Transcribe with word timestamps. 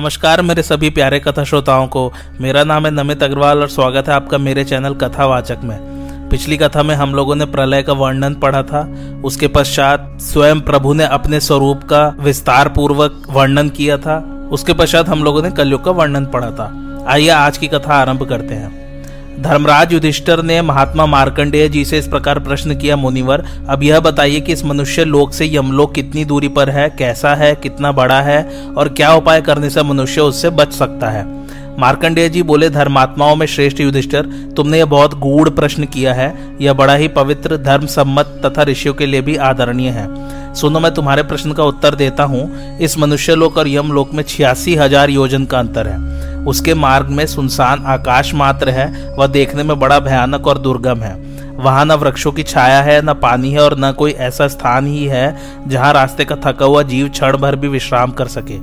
नमस्कार 0.00 0.42
मेरे 0.42 0.62
सभी 0.62 0.90
प्यारे 0.90 1.20
कथा 1.20 1.44
श्रोताओं 1.44 1.86
को। 1.86 2.12
मेरा 2.40 2.64
नाम 2.64 2.86
है 2.86 2.90
नमित 2.92 3.22
अग्रवाल 3.22 3.60
और 3.60 3.68
स्वागत 3.68 4.08
है 4.08 4.14
आपका 4.14 4.38
मेरे 4.38 4.64
चैनल 4.64 4.94
कथावाचक 4.94 5.58
में। 5.64 6.28
पिछली 6.28 6.56
कथा 6.56 6.82
में 6.82 6.94
हम 6.94 7.14
लोगों 7.14 7.34
ने 7.36 7.44
प्रलय 7.44 7.82
का 7.82 7.92
वर्णन 7.92 8.34
पढ़ा 8.34 8.62
था। 8.62 8.94
उसके 9.24 9.48
पश्चात 9.48 10.18
स्वयं 10.20 10.60
प्रभु 10.60 10.92
ने 10.92 11.04
अपने 11.04 11.40
स्वरूप 11.40 11.82
का 11.82 12.16
विस्तार 12.20 12.68
पूर्वक 12.68 13.22
वर्णन 13.30 13.68
किया 13.68 13.98
था। 13.98 14.48
उसके 14.52 14.72
पश्चात 14.72 15.08
हम 15.08 15.24
लोगों 15.24 15.42
ने 15.42 15.50
कलयुग 15.50 15.84
का 15.84 15.90
वर्णन 15.90 16.26
पढ़ा 16.26 16.50
था। 16.50 17.04
आइए 17.08 17.28
आज 17.28 17.58
की 17.58 17.68
कथा 17.68 17.94
आरंभ 17.94 18.28
करते 18.28 18.54
हैं। 18.54 18.89
धर्मराज 19.40 19.92
युधिष्ठर 19.92 20.42
ने 20.42 20.62
महात्मा 20.62 21.06
मार्कंडेय 21.06 21.68
जी 21.68 21.84
से 21.84 21.98
इस 21.98 22.08
प्रकार 22.08 22.38
प्रश्न 22.38 22.74
किया, 22.74 22.96
मुनिवर, 22.96 23.44
अब 23.68 23.82
यह 23.82 24.00
बताइए 24.00 24.40
कि 24.40 24.52
इस 24.52 24.64
मनुष्य 24.64 25.04
लोक 25.04 25.32
से 25.32 25.56
यमलोक 25.56 25.94
कितनी 25.94 26.24
दूरी 26.24 26.48
पर 26.48 26.70
है, 26.70 26.90
कैसा 26.90 27.34
है, 27.34 27.54
कितना 27.54 27.92
बड़ा 27.92 28.20
है, 28.20 28.66
और 28.76 28.88
क्या 28.88 29.14
उपाय 29.14 29.40
करने 29.40 29.70
से 29.70 29.82
मनुष्य 29.82 30.20
उससे 30.20 30.50
बच 30.50 30.72
सकता 30.72 31.10
है? 31.10 31.40
मार्कंडेय 31.78 32.28
जी 32.28 32.42
बोले, 32.42 32.70
धर्मात्माओं 32.70 33.36
में 33.36 33.46
श्रेष्ठ 33.46 33.80
युधिष्ठर, 33.80 34.22
तुमने 34.56 34.78
यह 34.78 34.84
बहुत 34.84 35.18
गूढ़ 35.18 35.48
प्रश्न 35.48 35.84
किया 35.84 36.14
है। 36.14 36.56
यह 36.60 36.72
बड़ा 36.72 36.94
ही 36.94 37.08
पवित्र 37.08 37.56
धर्म 37.56 37.86
सम्मत 37.86 38.42
तथा 38.46 38.62
ऋषियों 38.62 38.94
के 38.94 39.06
लिए 39.06 39.20
भी 39.20 39.36
आदरणीय 39.36 39.88
है। 39.88 40.08
सुनो, 40.54 40.80
मैं 40.80 40.94
तुम्हारे 40.94 41.22
प्रश्न 41.22 41.52
का 41.52 41.64
उत्तर 41.64 41.94
देता 41.94 42.22
हूँ। 42.22 42.78
इस 42.78 42.98
मनुष्य 42.98 43.34
लोक 43.34 43.56
और 43.56 43.68
यम 43.68 43.92
लोक 43.92 44.14
में 44.14 44.22
छियासी 44.22 44.74
हज़ार 44.74 45.10
योजन 45.10 45.44
का 45.44 45.58
अंतर 45.58 45.86
है। 45.86 46.19
उसके 46.44 46.74
मार्ग 46.74 47.08
में 47.08 47.26
सुनसान 47.26 47.84
आकाश 47.86 48.34
मात्र 48.34 48.70
है, 48.70 49.14
वह 49.18 49.26
देखने 49.26 49.62
में 49.62 49.78
बड़ा 49.80 49.98
भयानक 50.00 50.46
और 50.46 50.58
दुर्गम 50.58 51.00
है। 51.00 51.14
वहाँ 51.56 51.84
न 51.84 51.92
वृक्षों 51.92 52.32
की 52.32 52.42
छाया 52.42 52.80
है, 52.82 53.00
न 53.02 53.14
पानी 53.14 53.52
है 53.52 53.60
और 53.60 53.76
न 53.78 53.92
कोई 53.92 54.12
ऐसा 54.12 54.48
स्थान 54.48 54.86
ही 54.86 55.04
है 55.04 55.36
जहाँ 55.68 55.92
रास्ते 55.92 56.24
का 56.24 56.36
थका 56.36 56.66
हुआ 56.66 56.82
जीव 56.82 57.08
क्षण 57.08 57.36
भर 57.36 57.56
भी 57.56 57.68
विश्राम 57.68 58.10
कर 58.10 58.26
सके। 58.26 58.54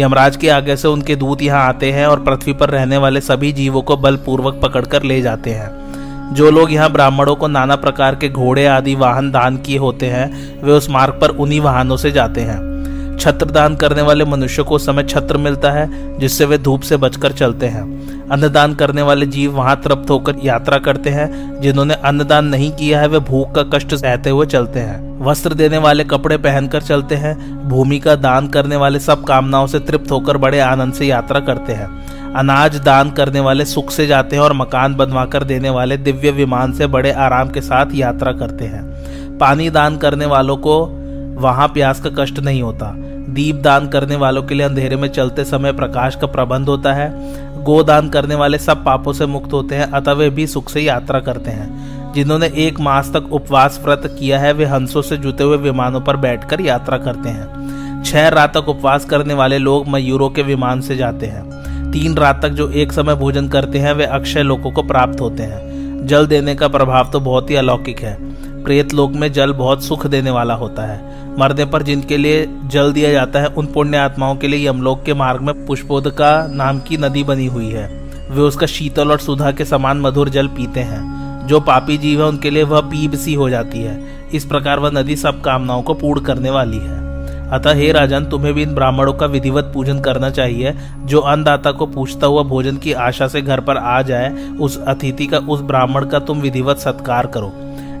यमराज 0.00 0.36
के 0.36 0.48
आगे 0.48 0.76
से 0.76 0.88
उनके 0.88 1.16
दूत 1.16 1.42
यहाँ 1.42 1.66
आते 1.68 1.92
हैं 1.92 2.06
और 2.06 2.20
पृथ्वी 2.20 2.52
पर 2.52 2.70
रहने 2.70 2.96
वाले 2.96 3.20
सभी 3.20 3.52
जीवों 3.52 3.82
को 3.82 3.96
बलपूर्वक 3.96 4.60
पकड़कर 4.62 5.02
ले 5.02 5.20
जाते 5.22 5.50
हैं। 5.50 6.34
जो 6.34 6.50
लोग 6.50 6.72
यहाँ 6.72 6.90
ब्राह्मणों 6.92 7.34
को 7.36 7.48
नाना 7.48 7.76
प्रकार 7.76 8.14
के 8.14 8.28
घोड़े 8.28 8.66
आदि 8.66 8.94
वाहन 8.94 9.30
दान 9.30 9.56
किए 9.56 9.78
होते 9.78 10.06
हैं, 10.06 10.62
वे 10.62 10.72
उस 10.72 10.90
मार्ग 10.90 11.18
पर 11.20 11.28
उन्हीं 11.28 11.60
वाहनों 11.60 11.96
से 11.96 12.10
जाते 12.10 12.40
हैं। 12.40 12.71
छत्र 13.22 13.46
दान 13.46 13.76
करने 13.76 14.02
वाले 14.02 14.24
मनुष्य 14.24 14.62
को 14.62 14.78
समय 14.78 15.02
छत्र 15.02 15.36
मिलता 15.36 15.70
है, 15.70 16.18
जिससे 16.18 16.44
वे 16.44 16.58
धूप 16.58 16.80
से 16.80 16.96
बचकर 16.96 17.32
चलते 17.32 17.66
हैं। 17.66 18.02
अन्नदान 18.28 18.74
करने 18.74 19.02
वाले 19.02 19.26
जीव 19.26 19.56
वहाँ 19.56 19.80
तृप्त 19.84 20.10
होकर 20.10 20.34
यात्रा 20.44 20.78
करते 20.78 21.10
हैं। 21.10 21.60
जिन्होंने 21.60 21.94
अन्नदान 21.94 22.44
नहीं 22.44 22.72
किया 22.72 23.00
है, 23.00 23.08
वे 23.08 23.18
भूख 23.18 23.54
का 23.54 23.62
कष्ट 23.62 23.94
सहते 23.94 24.30
हुए 24.30 24.46
चलते 24.46 24.80
हैं। 24.80 25.24
वस्त्र 25.24 25.54
देने 25.54 25.78
वाले 25.78 26.04
कपड़े 26.04 26.36
पहनकर 26.36 26.82
चलते 26.82 27.14
हैं। 27.14 27.68
भूमि 27.68 27.98
का 27.98 28.14
दान 28.14 28.48
करने 28.48 28.76
वाले 28.76 28.98
सब 28.98 29.24
कामनाओं 29.24 29.66
से 29.66 29.78
तृप्त 29.78 30.10
होकर 30.10 30.36
बड़े 30.36 30.60
आनंद 30.60 30.92
से 30.92 31.06
यात्रा 31.06 31.40
करते 31.40 31.72
हैं। 31.72 31.88
अनाज 32.34 32.76
दान 32.76 33.10
करने 33.10 33.40
वाले 33.40 33.64
सुख 33.64 33.90
से 33.90 34.06
जाते 34.06 34.36
हैं 34.36 34.42
और 34.42 34.52
मकान 34.52 34.94
बनवाकर 34.94 35.44
देने 35.44 35.70
वाले 35.70 35.96
दिव्य 35.96 36.30
विमान 36.30 36.72
से 36.72 36.86
बड़े 36.86 37.12
आराम 37.12 37.48
के 37.48 37.60
साथ 37.60 37.86
यात्रा 37.94 38.32
करते 38.32 38.64
हैं। 38.64 38.82
पानी 39.38 39.70
दान 39.70 39.96
करने 39.96 40.26
वालों 40.26 40.56
को 40.56 40.98
वहाँ 41.38 41.68
प्यास 41.68 42.00
का 42.00 42.10
कष्ट 42.18 42.38
नहीं 42.38 42.62
होता। 42.62 42.94
दीप 43.32 43.56
दान 43.56 43.88
करने 43.88 44.16
वालों 44.16 44.42
के 44.42 44.54
लिए 44.54 44.66
अंधेरे 44.66 44.96
में 44.96 45.08
चलते 45.08 45.44
समय 45.44 45.72
प्रकाश 45.72 46.16
का 46.16 46.26
प्रबंध 46.26 46.68
होता 46.68 46.92
है। 46.92 47.12
गोदान 47.64 48.08
करने 48.08 48.34
वाले 48.34 48.58
सब 48.58 48.84
पापों 48.84 49.12
से 49.12 49.26
मुक्त 49.26 49.52
होते 49.52 49.74
हैं, 49.74 49.90
अतः 49.90 50.12
वे 50.12 50.30
भी 50.30 50.46
सुख 50.46 50.70
से 50.70 50.80
यात्रा 50.80 51.20
करते 51.20 51.50
हैं। 51.50 51.92
जिन्होंने 52.12 52.46
एक 52.46 52.80
मास 52.80 53.10
तक 53.14 53.32
उपवास 53.32 53.80
व्रत 53.84 54.16
किया 54.18 54.38
है, 54.38 54.52
वे 54.52 54.64
हंसों 54.64 55.02
से 55.02 55.16
जुते 55.16 55.44
हुए 55.44 55.56
विमानों 55.56 56.00
पर 56.00 56.16
बैठकर 56.16 56.60
यात्रा 56.60 56.98
करते 56.98 57.28
हैं। 57.28 57.62
छह 58.02 58.28
रात 58.28 58.56
तक 58.56 58.68
उपवास 58.68 59.04
करने 59.04 59.34
वाले 59.34 59.58
लोग 59.58 59.88
मयूरों 59.88 60.30
के 60.30 60.42
विमान 60.42 60.80
से 60.80 60.96
जाते 60.96 61.26
हैं। 61.26 61.62
तीन 61.90 62.14
रात 62.14 62.42
तक 62.42 62.48
जो 62.48 62.70
एक 62.70 62.92
समय 62.92 63.14
भोजन 63.14 63.48
करते 63.48 63.78
हैं, 63.78 63.92
वे 63.92 64.04
अक्षय 64.04 64.42
लोगों 64.42 64.70
को 64.70 64.82
प्राप्त 64.82 65.20
होते 65.20 65.42
हैं। 65.42 65.72
जल 66.06 66.26
देने 66.26 66.54
का 66.54 66.68
प्रभाव 66.68 67.10
तो 67.12 67.20
बहुत 67.20 67.50
ही 67.50 67.54
अलौकिक 67.54 68.00
है। 68.00 68.18
प्रेत 68.64 68.94
लोक 68.94 69.12
में 69.12 69.32
जल 69.32 69.52
बहुत 69.52 69.84
सुख 69.84 70.06
देने 70.06 70.30
वाला 70.30 70.54
होता 70.54 70.82
है। 70.82 71.12
मरने 71.38 71.64
पर 71.64 71.82
जिनके 71.82 72.16
लिए 72.16 72.48
जल 72.66 72.92
दिया 72.92 73.12
जाता 73.12 73.38
है, 73.38 73.46
उन 73.46 73.66
पुण्य 73.66 73.96
आत्माओं 73.96 74.36
के 74.36 74.48
लिए 74.48 74.68
यमलोक 74.68 75.02
के 75.02 75.14
मार्ग 75.14 75.40
में 75.40 75.66
पुष्पोदका 75.66 76.46
नाम 76.46 76.80
की 76.80 76.96
नदी 76.96 77.24
बनी 77.24 77.46
हुई 77.46 77.68
है। 77.68 78.10
वे 78.30 78.42
उसका 78.42 78.66
शीतल 78.66 79.10
और 79.10 79.18
सुधा 79.18 79.52
के 79.52 79.64
समान 79.64 80.00
मधुर 80.00 80.28
जल 80.28 80.46
पीते 80.46 80.80
हैं। 80.80 81.22
जो 81.46 81.60
पापी 81.60 81.98
जीव 81.98 82.22
है, 82.22 82.28
उनके 82.28 82.50
लिए 82.50 82.62
वह 82.62 82.80
पीब 82.80 83.14
सी 83.14 83.34
हो 83.34 83.50
जाती 83.50 83.82
है। 83.82 84.02
इस 84.34 84.44
प्रकार 84.44 84.78
वह 84.78 84.90
नदी 84.90 85.16
सब 85.16 85.40
कामनाओं 85.40 85.82
को 85.82 85.94
पूर्ण 85.94 86.20
करने 86.20 86.50
वाली 86.50 86.78
है। 86.78 87.02
अतः 87.50 87.72
हे 87.72 87.92
राजन, 87.92 88.24
तुम्हें 88.24 88.54
भी 88.54 88.62
इन 88.62 88.74
ब्राह्मणों 88.74 89.12
का 89.12 89.26
विधिवत 89.26 89.70
पूजन 89.74 90.00
करना 90.00 90.30
चाहिए। 90.30 90.74
जो 91.04 91.20
अन्नदाता 91.20 91.72
को 91.72 91.86
पूछता 91.86 92.26
हुआ 92.26 92.42
भोजन 92.42 92.76
की 92.76 92.92
आशा 92.92 93.28
से 93.28 93.42
घर 93.42 93.60
पर 93.60 93.76
आ 93.76 94.02
जाए, 94.02 94.48
उस 94.60 94.84
अतिथि 94.84 95.26
का, 95.26 95.38
उस 95.38 95.60
ब्राह्मण 95.60 96.06
का 96.06 96.18
तुम 96.18 96.40
विधिवत 96.40 96.78
सत्कार 96.78 97.26
करो। 97.26 97.52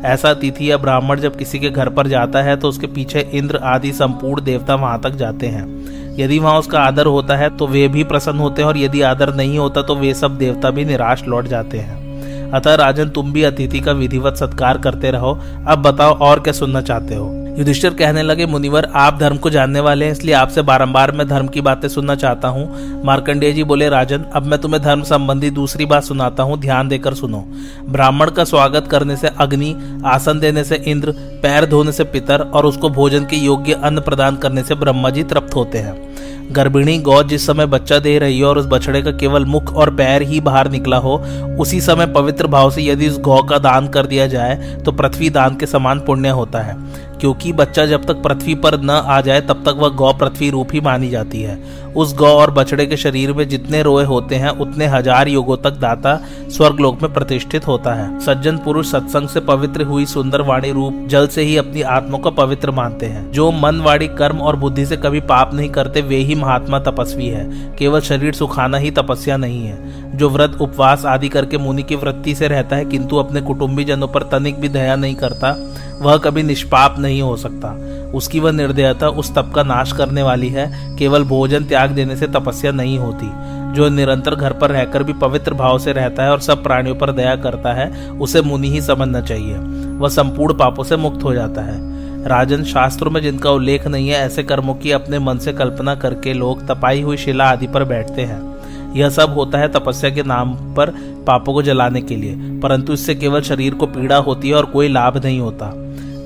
ऐसा 0.04 0.30
अतिथि 0.30 0.70
या 0.70 0.76
ब्राह्मण 0.76 1.20
जब 1.20 1.36
किसी 1.36 1.58
के 1.58 1.70
घर 1.70 1.88
पर 1.88 2.06
जाता 2.06 2.42
है 2.42 2.56
तो 2.56 2.68
उसके 2.68 2.86
पीछे 2.86 3.20
इंद्र 3.32 3.56
आदि 3.64 3.92
संपूर्ण 3.92 4.44
देवता 4.44 4.74
वहाँ 4.74 5.00
तक 5.00 5.10
जाते 5.10 5.46
हैं। 5.46 6.16
यदि 6.18 6.38
वहाँ 6.38 6.58
उसका 6.58 6.80
आदर 6.80 7.06
होता 7.06 7.36
है 7.36 7.48
तो 7.56 7.66
वे 7.66 7.86
भी 7.88 8.04
प्रसन्न 8.04 8.38
होते 8.38 8.62
हैं, 8.62 8.68
और 8.68 8.78
यदि 8.78 9.02
आदर 9.02 9.34
नहीं 9.34 9.58
होता 9.58 9.82
तो 9.82 9.96
वे 9.96 10.14
सब 10.14 10.38
देवता 10.38 10.70
भी 10.70 10.84
निराश 10.84 11.24
लौट 11.24 11.46
जाते 11.46 11.78
हैं। 11.78 12.50
अतः 12.50 12.74
राजन, 12.74 13.08
तुम 13.08 13.32
भी 13.32 13.42
अतिथि 13.42 13.80
का 13.80 13.92
विधिवत 13.92 14.36
सत्कार 14.36 14.78
करते 14.78 15.10
रहो। 15.10 15.38
अब 15.68 15.82
बताओ, 15.82 16.14
और 16.14 16.40
क्या 16.40 16.52
सुनना 16.52 16.80
चाहते 16.80 17.14
हो? 17.14 17.28
युधिष्ठिर 17.52 17.94
कहने 17.94 18.22
लगे, 18.22 18.46
मुनिवर, 18.46 18.84
आप 18.94 19.18
धर्म 19.18 19.36
को 19.36 19.50
जानने 19.50 19.80
वाले 19.80 20.04
हैं, 20.04 20.12
इसलिए 20.12 20.34
आपसे 20.34 20.62
बारंबार 20.62 21.12
मैं 21.12 21.26
धर्म 21.28 21.48
की 21.48 21.60
बातें 21.60 21.88
सुनना 21.88 22.14
चाहता 22.14 22.48
हूँ। 22.48 23.02
मार्कंडेय 23.04 23.52
जी 23.52 23.64
बोले, 23.64 23.88
राजन, 23.88 24.24
अब 24.34 24.46
मैं 24.46 24.60
तुम्हें 24.60 24.82
धर्म 24.82 25.02
संबंधी 25.02 25.50
दूसरी 25.50 25.86
बात 25.86 26.04
सुनाता 26.04 26.42
हूँ, 26.42 26.58
ध्यान 26.60 26.88
देकर 26.88 27.14
सुनो। 27.14 27.44
ब्राह्मण 27.88 28.30
का 28.30 28.44
स्वागत 28.44 28.88
करने 28.90 29.16
से 29.16 29.28
अग्नि, 29.28 29.74
आसन 30.04 30.40
देने 30.40 30.64
से 30.64 30.76
इंद्र, 30.76 31.12
पैर 31.42 31.66
धोने 31.66 31.92
से 31.92 32.04
पितर 32.04 32.40
और 32.40 32.66
उसको 32.66 32.90
भोजन 32.90 33.24
के 33.24 33.36
योग्य 33.36 33.72
अन्न 33.72 34.00
प्रदान 34.00 34.36
करने 34.36 34.62
से 34.62 34.74
ब्रह्मा 34.74 35.10
जी 35.10 35.22
तृप्त 35.22 35.54
होते 35.54 35.78
हैं। 35.78 36.41
गर्भिणी 36.50 36.96
गौ 36.98 37.22
जिस 37.22 37.46
समय 37.46 37.66
बच्चा 37.66 37.98
दे 37.98 38.18
रही 38.18 38.40
हो 38.40 38.48
और 38.48 38.58
उस 38.58 38.66
बछड़े 38.66 39.02
का 39.02 39.10
केवल 39.10 39.44
मुख 39.44 39.74
और 39.74 39.94
पैर 39.94 40.22
ही 40.22 40.40
बाहर 40.40 40.70
निकला 40.70 40.96
हो, 40.96 41.16
उसी 41.60 41.80
समय 41.80 42.06
पवित्र 42.06 42.46
भाव 42.46 42.70
से 42.70 42.82
यदि 42.82 43.08
उस 43.08 43.18
गौ 43.20 43.42
का 43.42 43.58
दान 43.58 43.88
कर 43.88 44.06
दिया 44.06 44.26
जाए 44.26 44.76
तो 44.84 44.92
पृथ्वी 44.92 45.30
दान 45.30 45.56
के 45.56 45.66
समान 45.66 46.00
पुण्य 46.00 46.28
होता 46.30 46.60
है। 46.60 46.76
क्योंकि 47.20 47.52
बच्चा 47.52 47.84
जब 47.86 48.04
तक 48.04 48.22
पृथ्वी 48.22 48.54
पर 48.54 48.80
न 48.80 48.90
आ 48.90 49.20
जाए, 49.20 49.40
तब 49.40 49.62
तक 49.66 49.76
वह 49.78 49.88
गौ 49.88 50.12
पृथ्वी 50.12 50.48
रूप 50.50 50.68
ही 50.72 50.80
मानी 50.80 51.08
जाती 51.10 51.42
है। 51.42 51.56
उस 51.96 52.14
गौ 52.14 52.28
और 52.28 52.50
बछड़े 52.50 52.86
के 52.86 52.96
शरीर 52.96 53.32
में 53.32 53.48
जितने 53.48 53.82
रोए 53.82 54.04
होते 54.04 54.34
हैं, 54.34 54.50
उतने 54.50 54.86
हज़ार 54.86 55.28
युगों 55.28 55.56
तक 55.56 55.72
दाता 55.72 56.16
स्वर्ग 56.48 56.80
लोक 56.80 57.02
में 57.02 57.12
प्रतिष्ठित 57.12 57.66
होता 57.66 57.92
है। 57.94 58.18
सज्जन 58.20 58.56
पुरुष 58.56 58.90
सत्संग 58.90 59.28
से 59.28 59.40
पवित्र 59.40 59.82
हुई 59.82 60.06
सुंदर 60.06 60.40
वाणी 60.40 60.70
रूप 60.72 61.06
जल 61.08 61.26
से 61.26 61.42
ही 61.42 61.56
अपनी 61.56 61.82
आत्मा 61.90 62.18
को 62.18 62.30
पवित्र 62.32 62.70
मानते 62.70 63.06
हैं। 63.06 63.30
जो 63.32 63.50
मन 63.52 63.80
वाणी 63.80 64.08
कर्म 64.08 64.38
और 64.38 64.56
बुद्धि 64.56 64.86
से 64.86 64.96
कभी 64.96 65.20
पाप 65.22 65.54
नहीं 65.54 65.68
करते, 65.70 66.00
वे 66.02 66.16
ही 66.16 66.31
महात्मा 66.34 66.78
तपस्वी 66.78 67.26
है। 67.26 67.74
केवल 67.78 68.00
शरीर 68.00 68.32
सुखाना 68.32 68.76
ही 68.76 68.90
तपस्या 68.90 69.36
नहीं 69.36 69.66
है। 69.66 70.02
जो 70.16 70.30
व्रत, 70.30 70.58
उपवास 70.60 71.04
आदि 71.04 71.28
करके 71.28 71.58
मुनि 71.58 71.82
की 71.82 71.96
वृत्ति 71.96 72.34
से 72.34 72.48
रहता 72.48 72.76
है, 72.76 72.84
किंतु 72.84 73.16
अपने 73.16 73.40
कुटुंबी 73.40 73.84
जनों 73.84 74.08
पर 74.08 74.22
तनिक 74.22 74.60
भी 74.60 74.68
दया 74.68 74.96
नहीं 74.96 75.14
करता, 75.14 75.74
वह 76.02 76.16
कभी 76.16 76.42
निष्पाप 76.42 76.96
नहीं 76.98 77.22
हो 77.22 77.36
सकता। 77.36 77.78
उसकी 78.14 78.40
वह 78.40 78.52
निर्दयता 78.52 79.08
उस 79.08 79.34
तप 79.34 79.52
का 79.54 79.62
नाश 79.62 79.92
करने 79.92 80.22
वाली 80.22 80.48
है। 80.48 80.96
केवल 80.96 81.24
भोजन 81.24 81.64
त्याग 81.64 81.90
देने 81.90 82.16
से 82.16 82.26
तपस्या 82.26 82.72
नहीं 82.72 82.98
होती। 82.98 83.30
जो 83.72 83.88
निरंतर 83.88 84.34
घर 84.34 84.52
पर 84.52 84.70
रहकर 84.70 85.02
भी 85.02 85.12
पवित्र 85.12 85.54
भाव 85.54 85.78
से 85.78 85.92
रहता 85.92 86.22
है 86.22 86.30
और 86.30 86.40
सब 86.40 86.62
प्राणियों 86.62 86.96
पर 86.96 87.12
दया 87.12 87.36
करता 87.36 87.72
है, 87.72 88.10
उसे 88.10 88.42
मुनि 88.42 88.68
ही 88.68 88.80
समझना 88.80 89.20
चाहिए। 89.20 89.56
वह 89.98 90.08
संपूर्ण 90.08 90.54
पापों 90.54 90.84
से 90.84 90.96
मुक्त 90.96 91.24
हो 91.24 91.34
जाता 91.34 91.62
है। 91.62 91.91
राजन 92.26 92.64
शास्त्रों 92.64 93.10
में 93.10 93.22
जिनका 93.22 93.50
उल्लेख 93.50 93.86
नहीं 93.86 94.08
है, 94.08 94.14
ऐसे 94.14 94.42
कर्मों 94.42 94.74
की 94.74 94.90
अपने 94.90 95.18
मन 95.18 95.38
से 95.38 95.52
कल्पना 95.52 95.94
करके 95.94 96.32
लोग 96.32 96.66
तपाई 96.66 97.02
हुई 97.02 97.16
शिला 97.16 97.44
आदि 97.44 97.66
पर 97.66 97.84
बैठते 97.84 98.22
हैं। 98.22 98.52
यह 98.96 99.08
सब 99.08 99.34
होता 99.34 99.58
है 99.58 99.68
तपस्या 99.68 100.10
के 100.10 100.22
नाम 100.22 100.74
पर 100.74 100.90
पापों 101.26 101.52
को 101.52 101.62
जलाने 101.62 102.00
के 102.00 102.16
लिए, 102.16 102.60
परंतु 102.60 102.92
इससे 102.92 103.14
केवल 103.14 103.40
शरीर 103.40 103.74
को 103.74 103.86
पीड़ा 103.86 104.16
होती 104.16 104.48
है 104.48 104.54
और 104.54 104.64
कोई 104.64 104.88
लाभ 104.88 105.24
नहीं 105.24 105.40
होता। 105.40 105.72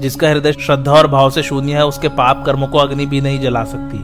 जिसका 0.00 0.28
हृदय 0.28 0.52
श्रद्धा 0.52 0.92
और 0.92 1.06
भाव 1.06 1.30
से 1.30 1.42
शून्य 1.42 1.72
है, 1.72 1.86
उसके 1.86 2.08
पाप 2.08 2.42
कर्मों 2.46 2.66
को 2.66 2.78
अग्नि 2.78 3.06
भी 3.06 3.20
नहीं 3.20 3.40
जला 3.40 3.64
सकती। 3.64 3.98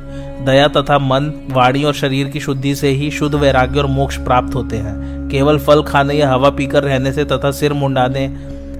दया 0.44 0.68
तथा 0.68 0.98
मन, 0.98 1.32
वाणी 1.50 1.84
और 1.84 1.94
शरीर 1.94 2.28
की 2.28 2.40
शुद्धि 2.40 2.74
से 2.74 2.88
ही 2.88 3.10
शुद्ध 3.10 3.34
वैराग्य 3.34 3.80
और 3.80 3.86
मोक्ष 3.86 4.16
प्राप्त 4.16 4.54
होते 4.54 4.76
हैं। 4.76 5.28
केवल 5.28 5.58
फल 5.58 5.82
खाने 5.82 6.14
या 6.14 6.30
हवा 6.30 6.50
पीकर 6.50 6.82
रहने 6.82 7.12
से 7.12 7.24
तथा 7.24 7.50
सिर 7.50 7.72
मुंडाने, 7.72 8.36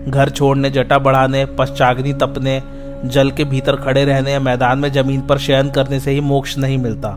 घर 0.08 0.28
छोड़ने, 0.28 0.70
जटा 0.70 0.98
बढ़ाने, 0.98 1.46
पश्चाग्नि 1.46 2.12
तपने 2.12 2.62
जल 3.04 3.30
के 3.30 3.44
भीतर 3.44 3.76
खड़े 3.76 4.04
रहने 4.04 4.32
या 4.32 4.40
मैदान 4.40 4.78
में 4.78 4.92
ज़मीन 4.92 5.20
पर 5.20 5.38
शयन 5.38 5.70
करने 5.70 6.00
से 6.00 6.10
ही 6.10 6.20
मोक्ष 6.20 6.58
नहीं 6.58 6.78
मिलता। 6.78 7.16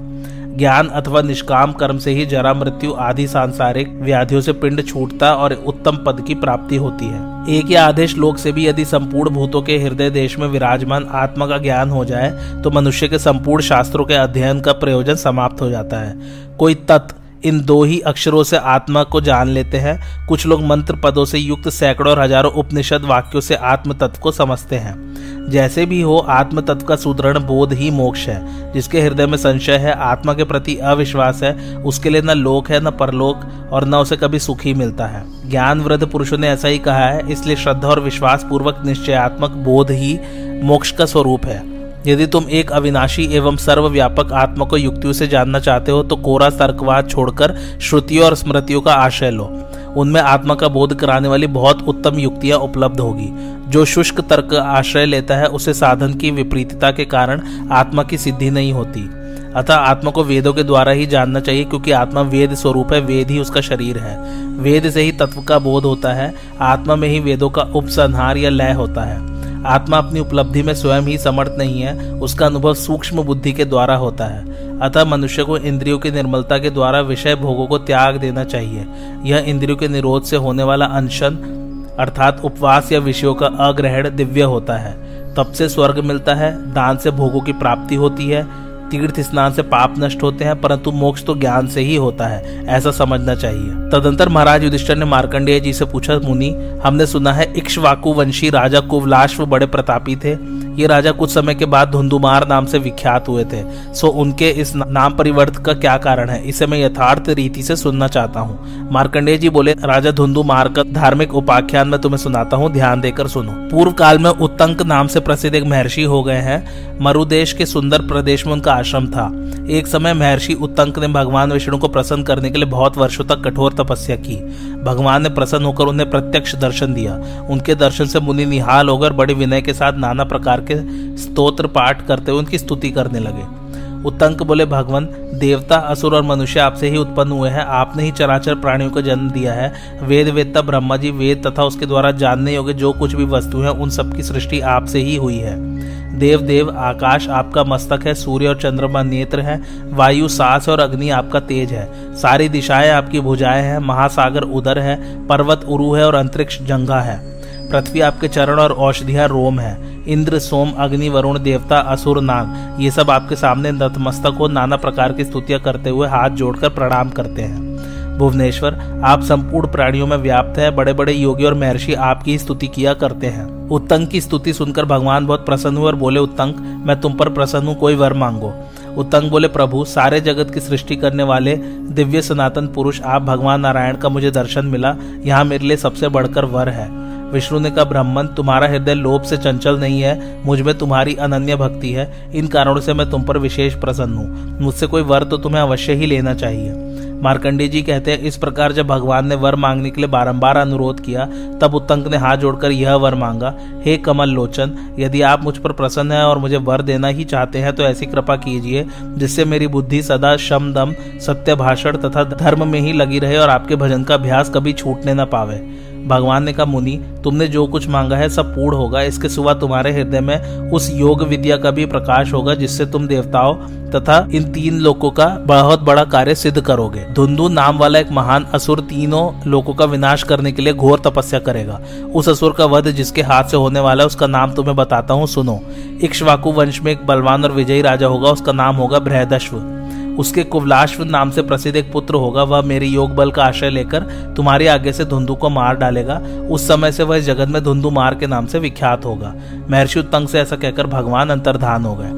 ज्ञान 0.58 0.88
अथवा 0.88 1.22
निष्काम 1.22 1.72
कर्म 1.72 1.98
से 1.98 2.12
ही 2.12 2.26
जरा 2.26 2.54
मृत्यु 2.54 2.94
आदि 2.94 3.28
सांसारिक 3.28 3.90
व्याधियों 4.02 4.42
से 4.42 4.54
पिंड 4.54 4.86
छूटता 4.86 5.34
और 5.34 5.54
उत्तम 5.54 5.98
पद 6.06 6.24
की 6.28 6.36
प्राप्ति 6.36 6.76
होती 6.76 7.06
है। 7.06 7.34
एक 7.50 7.72
या 7.72 7.86
आधे 7.88 8.08
श्लोक 8.08 8.38
से 8.38 8.52
भी 8.52 8.68
यदि 8.68 8.86
संपूर्ण 8.86 9.30
भूतों 9.30 9.62
के 9.62 9.78
हृदय 9.78 10.10
देश 10.10 10.38
में 10.40 10.48
विराजमान 10.48 11.08
आत्मा 11.14 11.48
का 11.48 11.58
ज्ञान 11.58 11.90
हो 11.90 12.06
जाए 12.06 12.32
तो 12.64 12.72
मनुष्य 12.72 13.08
के 13.08 13.20
संपूर्ण 13.20 13.64
शास्त्रों 13.64 14.06
के 14.06 14.14
अध्ययन 14.14 14.62
का 14.62 14.74
प्रयोजन 14.74 15.16
समाप्त 15.16 15.62
हो 15.62 15.70
जाता 15.70 15.98
है। 15.98 16.16
कोई 16.58 16.76
तत्व 16.90 17.15
इन 17.44 17.62
दो 17.62 17.84
ही 17.84 18.00
अक्षरों 18.00 18.44
से 18.44 18.58
आत्मा 18.58 19.04
को 19.04 19.22
जान 19.22 19.50
लेते 19.50 19.78
हैं। 19.78 20.28
कुछ 20.28 20.46
लोग 20.46 20.64
मंत्र 20.64 20.96
पदों 20.96 21.26
से 21.26 21.40
युक्त 21.40 21.70
सैकड़ों 21.70 22.12
और 22.12 22.20
हज़ारों 22.20 22.52
उपनिषद 22.52 23.02
वाक्यों 23.02 23.42
से 23.42 23.56
आत्म 23.56 23.94
तत्व 23.94 24.20
को 24.22 24.32
समझते 24.32 24.76
हैं। 24.76 25.50
जैसे 25.50 25.86
भी 25.86 26.02
हो 26.02 26.18
आत्म 26.18 26.62
तत्व 26.62 26.86
का 26.86 26.96
सुदृढ़ 26.96 27.38
बोध 27.38 27.74
ही 27.74 27.92
मोक्ष 27.92 28.28
है, 28.28 28.72
जिसके 28.74 29.02
हृदय 29.02 29.26
में 29.26 29.38
संशय 29.38 29.78
है, 29.78 29.94
आत्मा 29.94 30.34
के 30.34 30.44
प्रति 30.44 30.76
अविश्वास 30.76 31.44
है, 31.44 31.76
उसके 31.76 32.10
लिए 32.10 32.22
न 32.22 32.30
लोक 32.30 32.70
है, 32.70 32.80
न 32.80 32.92
परलोक, 32.92 33.70
और 33.72 33.86
न 33.86 33.96
उसे 33.96 34.18
कभी 34.18 34.40
सुख 34.40 34.64
ही 34.64 34.74
मिलता 34.74 35.06
है। 35.06 35.50
ज्ञान 35.50 35.82
वृद्ध 35.82 36.06
पुरुषों 36.08 36.38
ने 36.38 36.50
ऐसा 36.50 36.68
ही 36.68 36.80
कहा 36.80 37.06
है, 37.06 37.32
इसलिए 37.32 37.56
श्रद्धा 37.56 37.88
और 37.88 38.00
विश्वास 38.00 38.44
पूर्वक 38.44 38.82
निश्चयात्मक 38.86 39.52
बोध 39.52 39.92
ही 39.92 40.20
मोक्ष 40.64 40.92
का 40.92 41.06
स्वरूप 41.06 41.46
है। 41.46 41.75
यदि 42.06 42.28
तुम 42.28 42.46
एक 42.50 42.72
अविनाशी 42.72 43.24
एवं 43.36 43.56
सर्वव्यापक 43.58 44.32
आत्मा 44.34 44.66
को 44.66 44.78
युक्तियों 44.78 45.14
से 45.14 45.28
जानना 45.28 45.60
चाहते 45.60 45.92
हो 45.92 46.04
तो 46.04 46.16
कोरा 46.16 46.50
तर्कवाद 46.50 47.10
छोड़कर 47.10 47.56
श्रुतियों 47.82 48.26
और 48.26 48.36
स्मृतियों 48.36 48.82
का 48.82 48.94
आश्रय 48.94 49.32
लो। 49.32 49.70
उनमें 49.98 50.22
आत्मा 50.22 50.56
का 50.56 50.68
बोध 50.68 50.96
कराने 50.96 51.28
वाली 51.28 51.48
बहुत 51.48 51.82
उत्तम 51.88 52.20
युक्तियाँ 52.20 52.60
उपलब्ध 52.60 53.00
होगी। 53.00 53.30
जो 53.72 53.86
शुष्क 53.86 54.22
तर्क 54.22 54.54
आश्रय 54.54 55.06
लेता 55.06 55.36
है, 55.36 55.46
उसे 55.46 55.74
साधन 55.74 56.14
की 56.14 56.32
विपरीतता 56.32 56.92
के 56.92 57.06
कारण 57.06 57.42
आत्मा 57.72 58.04
की 58.04 58.18
सिद्धि 58.18 58.50
नहीं 58.50 58.74
होती। 58.74 59.10
अतः 59.56 59.74
आत्मा 59.74 60.12
को 60.12 60.24
वेदों 60.24 60.54
के 60.54 60.64
द्वारा 60.64 60.92
ही 60.92 61.06
जानना 61.06 61.40
चाहिए, 61.40 61.64
क्योंकि 61.64 61.92
आत्मा 61.92 62.22
वेद 62.22 62.54
स्वरूप 62.54 62.94
है, 62.94 63.00
वेद 63.02 63.32
ही 63.32 63.40
उसका 63.40 63.62
शरीर 63.62 63.98
है। 63.98 64.18
वेद 64.60 64.90
से 64.90 65.02
ही 65.02 65.12
तत्व 65.12 65.42
का 65.42 65.60
बोध 65.60 65.84
होता 65.84 66.14
है, 66.14 66.34
आत्मा 66.62 66.96
में 66.96 67.10
ही 67.10 67.20
वेदों 67.20 67.50
का 67.50 67.62
उपसंहार 67.62 68.38
या 68.38 68.50
लय 68.50 68.72
होता 68.72 69.02
है। 69.02 69.35
आत्मा 69.66 69.98
अपनी 69.98 70.20
उपलब्धि 70.20 70.64
में 70.64 70.74
स्वयं 70.74 71.02
ही 71.02 71.18
समर्थ 71.18 71.52
नहीं 71.58 71.82
है, 71.82 72.14
उसका 72.14 72.46
अनुभव 72.46 72.74
सूक्ष्म 72.74 73.24
बुद्धि 73.24 73.54
के 73.54 73.66
द्वारा 73.66 73.96
होता 73.96 74.26
है। 74.26 74.46
अतः 74.80 75.06
मनुष्य 75.06 75.44
को 75.44 75.58
इंद्रियों 75.58 76.00
की 76.00 76.12
निर्मलता 76.12 76.58
के 76.58 76.70
द्वारा 76.70 77.02
विषय 77.02 77.36
भोगों 77.36 77.68
को 77.68 77.78
त्याग 77.78 78.18
देना 78.18 78.44
चाहिए। 78.44 78.88
यह 79.24 79.38
इंद्रियों 79.38 79.78
के 79.78 79.88
निरोध 79.88 80.24
से 80.24 80.36
होने 80.36 80.64
वाला 80.64 80.86
अनशन, 80.86 81.62
अर्थात 82.00 82.42
उपवास 82.46 82.92
या 82.92 83.00
विषयों 83.00 83.36
का 83.36 83.46
अग्रहण 83.46 84.16
दिव्य 84.16 84.42
होता 84.42 84.74
है। 84.74 84.94
तब 85.34 85.52
से 85.52 85.70
स्वर्ग 85.70 86.00
मिलता 86.00 86.36
है, 86.36 86.74
दान 86.74 86.98
से 86.98 87.12
भोगों 87.12 87.42
की 87.42 87.54
प्राप्ति 87.54 87.96
होती 87.96 88.30
है 88.30 88.65
तीर्थ 88.92 89.20
स्नान 89.20 89.54
से 89.54 89.62
पाप 89.62 89.94
नष्ट 90.00 90.24
होते 90.24 90.46
हैं, 90.46 90.62
परंतु 90.62 90.92
मोक्ष 90.92 91.24
तो 91.24 91.36
ज्ञान 91.36 91.68
से 91.68 91.82
ही 91.82 91.96
होता 91.96 92.28
है। 92.28 92.66
ऐसा 92.66 92.92
समझना 92.92 93.36
चाहिए। 93.36 93.70
तदंतर 93.92 94.30
महाराज 94.30 94.64
युधिष्ठर 94.64 94.96
ने 94.96 95.06
मार्कंडेय 95.06 95.60
जी 95.60 95.74
से 95.74 95.86
पूछा, 95.86 96.20
मुनि, 96.20 96.80
हमने 96.84 97.06
सुना 97.06 97.34
है 97.34 97.54
इक्ष्वाकु 97.58 98.14
वंशी 98.14 98.50
राजा 98.50 98.80
कुवलाश्व 98.80 99.46
बड़े 99.46 99.66
प्रतापी 99.66 100.16
थे। 100.16 100.36
ये 100.76 100.88
राजा 100.88 101.12
कुछ 101.12 101.34
समय 101.34 101.56
के 101.56 101.66
बाद 101.66 101.92
धुंधुमार 101.92 102.48
नाम 102.48 102.66
से 102.66 102.80
विख्यात 102.80 103.28
हुए 103.28 103.44
थे। 103.44 103.94
सो 103.94 104.08
उनके 104.08 104.50
इस 104.50 104.76
नाम 104.76 105.14
परिवर्तन 105.14 105.64
का 105.64 105.74
क्या 105.74 105.98
कारण 105.98 106.30
है? 106.30 106.44
इसे 106.44 106.68
मैं 106.68 106.86
यथार्थ 106.86 107.30
रीति 107.30 107.64
से 107.64 107.76
सुनना 107.76 108.08
चाहता 108.08 108.40
हूँ। 108.40 108.90
मार्कंडेय 108.92 109.38
जी 109.38 109.50
बोले, 109.50 109.72
राजा 109.72 110.12
धुंधुमार 110.12 110.70
का 110.70 110.84
धार्मिक 110.84 111.36
उपाख्यान 111.36 111.88
में 111.88 112.02
तुम्हें 112.02 112.18
सुनाता 112.18 112.58
हूँ, 112.58 112.72
ध्यान 112.72 113.02
देकर 113.02 113.28
सुनो। 113.28 113.52
पूर्व 113.52 113.92
काल 113.92 114.20
में 114.20 114.30
उत्तंक 114.30 114.82
नाम 114.82 115.08
से 115.08 115.20
प्रसिद्ध 115.20 115.56
एक 115.56 115.64
महर्षि 115.64 116.04
हो 116.04 116.24
गए 116.24 116.38
हैं। 116.38 116.86
मरुदेश 117.02 117.54
के 117.54 117.66
सुंदर 117.66 118.02
प्रदेश 118.02 118.46
में 118.46 118.54
उनका 118.54 118.74
आश्रम 118.74 119.08
था। 119.08 119.32
एक 119.70 119.88
समय 119.88 120.14
महर्षि 120.14 120.54
उत्तंक 120.54 121.00
ने 121.00 121.08
भगवान 121.08 121.52
विष्णु 121.52 121.78
को 121.78 121.88
प्रसन्न 121.88 122.24
करने 122.24 122.50
के 122.50 122.58
लिए 122.58 122.66
बहुत 122.66 122.98
वर्षों 122.98 123.24
तक 123.24 123.36
कठोर 123.36 123.74
तपस्या 123.74 124.16
की। 124.16 124.36
भगवान 124.84 125.24
ने 125.24 125.30
प्रसन्न 125.30 125.66
होकर 125.66 125.86
उन्हें 125.86 126.10
प्रत्यक्ष 126.10 126.56
दर्शन 126.56 126.94
दिया। 126.94 127.14
उनके 127.50 127.76
दर्शन 127.76 128.06
से 128.06 128.20
मुनि 128.20 128.46
निहाल 128.46 128.90
होकर 128.90 129.14
बड़े 129.14 129.34
विनय 129.34 129.62
के 129.62 129.74
साथ 129.74 129.94
नाना 129.94 130.24
प्रकार 130.24 130.62
के 130.72 131.18
स्तोत्र 131.18 131.68
पाठ 131.68 132.08
करते 132.08 132.32
हुए 132.32 132.40
उनकी 132.40 132.58
स्तुति 132.58 132.90
करने 132.90 133.20
लगे। 133.20 133.66
उत्तंक 134.06 134.44
बोले, 134.44 134.66
भगवान, 134.66 135.10
देवता, 135.40 135.76
असुर 135.76 136.16
और 136.16 136.24
मनुष्य 136.24 136.60
आपसे 136.60 136.90
ही 136.90 136.98
उत्पन्न 136.98 137.32
हुए 137.32 137.50
हैं। 137.50 137.66
आपने 137.66 138.04
ही 138.04 138.12
चराचर 138.12 138.56
प्राणियों 138.56 138.92
को 138.92 139.02
जन्म 139.02 139.30
दिया 139.30 139.54
है। 139.54 139.74
वेद, 140.04 140.28
वेदता, 140.28 140.62
ब्रह्मा 140.62 140.98
जी, 140.98 141.12
वेद 141.12 141.48
तथा 141.48 141.64
उसके 141.64 141.86
द्वारा 141.86 142.12
जानने 142.12 142.56
योग्य 142.56 142.74
जो 142.74 142.94
कुछ 142.94 143.16
भी 143.16 143.26
वस्तु 143.26 143.58
है, 143.58 143.72
उन 143.72 143.90
सबकी 143.90 144.24
सृष्टि 144.24 144.60
आपसे 144.60 145.00
ही 145.00 145.16
हुई 145.16 145.38
है। 145.38 145.76
देव 146.20 146.42
देव, 146.42 146.70
आकाश 146.70 147.30
आपका 147.30 147.64
मस्तक 147.64 148.00
है, 148.08 148.14
सूर्य 148.14 148.48
और 148.48 148.56
चंद्रमा 148.56 149.04
नेत्र 149.04 149.40
है, 149.40 149.64
वायु, 149.90 150.28
सांस 150.28 150.70
और 150.70 150.80
अग्नि 150.80 151.10
आपका 151.10 151.40
तेज 151.40 151.72
है। 151.72 152.16
सारी 152.16 152.50
दिशाएँ 152.50 152.90
आपकी 152.90 153.20
भुजाएँ 153.20 153.64
हैं, 153.64 153.80
महासागर 153.80 154.42
उदर 154.42 154.80
है, 154.80 155.28
पर्वत 155.28 155.66
उरु 155.70 155.94
है 155.94 156.08
और 156.08 156.16
अंतरिक्ष 156.16 156.62
जंगा 156.62 157.02
है। 157.02 157.35
पृथ्वी 157.72 158.02
आपके 158.02 158.28
चरण 158.28 158.60
और 158.60 158.72
औषधिया 158.72 159.26
रोम 159.26 159.60
है। 159.60 160.04
इंद्र, 160.08 160.40
सोम, 160.40 160.72
अग्नि, 160.72 161.10
वरुण, 161.10 161.40
देवता, 161.40 161.78
असुर, 161.78 162.22
नाग, 162.22 162.82
ये 162.82 162.92
सब 162.92 163.10
आपके 163.10 163.36
सामने 163.36 163.72
नतमस्तक 163.72 164.36
हो, 164.40 164.48
नाना 164.48 164.76
प्रकार 164.76 165.14
की 165.14 165.24
स्तुतियाँ 165.24 165.60
करते 165.60 165.90
हुए 165.90 166.08
हाथ 166.08 166.30
जोड़कर 166.30 166.70
प्रणाम 166.70 167.10
करते 167.10 167.42
हैं। 167.42 168.18
भुवनेश्वर, 168.18 169.02
आप 169.04 169.22
संपूर्ण 169.22 169.68
प्राणियों 169.68 170.08
में 170.08 170.18
व्याप्त 170.18 170.60
है 170.60 170.72
बड़े 170.72 170.94
बड़े 170.94 171.14
योगी 171.14 171.46
और 171.46 171.54
महर्षि 171.54 171.94
आपकी 171.94 172.38
स्तुति 172.38 172.68
किया 172.68 172.94
करते 172.94 173.28
हैं। 173.28 173.70
उत्तंक 173.70 174.10
की 174.10 174.22
स्तुति 174.22 174.54
सुनकर 174.54 174.86
भगवान 174.86 175.26
बहुत 175.26 175.46
प्रसन्न 175.46 175.78
हुए 175.78 175.86
और 175.86 175.96
बोले 175.96 176.20
उत्तंक 176.20 176.84
मैं 176.88 177.02
तुम 177.02 177.14
पर 177.14 177.30
प्रसन्न 177.30 177.68
हूँ, 177.68 177.76
कोई 177.76 177.96
वर 177.96 178.14
मांगो। 178.14 178.54
उत्तंग 178.98 179.32
बोले, 179.32 179.48
प्रभु, 179.48 179.86
सारे 179.86 180.22
जगत 180.22 180.54
की 180.54 180.60
सृष्टि 180.60 180.96
करने 180.96 181.24
वाले 181.24 181.56
दिव्य 181.90 182.22
सनातन 182.22 182.68
पुरुष, 182.68 183.02
आप 183.02 183.22
भगवान 183.22 183.62
नारायण 183.62 183.96
का 183.96 184.10
मुझे 184.10 184.32
दर्शन 184.32 184.66
मिला। 184.66 184.96
यहाँ 185.24 185.46
मेरे 185.46 185.68
लिए 185.68 185.78
सबसे 185.78 186.08
बढ़कर 186.08 186.46
वर 186.46 186.70
है। 186.70 187.05
विष्णु 187.32 187.60
ने 187.60 187.70
कहा, 187.72 187.84
ब्राह्मण, 187.84 188.28
तुम्हारा 188.28 188.68
हृदय 188.68 188.94
लोभ 188.94 189.24
से 189.24 189.38
चंचल 189.38 189.80
नहीं 189.80 190.02
है, 190.02 190.44
मुझमें 190.46 190.78
तुम्हारी 190.78 191.16
अनन्य 191.16 191.56
भक्ति 191.56 191.92
है। 191.92 192.12
इन 192.36 192.48
कारणों 192.48 192.82
से 192.82 192.94
मैं 192.94 193.10
तुम 193.10 193.24
पर 193.24 193.38
विशेष 193.38 193.74
प्रसन्न 193.74 194.14
हूँ। 194.14 194.60
मुझसे 194.62 194.88
कोई 194.88 195.02
वर 195.02 195.24
तो 195.24 195.38
तुम्हें 195.38 195.62
अवश्य 195.62 195.94
ही 195.94 196.06
लेना 196.06 196.34
चाहिए। 196.34 196.84
मार्कंडे 197.16 197.68
जी 197.68 197.82
कहते 197.82 198.12
हैं, 198.12 198.20
इस 198.20 198.38
प्रकार 198.38 198.72
जब 198.72 198.88
भगवान 198.88 199.28
ने 199.28 199.36
वर 199.36 199.56
मांगने 199.56 199.90
के 199.90 200.02
लिए 200.02 200.10
बारंबार 200.10 200.58
अनुरोध 200.58 201.00
किया, 201.00 201.26
तब 201.62 201.76
उत्तंक 201.76 202.08
ने 202.08 202.18
हाथ 202.18 202.38
जोड़कर 202.38 202.72
यह 202.72 202.96
वर 202.96 203.16
मांगा, 203.16 203.54
हे 203.86 203.96
कमल 203.98 204.30
लोचन, 204.30 204.76
यदि 205.00 205.22
आप 205.22 205.44
मुझ 205.44 205.58
पर 205.58 205.72
प्रसन्न 205.72 206.12
हैं 206.12 206.24
और 206.24 206.38
मुझे 206.38 206.58
वर 206.58 206.82
देना 206.82 207.08
ही 207.08 207.24
चाहते 207.24 207.60
हैं 207.60 207.74
तो 207.76 207.84
ऐसी 207.84 208.06
कृपा 208.06 208.36
कीजिए, 208.36 208.86
जिससे 209.02 209.46
मेरी 209.46 209.68
बुद्धि 209.68 210.02
सदा 210.02 210.36
शम 210.38 210.72
दम 210.74 210.94
सत्य 211.20 211.56
भाषण 211.56 211.98
तथा 211.98 212.24
धर्म 212.24 212.68
में 212.68 212.80
ही 212.80 212.94
लगी 212.94 213.20
रहे 213.20 213.38
और 213.38 213.50
आपके 213.50 213.76
भजन 213.76 214.04
का 214.04 214.14
अभ्यास 214.14 214.50
कभी 214.50 214.74
छूटने 214.74 215.14
न 215.14 215.26
पावे। 215.26 215.58
भगवान 216.06 216.44
ने 216.44 216.54
कहा, 216.54 216.66
मुनि, 216.66 217.00
तुमने 217.24 217.48
जो 217.48 217.66
कुछ 217.68 217.88
मांगा 217.88 218.16
है 218.16 218.30
सब 218.30 218.54
पूर्ण 218.56 218.78
होगा। 218.78 219.02
इसके 219.02 219.30
सिवा 219.30 219.54
तुम्हारे 219.54 219.92
हृदय 219.92 220.20
में 220.20 220.72
उस 220.72 220.90
योग 220.94 221.24
विद्या 221.24 221.58
का 221.58 221.72
भी 221.72 221.86
प्रकाश 221.86 222.34
होगा, 222.34 222.56
जिससे 222.56 222.86
तुम 222.86 223.08
देवताओं 223.08 223.56
तथा 223.92 224.18
इन 224.34 224.52
तीन 224.52 224.80
लोगों 224.80 225.12
का 225.12 225.26
बहुत 225.26 225.82
बड़ा 225.82 226.04
कार्य 226.04 226.36
सिद्ध 226.36 226.62
करोगे। 226.62 227.06
धुंधु 227.14 227.48
नाम 227.48 227.78
वाला 227.78 228.00
एक 228.00 228.12
महान 228.12 228.46
असुर 228.54 228.80
तीनों 228.80 229.50
लोगों 229.50 229.74
का 229.74 229.86
विनाश 229.86 230.24
करने 230.24 230.52
के 230.52 230.62
लिए 230.62 230.74
घोर 230.74 231.00
तपस्या 231.00 231.40
करेगा। 231.40 231.80
उस 232.16 232.30
असुर 232.30 232.54
का 232.54 232.66
वध 232.66 232.88
जिसके 232.88 233.22
हाथ 233.22 233.44
से 233.44 233.58
होने 233.58 233.80
वाला 233.80 234.04
है, 234.04 234.08
उसका 234.08 234.28
नाम 234.28 234.54
तुम्हें 234.54 234.76
बताता 234.76 235.14
हूँ, 235.14 235.28
सुनो। 235.28 235.60
इक्ष्वाकु 236.04 236.52
वंश 236.52 236.82
में 236.82 236.92
एक 236.92 237.06
बलवान 237.06 237.44
और 237.44 237.52
विजयी 237.52 237.82
राजा 237.82 238.08
होगा, 238.08 238.30
उसका 238.30 238.52
नाम 238.52 238.76
होगा 238.76 239.00
बृहदश्व। 239.00 239.75
उसके 240.20 240.44
कुवलाश्व 240.44 241.04
नाम 241.04 241.32
से 241.32 241.42
प्रसिद्ध 241.42 241.76
एक 241.78 241.92
पुत्र 241.92 242.16
होगा, 242.16 242.44
वह 242.44 242.62
मेरे 242.62 242.88
योग 242.88 243.16
बल 243.16 243.32
का 243.32 243.44
आश्रय 243.44 243.70
लेकर 243.70 244.04
तुम्हारे 244.38 244.68
आगे 244.68 244.94
से 244.94 245.06
धुंधु 245.06 245.36
को 245.36 245.50
मार 245.50 245.76
डालेगा। 245.76 246.22
उस 246.50 246.68
समय 246.68 246.92
से 246.92 247.04
वह 247.04 247.20
जगत 247.20 247.48
में 247.48 247.64
धुंधु 247.64 247.90
मार 247.90 248.16
के 248.16 248.28
नाम 248.28 248.46
से 248.46 248.60
विख्यात 248.60 249.06
होगा। 249.06 249.34
महर्षि 249.70 250.00
उत्तंग 250.00 250.28
से 250.28 250.40
ऐसा 250.40 250.56
कहकर 250.56 250.88
भगवान 250.88 251.30
अंतर्धान 251.30 251.86
हो 251.86 251.96
गए। 251.96 252.12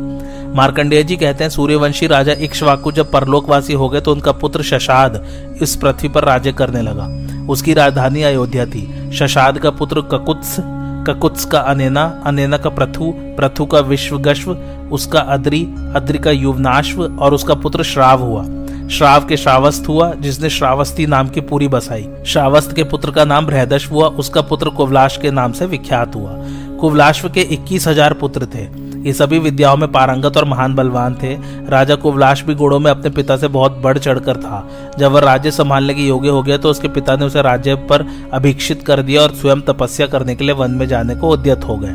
मार्कंडेय 0.56 1.04
जी 1.04 1.16
कहते 1.16 1.44
हैं, 1.44 1.50
सूर्यवंशी 1.52 2.08
राजा 2.08 2.34
इक्ष्वाकु 2.34 2.92
जब 2.92 3.12
परलोकवासी 3.12 3.74
हो 3.74 3.90
गए 3.90 4.02
तो 4.02 4.12
उनका 4.12 4.32
पुत्र 4.32 4.64
शशाद 4.64 5.24
इस 5.62 5.76
पृथ्वी 5.76 6.10
पर 6.10 6.24
राज्य 6.24 6.52
करने 6.52 6.82
लगा। 6.82 7.10
उसकी 7.50 7.74
राजधानी 7.74 8.24
अयोध्या 8.24 8.66
थी। 8.66 9.12
शशाद 9.14 9.58
का 9.58 9.70
पुत्र 9.72 10.02
ककुत्स 10.02 10.60
ककुत्स 11.08 11.46
का 11.46 11.60
अनेना 11.60 12.04
अनेना 12.26 12.58
का 12.58 12.70
प्रथु 12.70 13.14
प्रथु 13.38 13.66
का 13.66 13.80
विश्वगश्व, 13.80 14.52
उसका 14.92 15.20
अद्री 15.20 15.64
अद्री 15.96 16.18
का 16.18 16.32
युवनाश्व 16.32 17.04
और 17.04 17.34
उसका 17.34 17.54
पुत्र 17.54 17.84
श्राव 17.84 18.22
हुआ। 18.22 18.46
श्राव 18.88 19.26
के 19.26 19.38
श्रावस्त 19.38 19.88
हुआ, 19.88 20.14
जिसने 20.14 20.50
श्रावस्ती 20.50 21.06
नाम 21.06 21.30
की 21.30 21.42
पूरी 21.42 21.68
बसाई। 21.68 22.08
श्रावस्त 22.26 22.76
के 22.76 22.84
पुत्र 22.84 23.12
का 23.12 23.26
नाम 23.26 23.46
बृहदश 23.46 23.92
हुआ, 23.92 24.08
उसका 24.08 24.42
पुत्र 24.42 24.70
कुवलाश 24.70 25.18
के 25.18 25.32
नाम 25.32 25.52
से 25.52 25.66
विख्यात 25.66 26.16
हुआ। 26.16 26.32
कुवलाश्व 26.80 27.30
के 27.30 27.42
इक्कीस 27.42 27.88
हज़ार 27.88 28.14
पुत्र 28.14 28.46
थे। 28.46 28.87
ये 29.08 29.14
सभी 29.14 29.38
विद्याओं 29.40 29.78
में 29.78 29.92
पारंगत 29.92 30.38
और 30.38 30.46
महान 30.46 30.74
बलवान 30.76 31.14
थे। 31.16 31.34
राजा 31.70 31.96
कुवलाश 31.96 32.42
भी 32.44 32.56
गुणों 32.56 32.80
में 32.80 32.90
अपने 32.92 33.10
पिता 33.10 33.38
से 33.38 33.48
बहुत 33.48 33.78
बढ़ 33.78 33.98
चढ़कर 33.98 34.38
था। 34.38 34.68
जब 35.00 35.12
वह 35.12 35.20
राज्य 35.22 35.52
संभालने 35.52 35.94
के 35.94 36.02
योग्य 36.02 36.30
हो 36.30 36.42
गया 36.44 36.58
तो 36.58 36.70
उसके 36.70 36.88
पिता 36.88 37.16
ने 37.16 37.26
उसे 37.26 37.42
राज्य 37.42 37.76
पर 37.90 38.06
अभिक्षित 38.34 38.82
कर 38.84 39.02
दिया 39.02 39.22
और 39.22 39.34
स्वयं 39.34 39.62
तपस्या 39.62 40.08
करने 40.08 40.36
के 40.36 40.44
लिए 40.44 40.56
वन 40.56 40.72
में 40.72 40.88
जाने 40.88 41.16
को 41.16 41.30
उद्यत 41.30 41.64
हो 41.64 41.78
गए। 41.78 41.94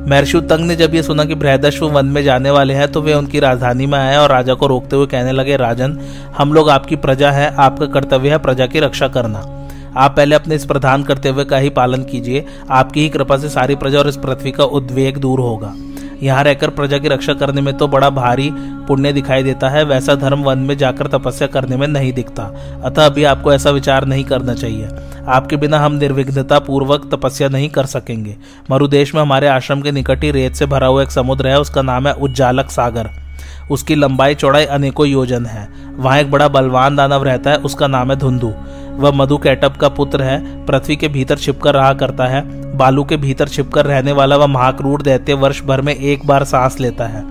महर्षि 0.00 0.36
उत्तंग 0.38 0.66
ने 0.66 0.76
जब 0.76 0.94
ये 0.94 1.02
सुना 1.02 1.24
कि 1.24 1.34
बृहदश्व 1.34 1.86
वन 1.88 2.06
में 2.06 2.22
जाने 2.24 2.50
वाले 2.50 2.74
हैं 2.74 2.90
तो 2.92 3.02
वे 3.02 3.14
उनकी 3.14 3.40
राजधानी 3.40 3.86
में 3.86 3.98
आए 3.98 4.16
और 4.16 4.30
राजा 4.30 4.54
को 4.54 4.66
रोकते 4.66 4.96
हुए 4.96 5.06
कहने 5.06 5.32
लगे, 5.32 5.56
राजन, 5.56 5.98
हम 6.38 6.52
लोग 6.52 6.70
आपकी 6.70 6.96
प्रजा 6.96 7.30
है, 7.30 7.54
आपका 7.56 7.86
कर्तव्य 7.86 8.30
है 8.30 8.38
प्रजा 8.38 8.66
की 8.66 8.80
रक्षा 8.80 9.08
करना। 9.08 9.38
आप 9.96 10.16
पहले 10.16 10.34
अपने 10.34 10.54
इस 10.54 10.64
प्रधान 10.64 11.02
कर्तव्य 11.02 11.44
का 11.44 11.56
ही 11.56 11.70
पालन 11.70 12.02
कीजिए, 12.02 12.44
आपकी 12.70 13.00
ही 13.00 13.08
कृपा 13.08 13.36
से 13.36 13.48
सारी 13.48 13.74
प्रजा 13.74 13.98
और 13.98 14.08
इस 14.08 14.16
पृथ्वी 14.16 14.50
का 14.50 14.64
उद्वेग 14.64 15.18
दूर 15.18 15.40
होगा। 15.40 15.74
यहाँ 16.22 16.42
रहकर 16.44 16.70
प्रजा 16.70 16.98
की 16.98 17.08
रक्षा 17.08 17.34
करने 17.34 17.60
में 17.60 17.76
तो 17.76 17.88
बड़ा 17.88 18.10
भारी 18.10 18.50
पुण्य 18.88 19.12
दिखाई 19.12 19.42
देता 19.42 19.68
है, 19.68 19.84
वैसा 19.84 20.14
धर्म 20.14 20.42
वन 20.42 20.58
में 20.58 20.76
जाकर 20.76 21.06
तपस्या 21.06 21.48
करने 21.48 21.76
में 21.76 21.86
नहीं 21.86 22.12
दिखता। 22.12 22.42
अतः 22.84 23.06
अभी 23.06 23.24
आपको 23.24 23.52
ऐसा 23.52 23.70
विचार 23.70 24.04
नहीं 24.04 24.24
करना 24.24 24.54
चाहिए। 24.54 24.88
आपके 25.28 25.56
बिना 25.56 25.78
हम 25.78 25.92
निर्विघ्नता 25.92 26.58
पूर्वक 26.58 27.08
तपस्या 27.14 27.48
नहीं 27.48 27.68
कर 27.68 27.86
सकेंगे। 27.86 28.36
मरुदेश 28.70 29.14
में 29.14 29.20
हमारे 29.22 29.48
आश्रम 29.48 29.80
के 29.80 29.92
निकट 29.92 30.24
ही 30.24 30.30
रेत 30.30 30.54
से 30.54 30.66
भरा 30.66 30.86
हुआ 30.86 31.02
एक 31.02 31.10
समुद्र 31.10 31.48
है, 31.48 31.60
उसका 31.60 31.82
नाम 31.82 32.06
है 32.06 32.12
उज्जालक 32.12 32.70
सागर। 32.70 33.10
उसकी 33.70 33.94
लंबाई 33.94 34.34
चौड़ाई 34.34 34.64
अनेकों 34.64 35.06
योजन 35.06 35.46
है। 35.46 35.68
वहाँ 35.96 36.18
एक 36.18 36.30
बड़ा 36.30 36.48
बलवान 36.48 36.96
दानव 36.96 37.24
रहता 37.24 37.50
है, 37.50 37.56
उसका 37.56 37.86
नाम 37.86 38.10
है 38.10 38.16
धुंधु। 38.16 38.52
वह 38.98 39.10
मधु 39.10 39.36
कैटअप 39.38 39.76
का 39.76 39.88
पुत्र 39.88 40.22
है, 40.22 40.66
पृथ्वी 40.66 40.96
के 40.96 41.08
भीतर 41.08 41.36
छिपकर 41.36 41.74
रहा 41.74 41.92
करता 41.94 42.26
है, 42.26 42.42
बालू 42.76 43.04
के 43.04 43.16
भीतर 43.16 43.48
छिपकर 43.48 43.86
रहने 43.86 44.12
वाला 44.12 44.36
वह 44.36 44.46
महाक्रूर 44.46 45.02
दैत्य 45.02 45.34
वर्ष 45.34 45.62
भर 45.62 45.80
में 45.80 45.94
एक 45.94 46.26
बार 46.26 46.44
सांस 46.44 46.80
लेता 46.80 47.06
है। 47.06 47.22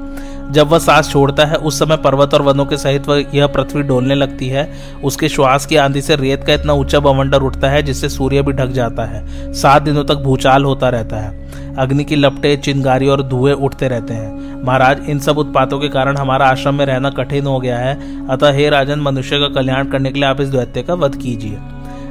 जब 0.52 0.68
वह 0.68 0.80
सांस 0.80 1.12
छोड़ता 1.12 1.46
है, 1.46 1.56
उस 1.56 1.80
समय 1.80 1.98
पर्वत 1.98 2.34
और 2.34 2.42
वनों 2.42 2.66
के 2.66 2.78
सहित 2.78 3.08
वह 3.08 3.26
यह 3.34 3.48
पृथ्वी 3.48 3.82
डोलने 3.82 4.16
लगती 4.16 4.48
है। 4.48 4.74
उसके 5.04 5.30
श्वास 5.30 5.66
की 5.66 5.76
आंधी 5.76 6.02
से 6.02 6.16
रेत 6.16 6.44
का 6.44 6.54
इतना 6.54 6.74
ऊँचा 6.74 7.00
बवंडर 7.00 7.42
उठता 7.42 7.70
है, 7.70 7.84
जिससे 7.84 8.10
सूर्य 8.10 8.42
भी 8.42 8.52
ढक 8.52 8.68
जाता 8.68 9.06
है। 9.06 9.54
सात 9.54 9.82
दिनों 9.82 10.04
तक 10.04 10.16
भूचाल 10.16 10.66
होता 10.66 10.90
रहता 10.90 11.18
है। 11.18 11.48
अग्नि 11.76 12.04
की 12.04 12.16
लपटे, 12.16 12.58
चिंगारी 12.58 13.08
और 13.08 13.24
धुएँ 13.24 13.54
उठते 13.54 13.88
रहते 13.88 14.14
हैं। 14.14 14.64
महाराज, 14.64 15.10
इन 15.10 15.20
सब 15.20 15.38
उत्पातों 15.38 15.80
के 15.80 15.90
कारण 15.90 16.18
हमारा 16.18 16.48
आश्रम 16.48 16.76
में 16.76 16.86
रहना 16.86 17.10
कठिन 17.10 17.46
हो 17.46 17.60
गया 17.60 17.78
है। 17.78 18.28
अतः 18.28 18.52
हे 18.52 18.70
राजन, 18.70 19.00
मनुष्य 19.00 19.40
का 19.40 19.48
कल्याण 19.48 19.88
करने 19.88 20.12
के 20.12 20.20
लिए 20.20 20.30
आप 20.30 20.42
इस 20.42 20.50
द्वैत्य 20.50 20.82
का 20.82 20.94
वध 20.94 21.16
कीजिए। 21.16 21.58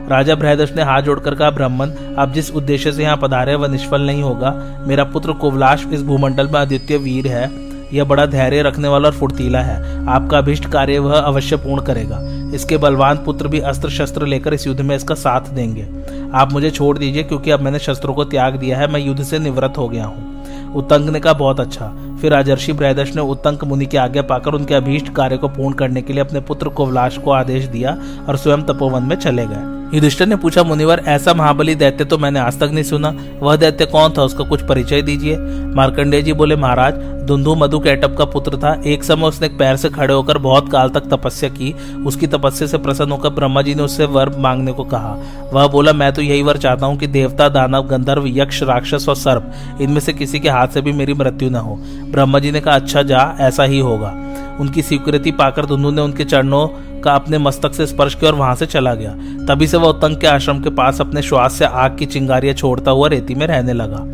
राजा 0.09 0.35
बृहदश 0.35 0.73
ने 0.77 0.83
हाथ 0.83 1.03
जोड़कर 1.03 1.35
कहा, 1.35 1.51
ब्राह्मण, 1.51 1.91
आप 2.19 2.33
जिस 2.33 2.51
उद्देश्य 2.51 2.93
से 2.93 3.03
यहाँ 3.03 3.17
पधारे 3.17 3.55
वह 3.55 3.69
निष्फल 3.69 4.01
नहीं 4.01 4.23
होगा। 4.23 4.79
मेरा 4.87 5.05
पुत्र 5.05 5.33
कुवलाश 5.33 5.87
इस 5.93 6.03
भूमंडल 6.03 6.47
में 6.47 6.61
अद्वितीय 6.61 6.97
वीर 6.97 7.27
है। 7.27 7.66
यह 7.93 8.05
बड़ा 8.05 8.27
धैर्य 8.27 8.63
रखने 8.63 8.89
वाला 8.89 9.09
और 9.09 9.15
फुर्तीला 9.15 9.61
है। 9.61 10.07
आपका 10.09 10.39
अभिष्ट 10.39 10.67
कार्य 10.67 10.99
वह 10.99 11.19
अवश्य 11.19 11.57
पूर्ण 11.57 11.83
करेगा। 11.83 12.21
इसके 12.55 12.77
बलवान 12.77 13.17
पुत्र 13.17 13.49
भी 13.49 13.61
अस्त्र 13.61 13.91
शस्त्र 13.91 14.27
लेकर 14.27 14.55
इस 14.55 14.67
युद्ध 14.67 14.81
में 14.81 14.95
इसका 14.97 15.15
साथ 15.15 15.49
देंगे। 15.51 15.87
आप 16.35 16.53
मुझे 16.53 16.71
छोड़ 16.71 16.97
दीजिए 16.99 17.23
क्योंकि 17.23 17.51
अब 17.51 17.61
मैंने 17.61 17.79
शस्त्रों 17.79 18.15
को 18.15 18.25
त्याग 18.25 18.57
दिया 18.57 18.79
है, 18.79 18.93
मैं 18.93 19.01
युद्ध 19.01 19.23
से 19.23 19.39
निवृत्त 19.39 19.79
हो 19.79 19.89
गया 19.89 20.05
हूँ। 20.05 20.75
उत्तंग 20.75 21.09
ने 21.09 21.21
कहा 21.21 21.33
बहुत 21.33 21.61
अच्छा। 21.61 21.93
फिर 22.21 22.33
राजर्षि 22.33 22.73
ब्रहदश 22.73 23.15
ने 23.17 23.23
उत्तंक 23.23 23.65
मुनि 23.65 23.87
की 23.87 23.97
आज्ञा 23.97 24.23
पाकर 24.23 24.55
उनके 24.55 24.75
अभीष्ट 24.75 25.15
कार्य 25.15 25.37
को 25.37 25.49
पूर्ण 25.49 25.75
करने 25.75 26.03
के 26.03 26.13
लिए 26.13 26.23
अपने 26.23 26.41
पुत्र 26.41 26.69
कोवलाश 26.69 27.19
को 27.19 27.31
आदेश 27.31 27.65
दिया 27.65 27.99
और 28.29 28.37
स्वयं 28.37 28.63
तपोवन 28.63 29.03
में 29.03 29.17
चले 29.17 29.47
गए। 29.47 29.76
युधिष्ठिर 29.95 30.27
ने 30.27 30.37
पूछा, 30.37 30.63
मुनिवर, 30.63 31.03
ऐसा 31.07 31.35
महाबली 31.35 31.75
दैत्य 31.75 32.05
तो 32.05 32.19
मैंने 32.19 32.41
आज 32.41 32.59
तक 32.59 32.71
नहीं 32.73 32.85
सुना। 32.85 33.15
वह 33.43 33.57
दैत्य 33.57 33.87
कौन 33.87 34.13
था? 34.19 34.23
उसका 34.23 34.45
कुछ 34.45 34.63
परिचय 34.63 35.03
दीजिए। 35.03 35.37
मार्कंडेय 35.75 36.23
जी 36.23 36.33
बोले, 36.33 36.57
महाराज, 36.57 36.95
धुंधु 37.27 37.55
मधु 37.55 37.79
कैटअप 37.79 38.17
का 38.17 38.25
पुत्र 38.25 38.57
था। 38.57 38.83
एक 38.87 39.05
समय 39.05 39.23
उसने 39.23 39.49
पैर 39.49 39.77
से 39.77 39.89
खड़े 39.89 40.15
होकर 40.15 40.39
बहुत 40.39 40.71
काल 40.73 40.89
तक 40.89 41.01
तपस्या 41.01 41.51
की। 41.51 41.75
उसकी 42.07 42.27
तपस्या 42.27 42.69
से 42.69 42.79
प्रसन्न 42.79 43.11
होकर 43.11 43.29
ब्रह्मा 43.29 43.63
जी 43.63 43.75
ने 43.75 43.83
उससे 43.83 44.05
वर 44.05 44.37
मांगने 44.39 44.73
को 44.73 44.85
कहा। 44.85 45.17
वह 45.53 45.67
बोला, 45.67 45.93
मैं 45.93 46.13
तो 46.13 46.23
यही 46.23 46.43
वर 46.43 46.57
चाहता 46.57 46.87
हूँ 46.87 46.99
कि 46.99 47.07
देवता, 47.07 47.49
दानव, 47.49 47.83
गंधर्व, 47.83 48.27
यक्ष, 48.27 48.63
राक्षस 48.63 49.09
और 49.09 49.17
सर्प, 49.17 49.53
इनमें 49.81 50.01
से 50.01 50.13
किसी 50.13 50.41
के 50.41 50.49
हाथ 50.49 50.69
से 50.69 50.81
भी 50.81 50.93
मेरी 50.93 51.15
मृत्यु 51.15 51.51
न 51.51 51.55
हो। 51.55 51.77
ब्रह्मा 52.11 52.39
जी 52.39 52.51
ने 52.51 52.61
कहा 52.61 52.75
अच्छा 52.75 53.03
जा, 53.03 53.37
ऐसा 53.41 53.63
ही 53.63 53.79
होगा। 53.79 54.15
उनकी 54.61 54.83
स्वीकृति 54.83 55.31
पाकर 55.31 55.67
धुंधु 55.67 55.91
ने 55.91 56.03
उनके 56.03 56.25
चरणों 56.25 56.69
का 57.07 57.15
अपने 57.15 57.39
मस्तक 57.39 57.75
से 57.75 57.87
स्पर्श 57.87 58.15
किया 58.15 58.31
और 58.31 58.37
वहाँ 58.37 58.55
से 58.55 58.67
चला 58.67 58.95
गया। 58.95 59.11
तभी 59.47 59.67
से 59.67 59.77
वह 59.77 59.89
उत्तंग 59.89 60.17
के 60.17 60.27
आश्रम 60.27 60.61
के 60.61 60.71
पास 60.73 61.01
अपने 61.01 61.23
श्वास 61.23 61.53
से 61.53 61.65
आग 61.65 61.97
की 61.99 62.07
चिंगारियाँ 62.07 62.55
छोड़ता 62.55 62.91
हुआ 62.91 63.09
रेती 63.09 63.35
में 63.35 63.47
रहने 63.47 63.73
लगा। 63.73 64.05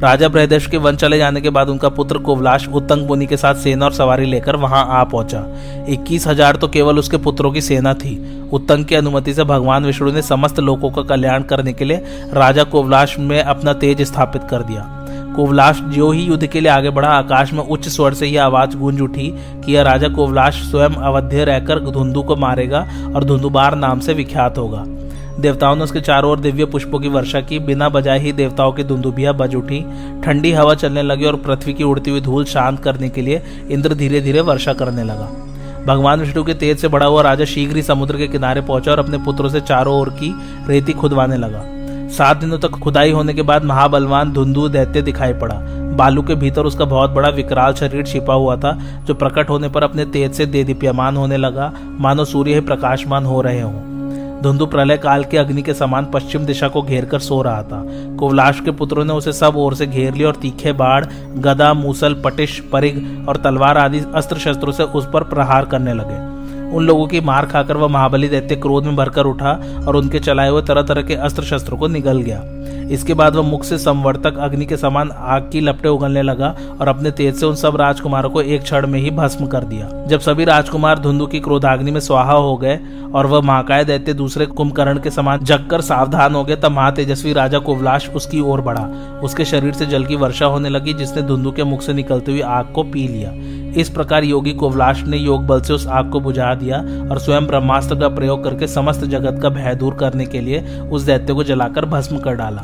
राजा 0.00 0.28
ब्रहदेश 0.28 0.66
के 0.66 0.76
वन 0.76 0.96
चले 0.96 1.16
जाने 1.18 1.40
के 1.40 1.50
बाद 1.50 1.68
उनका 1.68 1.88
पुत्र 1.88 2.18
कोवलाश 2.18 2.66
उत्तंग 2.68 3.06
मुनि 3.06 3.26
के 3.26 3.36
साथ 3.36 3.54
सेना 3.54 3.84
और 3.84 3.92
सवारी 3.92 4.26
लेकर 4.26 4.56
वहाँ 4.56 4.84
आ 4.90 5.02
पहुँचा। 5.04 5.44
इक्कीस 5.88 6.26
हज़ार 6.26 6.56
तो 6.56 6.68
केवल 6.68 6.98
उसके 6.98 7.16
पुत्रों 7.16 7.50
की 7.52 7.60
सेना 7.60 7.92
थी। 7.94 8.16
उत्तंग 8.52 8.84
की 8.84 8.94
अनुमति 8.94 9.34
से 9.34 9.44
भगवान 9.44 9.84
विष्णु 9.84 10.12
ने 10.12 10.22
समस्त 10.22 10.60
लोगों 10.60 10.90
का 10.90 11.02
कल्याण 11.04 11.42
करने 11.42 11.72
के 11.72 11.84
लिए 11.84 12.02
राजा 12.32 12.64
कोवलाश 12.64 13.18
में 13.18 13.40
अपना 13.42 13.72
तेज 13.74 14.02
स्थापित 14.02 14.44
कर 14.50 14.62
दिया। 14.62 14.99
कोवलाश 15.36 15.80
जो 15.80 16.10
ही 16.10 16.22
युद्ध 16.22 16.46
के 16.46 16.60
लिए 16.60 16.70
आगे 16.70 16.90
बढ़ा, 16.90 17.08
आकाश 17.08 17.52
में 17.52 17.60
उच्च 17.60 17.88
स्वर 17.88 18.14
से 18.14 18.26
यह 18.26 18.44
आवाज़ 18.44 18.76
गूंज 18.76 19.00
उठी 19.00 19.28
कि 19.64 19.72
यह 19.72 19.82
राजा 19.82 20.08
कोवलाश 20.08 20.62
स्वयं 20.70 20.90
अवध्य 20.90 21.44
रहकर 21.44 21.80
धुंधु 21.80 22.22
को 22.22 22.36
मारेगा 22.36 22.86
और 23.16 23.24
धुंधुबार 23.24 23.74
नाम 23.74 24.00
से 24.00 24.14
विख्यात 24.14 24.58
होगा। 24.58 24.84
देवताओं 25.40 25.76
ने 25.76 25.84
उसके 25.84 26.00
चारों 26.00 26.30
ओर 26.30 26.40
दिव्य 26.40 26.64
पुष्पों 26.64 26.98
की 26.98 27.08
वर्षा 27.08 27.40
की। 27.40 27.58
बिना 27.58 27.88
बजाए 27.88 28.18
ही 28.18 28.32
देवताओं 28.32 28.72
की 28.72 28.84
धुंधुबिया 28.84 29.32
बज 29.32 29.54
उठी। 29.54 29.80
ठंडी 30.24 30.52
हवा 30.52 30.74
चलने 30.74 31.02
लगी 31.02 31.24
और 31.24 31.36
पृथ्वी 31.36 31.74
की 31.74 31.84
उड़ती 31.84 32.10
हुई 32.10 32.20
धूल 32.20 32.44
शांत 32.44 32.80
करने 32.80 33.08
के 33.08 33.22
लिए 33.22 33.42
इंद्र 33.70 33.94
धीरे 33.94 34.20
धीरे 34.20 34.40
वर्षा 34.40 34.72
करने 34.72 35.04
लगा। 35.04 35.30
भगवान 35.86 36.20
विष्णु 36.20 36.44
के 36.44 36.54
तेज 36.54 36.78
से 36.78 36.88
बड़ा 36.88 37.06
हुआ 37.06 37.22
राजा 37.22 37.44
शीघ्र 37.44 37.76
ही 37.76 37.82
समुद्र 37.82 38.16
के 38.16 38.26
किनारे 38.28 38.60
पहुँचा 38.60 38.92
और 38.92 38.98
अपने 38.98 39.18
पुत्रों 39.18 39.48
से 39.48 39.60
चारों 39.60 39.94
ओर 40.00 40.10
की 40.10 40.34
रेती 40.68 40.92
खुदवाने 40.92 41.36
लगा। 41.36 41.64
सात 42.10 42.36
दिनों 42.36 42.58
तक 42.58 42.68
खुदाई 42.68 43.10
होने 43.10 43.34
के 43.34 43.42
बाद 43.42 43.64
महाबलवान 43.64 44.32
धुंधु 44.32 44.68
दैत्य 44.68 45.02
दिखाई 45.02 45.32
पड़ा। 45.32 45.54
बालू 45.96 46.22
के 46.22 46.34
भीतर 46.34 46.62
उसका 46.62 46.84
बहुत 46.84 47.10
बड़ा 47.10 47.28
विकराल 47.28 47.74
शरीर 47.74 48.06
छिपा 48.06 48.34
हुआ 48.34 48.56
था, 48.56 48.72
जो 49.04 49.14
प्रकट 49.14 49.50
होने 49.50 49.68
पर 49.68 49.84
अपने 49.84 50.04
तेज 50.04 50.32
से 50.32 50.46
दे 50.46 50.64
दीप्यमान 50.64 51.16
होने 51.16 51.36
लगा। 51.36 51.72
मानो 51.86 52.24
सूर्य 52.24 52.54
ही 52.54 52.60
प्रकाशमान 52.60 53.24
हो 53.24 53.40
रहे 53.40 53.60
हों। 53.60 53.90
धुंधु 54.42 54.66
प्रलय 54.66 54.96
काल 54.96 55.24
के 55.24 55.38
अग्नि 55.38 55.62
के 55.62 55.74
समान 55.74 56.04
पश्चिम 56.04 56.44
दिशा 56.44 56.68
को 56.68 56.82
घेर 56.82 57.04
कर 57.04 57.18
सो 57.18 57.42
रहा 57.42 57.62
था। 57.62 57.84
कुवलाश 58.18 58.60
के 58.60 58.70
पुत्रों 58.70 59.04
ने 59.04 59.12
उसे 59.12 59.32
सब 59.32 59.56
ओर 59.56 59.74
से 59.74 59.86
घेर 59.86 60.14
लिया 60.14 60.28
और 60.28 60.34
तीखे 60.34 60.72
बाढ़, 60.72 61.04
गदा, 61.36 61.74
मूसल, 61.74 62.14
पटिश 62.14 62.60
परिग 62.72 63.26
और 63.28 63.36
तलवार 63.36 63.78
आदि 63.78 64.02
अस्त्र 64.14 64.36
शस्त्रों 64.36 64.72
से 64.72 64.82
उस 64.82 65.08
पर 65.12 65.22
प्रहार 65.22 65.64
करने 65.64 65.94
लगे। 65.94 66.39
उन 66.72 66.86
लोगों 66.86 67.06
की 67.06 67.20
मार 67.20 67.46
खाकर 67.46 67.76
वह 67.76 67.88
महाबली 67.88 68.28
दैत्य 68.28 68.56
क्रोध 68.56 68.84
में 68.84 68.96
भरकर 68.96 69.26
उठा 69.26 69.52
और 69.88 69.96
उनके 69.96 70.18
चलाए 70.18 70.48
हुए 70.48 70.62
तरह 70.62 70.82
तरह 70.82 71.02
के 71.02 71.14
अस्त्र 71.14 71.42
शस्त्रों 71.42 71.78
को 71.78 71.88
निगल 71.88 72.20
गया। 72.22 72.42
इसके 72.90 73.14
बाद 73.14 73.36
वह 73.36 73.42
मुख 73.42 73.64
से 73.64 73.78
संवर्तक 73.78 74.36
अग्नि 74.36 74.66
के 74.66 74.76
समान 74.76 75.10
आग 75.10 75.48
की 75.52 75.60
लपटे 75.60 75.88
उगलने 75.88 76.22
लगा 76.22 76.54
और 76.80 76.88
अपने 76.88 77.10
तेज 77.10 77.34
से 77.34 77.46
उन 77.46 77.54
सब 77.54 77.76
राजकुमारों 77.76 78.30
को 78.30 78.42
एक 78.42 78.62
क्षण 78.62 78.86
में 78.86 78.98
ही 79.00 79.10
भस्म 79.10 79.46
कर 79.46 79.64
दिया। 79.64 79.90
जब 80.06 80.20
सभी 80.20 80.44
राजकुमार 80.44 80.98
धुंधु 80.98 81.26
की 81.26 81.40
क्रोधाग्नि 81.40 81.90
में 81.90 82.00
स्वाहा 82.00 82.32
हो 82.32 82.56
गए 82.56 82.78
और 83.14 83.26
वह 83.26 83.40
महाकाय 83.40 83.84
दैत्य 83.84 84.14
दूसरे 84.14 84.46
कुंभकर्ण 84.46 84.98
के 84.98 85.10
समान 85.10 85.44
जगकर 85.44 85.80
सावधान 85.80 86.34
हो 86.34 86.44
गए, 86.44 86.56
तब 86.56 86.72
महातेजस्वी 86.72 87.32
राजा 87.32 87.58
कुवलाश 87.58 88.08
उसकी 88.08 88.40
ओर 88.40 88.60
बढ़ा। 88.60 88.84
उसके 89.24 89.44
शरीर 89.44 89.72
से 89.72 89.86
जल 89.86 90.04
की 90.04 90.16
वर्षा 90.16 90.46
होने 90.46 90.68
लगी, 90.68 90.94
जिसने 90.94 91.22
धुंधु 91.22 91.52
के 91.52 91.64
मुख 91.64 91.82
से 91.82 91.92
निकलती 91.92 92.32
हुई 92.32 92.40
आग 92.40 92.72
को 92.74 92.82
पी 92.82 93.08
लिया। 93.08 93.30
इस 93.76 93.88
प्रकार 93.88 94.24
योगी 94.24 94.52
कोवलाश 94.52 95.02
ने 95.02 95.16
योग 95.16 95.46
बल 95.46 95.60
से 95.60 95.72
उस 95.72 95.86
आग 95.86 96.10
को 96.10 96.20
बुझा 96.20 96.54
दिया 96.54 96.78
और 97.10 97.18
स्वयं 97.18 97.46
ब्रह्मास्त्र 97.46 97.96
का 97.96 98.08
प्रयोग 98.08 98.44
करके 98.44 98.66
समस्त 98.66 99.04
जगत 99.04 99.40
का 99.42 99.48
भय 99.48 99.74
दूर 99.74 99.94
करने 99.94 100.26
के 100.26 100.40
लिए 100.40 100.80
उस 100.92 101.02
दैत्य 101.02 101.34
को 101.34 101.44
जलाकर 101.44 101.84
भस्म 101.84 102.18
कर 102.18 102.34
डाला। 102.34 102.62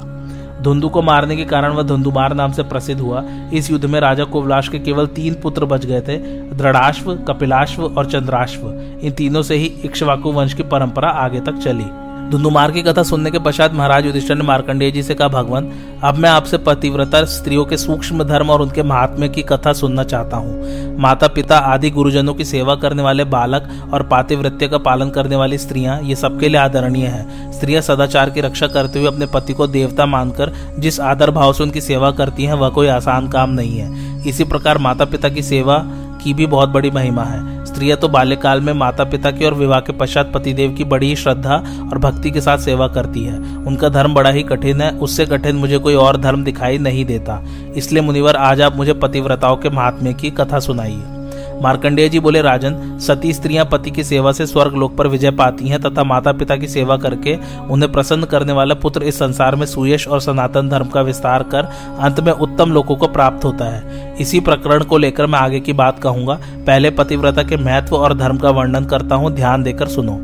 धुंधु 0.63 0.89
को 0.89 1.03
मारने 1.03 1.37
के 1.37 1.45
कारण 1.45 1.73
वह 1.73 1.83
धुंधुमार 1.83 2.35
नाम 2.35 2.53
से 2.53 2.63
प्रसिद्ध 2.63 3.01
हुआ। 3.01 3.25
इस 3.53 3.71
युद्ध 3.71 3.85
में 3.85 4.01
राजा 4.01 4.25
कोवलाश 4.25 4.69
के 4.69 4.79
केवल 4.79 5.07
तीन 5.07 5.35
पुत्र 5.35 5.65
बच 5.65 5.87
गए 5.87 6.01
थे 6.01 6.17
दृढ़ाश्व 6.55 7.15
कपिलाश्व 7.29 7.83
और 7.85 8.07
चंद्राश्व। 8.07 8.67
इन 9.03 9.13
तीनों 9.13 9.43
से 9.43 9.55
ही 9.55 9.67
इक्ष्वाकु 9.85 10.33
वंश 10.33 10.55
की 10.55 10.63
परंपरा 10.63 11.09
आगे 11.09 11.41
तक 11.41 11.59
चली। 11.59 11.85
धुंधुमार 12.31 12.71
की 12.73 12.83
कथा 12.83 13.03
सुनने 13.03 13.31
के 13.31 13.39
पश्चात 13.39 13.75
महाराज 13.75 14.07
युधिष्ठिर 14.07 14.37
ने 14.37 14.45
मार्कंडेय 14.45 14.91
जी 14.91 15.03
से 15.03 15.15
कहा, 15.15 15.29
भगवान, 15.29 15.71
अब 16.05 16.15
मैं 16.15 16.31
आपसे 16.31 16.59
पतिव्रता, 16.59 17.25
स्त्रियों 17.25 17.65
के 17.65 17.77
सूक्ष्म 17.77 18.25
धर्म 18.25 18.51
और 18.51 18.63
उनके 18.63 18.83
महात्म्य 18.83 19.29
की 19.29 19.43
कथा 19.43 19.73
सुनना 19.73 20.05
चाहता 20.05 20.37
हूँ। 20.37 20.97
माता 20.99 21.29
पिता 21.29 21.59
आदि 21.59 21.91
गुरुजनों 21.91 22.35
की 22.35 22.45
सेवा 22.45 22.75
करने 22.75 23.03
वाले 23.03 23.25
बालक 23.27 23.69
और 23.93 24.03
पातिवृत्य 24.03 24.69
का 24.69 24.79
पालन 24.79 25.11
करने 25.11 25.37
वाली 25.37 25.59
स्त्रियाँ, 25.59 26.01
ये 26.03 26.17
सबके 26.17 26.49
लिए 26.49 26.61
आदरणीय 26.61 27.07
है। 27.07 27.53
स्त्रियाँ 27.53 27.83
सदाचार 27.83 28.31
की 28.31 28.41
रक्षा 28.41 28.67
करते 28.67 28.99
हुए 28.99 29.09
अपने 29.09 29.27
पति 29.27 29.53
को 29.53 29.67
देवता 29.67 30.07
मानकर 30.07 30.53
जिस 30.79 31.01
आदर 31.03 31.31
भाव 31.31 31.53
से 31.53 31.63
उनकी 31.63 31.81
सेवा 31.81 32.11
करती 32.11 32.45
हैं, 32.45 32.55
वह 32.55 32.69
कोई 32.69 32.89
आसान 32.89 33.29
काम 33.29 33.51
नहीं 33.51 33.79
है। 33.79 34.25
इसी 34.29 34.45
प्रकार 34.45 34.79
माता 34.79 35.05
पिता 35.05 35.29
की 35.29 35.43
सेवा 35.43 35.79
की 36.27 36.35
भी 36.35 36.47
बहुत 36.47 36.69
बड़ी 36.69 36.91
महिमा 36.91 37.23
है। 37.23 37.65
स्त्रियाँ 37.65 37.99
तो 37.99 38.09
बाल्यकाल 38.09 38.61
में 38.61 38.73
माता 38.73 39.05
पिता 39.05 39.31
की 39.31 39.45
और 39.45 39.55
विवाह 39.55 39.81
के 39.81 39.93
पश्चात 39.93 40.33
पतिदेव 40.35 40.73
की 40.73 40.85
बड़ी 40.85 41.09
ही 41.09 41.17
श्रद्धा 41.17 41.57
और 41.93 41.99
भक्ति 41.99 42.31
के 42.31 42.41
साथ 42.41 42.59
सेवा 42.59 42.89
करती 42.89 43.25
है। 43.25 43.39
उनका 43.67 43.89
धर्म 43.89 44.15
बड़ा 44.15 44.31
ही 44.31 44.43
कठिन 44.43 44.81
है, 44.81 44.91
उससे 44.91 45.27
कठिन 45.27 45.57
मुझे 45.57 45.79
कोई 45.79 45.95
और 45.95 46.17
धर्म 46.17 46.45
दिखाई 46.45 46.79
नहीं 46.79 47.05
देता। 47.05 47.43
इसलिए 47.77 48.03
मुनिवर, 48.03 48.37
आज 48.37 48.61
आप 48.61 48.77
मुझे 48.77 48.93
पतिव्रताओं 48.93 49.57
के 49.57 49.71
महात्म्य 49.71 50.15
की 50.15 50.31
कथा 50.31 50.59
सुनाइए। 50.59 51.16
मार्कंडेय 51.63 52.09
जी 52.09 52.21
बोले, 52.21 52.41
राजन, 52.43 52.99
सती 52.99 53.33
स्त्रियाँ 53.33 53.65
पति 53.65 53.91
की 53.91 54.05
सेवा 54.05 54.33
से 54.33 54.47
स्वर्ग 54.47 54.75
लोक 54.75 54.97
पर 54.97 55.07
विजय 55.07 55.31
पाती 55.31 55.69
हैं 55.69 55.81
तथा 55.81 56.05
माता 56.05 56.33
पिता 56.33 56.57
की 56.57 56.69
सेवा 56.69 56.97
करके 56.97 57.37
उन्हें 57.71 57.91
प्रसन्न 57.93 58.25
करने 58.25 58.53
वाला 58.53 58.75
पुत्र 58.75 59.03
इस 59.03 59.19
संसार 59.19 59.57
में 59.57 59.67
सुयश 59.67 60.07
और 60.09 60.21
सनातन 60.21 60.69
धर्म 60.69 60.89
का 60.89 61.01
विस्तार 61.01 61.43
कर 61.43 61.69
अंत 62.01 62.21
में 62.21 62.33
उत्तम 62.33 62.73
लोगों 62.73 62.97
को 62.97 63.09
प्राप्त 63.09 63.45
होता 63.45 63.65
है। 63.65 64.15
इसी 64.21 64.41
प्रकरण 64.41 64.85
को 64.85 64.99
लेकर 64.99 65.27
मैं 65.27 65.39
आगे 65.39 65.61
की 65.61 65.73
बात 65.73 65.99
कहूँगा। 65.99 66.39
पहले 66.67 66.91
पतिव्रता 66.91 67.43
के 67.43 67.57
महत्व 67.57 67.97
और 67.97 68.15
धर्म 68.15 68.39
का 68.39 68.51
वर्णन 68.51 68.85
करता 68.85 69.15
हूँ। 69.15 69.31
ध्यान 69.31 69.63
देकर 69.63 69.89
सुनो। 69.89 70.19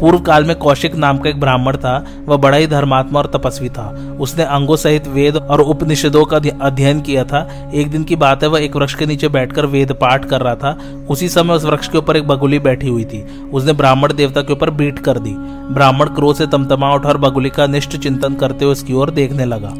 पूर्व 0.00 0.18
काल 0.18 0.44
में 0.44 0.56
कौशिक 0.56 0.94
नाम 0.94 1.18
का 1.18 1.30
एक 1.30 1.40
ब्राह्मण 1.40 1.76
था, 1.76 2.06
वह 2.26 2.36
बड़ा 2.36 2.56
ही 2.56 2.66
धर्मात्मा 2.66 3.18
और 3.18 3.26
तपस्वी 3.26 3.68
था। 3.68 4.16
उसने 4.20 4.44
अंगों 4.44 4.76
सहित 4.76 5.08
वेद 5.08 5.36
और 5.36 5.60
उपनिषदों 5.60 6.24
का 6.24 6.36
अध्ययन 6.60 7.00
किया 7.00 7.24
था। 7.24 7.70
एक 7.74 7.90
दिन 7.90 8.04
की 8.04 8.16
बात 8.16 8.42
है, 8.42 8.48
वह 8.48 8.60
एक 8.60 8.76
वृक्ष 8.76 8.94
के 8.94 9.06
नीचे 9.06 9.28
बैठकर 9.28 9.66
वेद 9.66 9.92
पाठ 9.92 10.24
कर 10.24 10.40
रहा 10.40 10.54
था। 10.54 10.78
उसी 11.10 11.28
समय 11.28 11.54
उस 11.54 11.64
वृक्ष 11.64 11.88
के 11.88 11.98
ऊपर 11.98 12.16
एक 12.16 12.26
बगुली 12.28 12.58
बैठी 12.58 12.88
हुई 12.88 13.04
थी। 13.04 13.24
उसने 13.52 13.72
ब्राह्मण 13.72 14.12
देवता 14.12 14.42
के 14.42 14.52
ऊपर 14.52 14.70
बीट 14.70 14.98
कर 14.98 15.18
दी। 15.18 15.34
ब्राह्मण 15.74 16.06
क्रोध 16.06 16.36
से 16.36 16.46
तमतमा 16.46 16.94
उठा 16.94 17.08
और 17.08 17.18
बगुली 17.18 17.50
का 17.50 17.66
निष्ठ 17.66 17.96
चिंतन 17.96 18.34
करते 18.34 18.64
हुए 18.64 18.72
उसकी 18.72 18.92
ओर 18.92 19.10
देखने 19.10 19.44
लगा। 19.44 19.74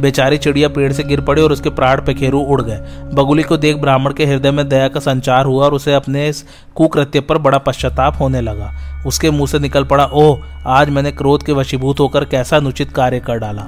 बेचारी 0.00 0.38
चिड़िया 0.38 0.68
पेड़ 0.68 0.92
से 0.92 1.02
गिर 1.02 1.20
पड़ी 1.20 1.42
और 1.42 1.52
उसके 1.52 1.70
प्राण 1.70 2.00
पेखेरू 2.00 2.40
उड़ 2.40 2.62
गए। 2.62 2.80
बगुली 3.14 3.42
को 3.42 3.56
देख 3.56 3.76
ब्राह्मण 3.76 4.12
के 4.12 4.26
हृदय 4.26 4.50
में 4.50 4.68
दया 4.68 4.88
का 4.88 5.00
संचार 5.00 5.44
हुआ 5.44 5.64
और 5.64 5.74
उसे 5.74 5.94
अपने 5.94 6.28
इस 6.28 6.44
कुकृत्य 6.74 7.20
पर 7.20 7.38
बड़ा 7.38 7.58
पश्चाताप 7.58 8.16
होने 8.20 8.40
लगा। 8.40 8.72
उसके 9.06 9.30
मुँह 9.30 9.46
से 9.46 9.58
निकल 9.58 9.84
पड़ा, 9.84 10.04
ओह, 10.04 10.38
आज 10.66 10.90
मैंने 10.90 11.12
क्रोध 11.12 11.42
के 11.42 11.52
वशीभूत 11.52 12.00
होकर 12.00 12.24
कैसा 12.24 12.56
अनुचित 12.56 12.92
कार्य 12.92 13.20
कर 13.20 13.38
डाला? 13.38 13.66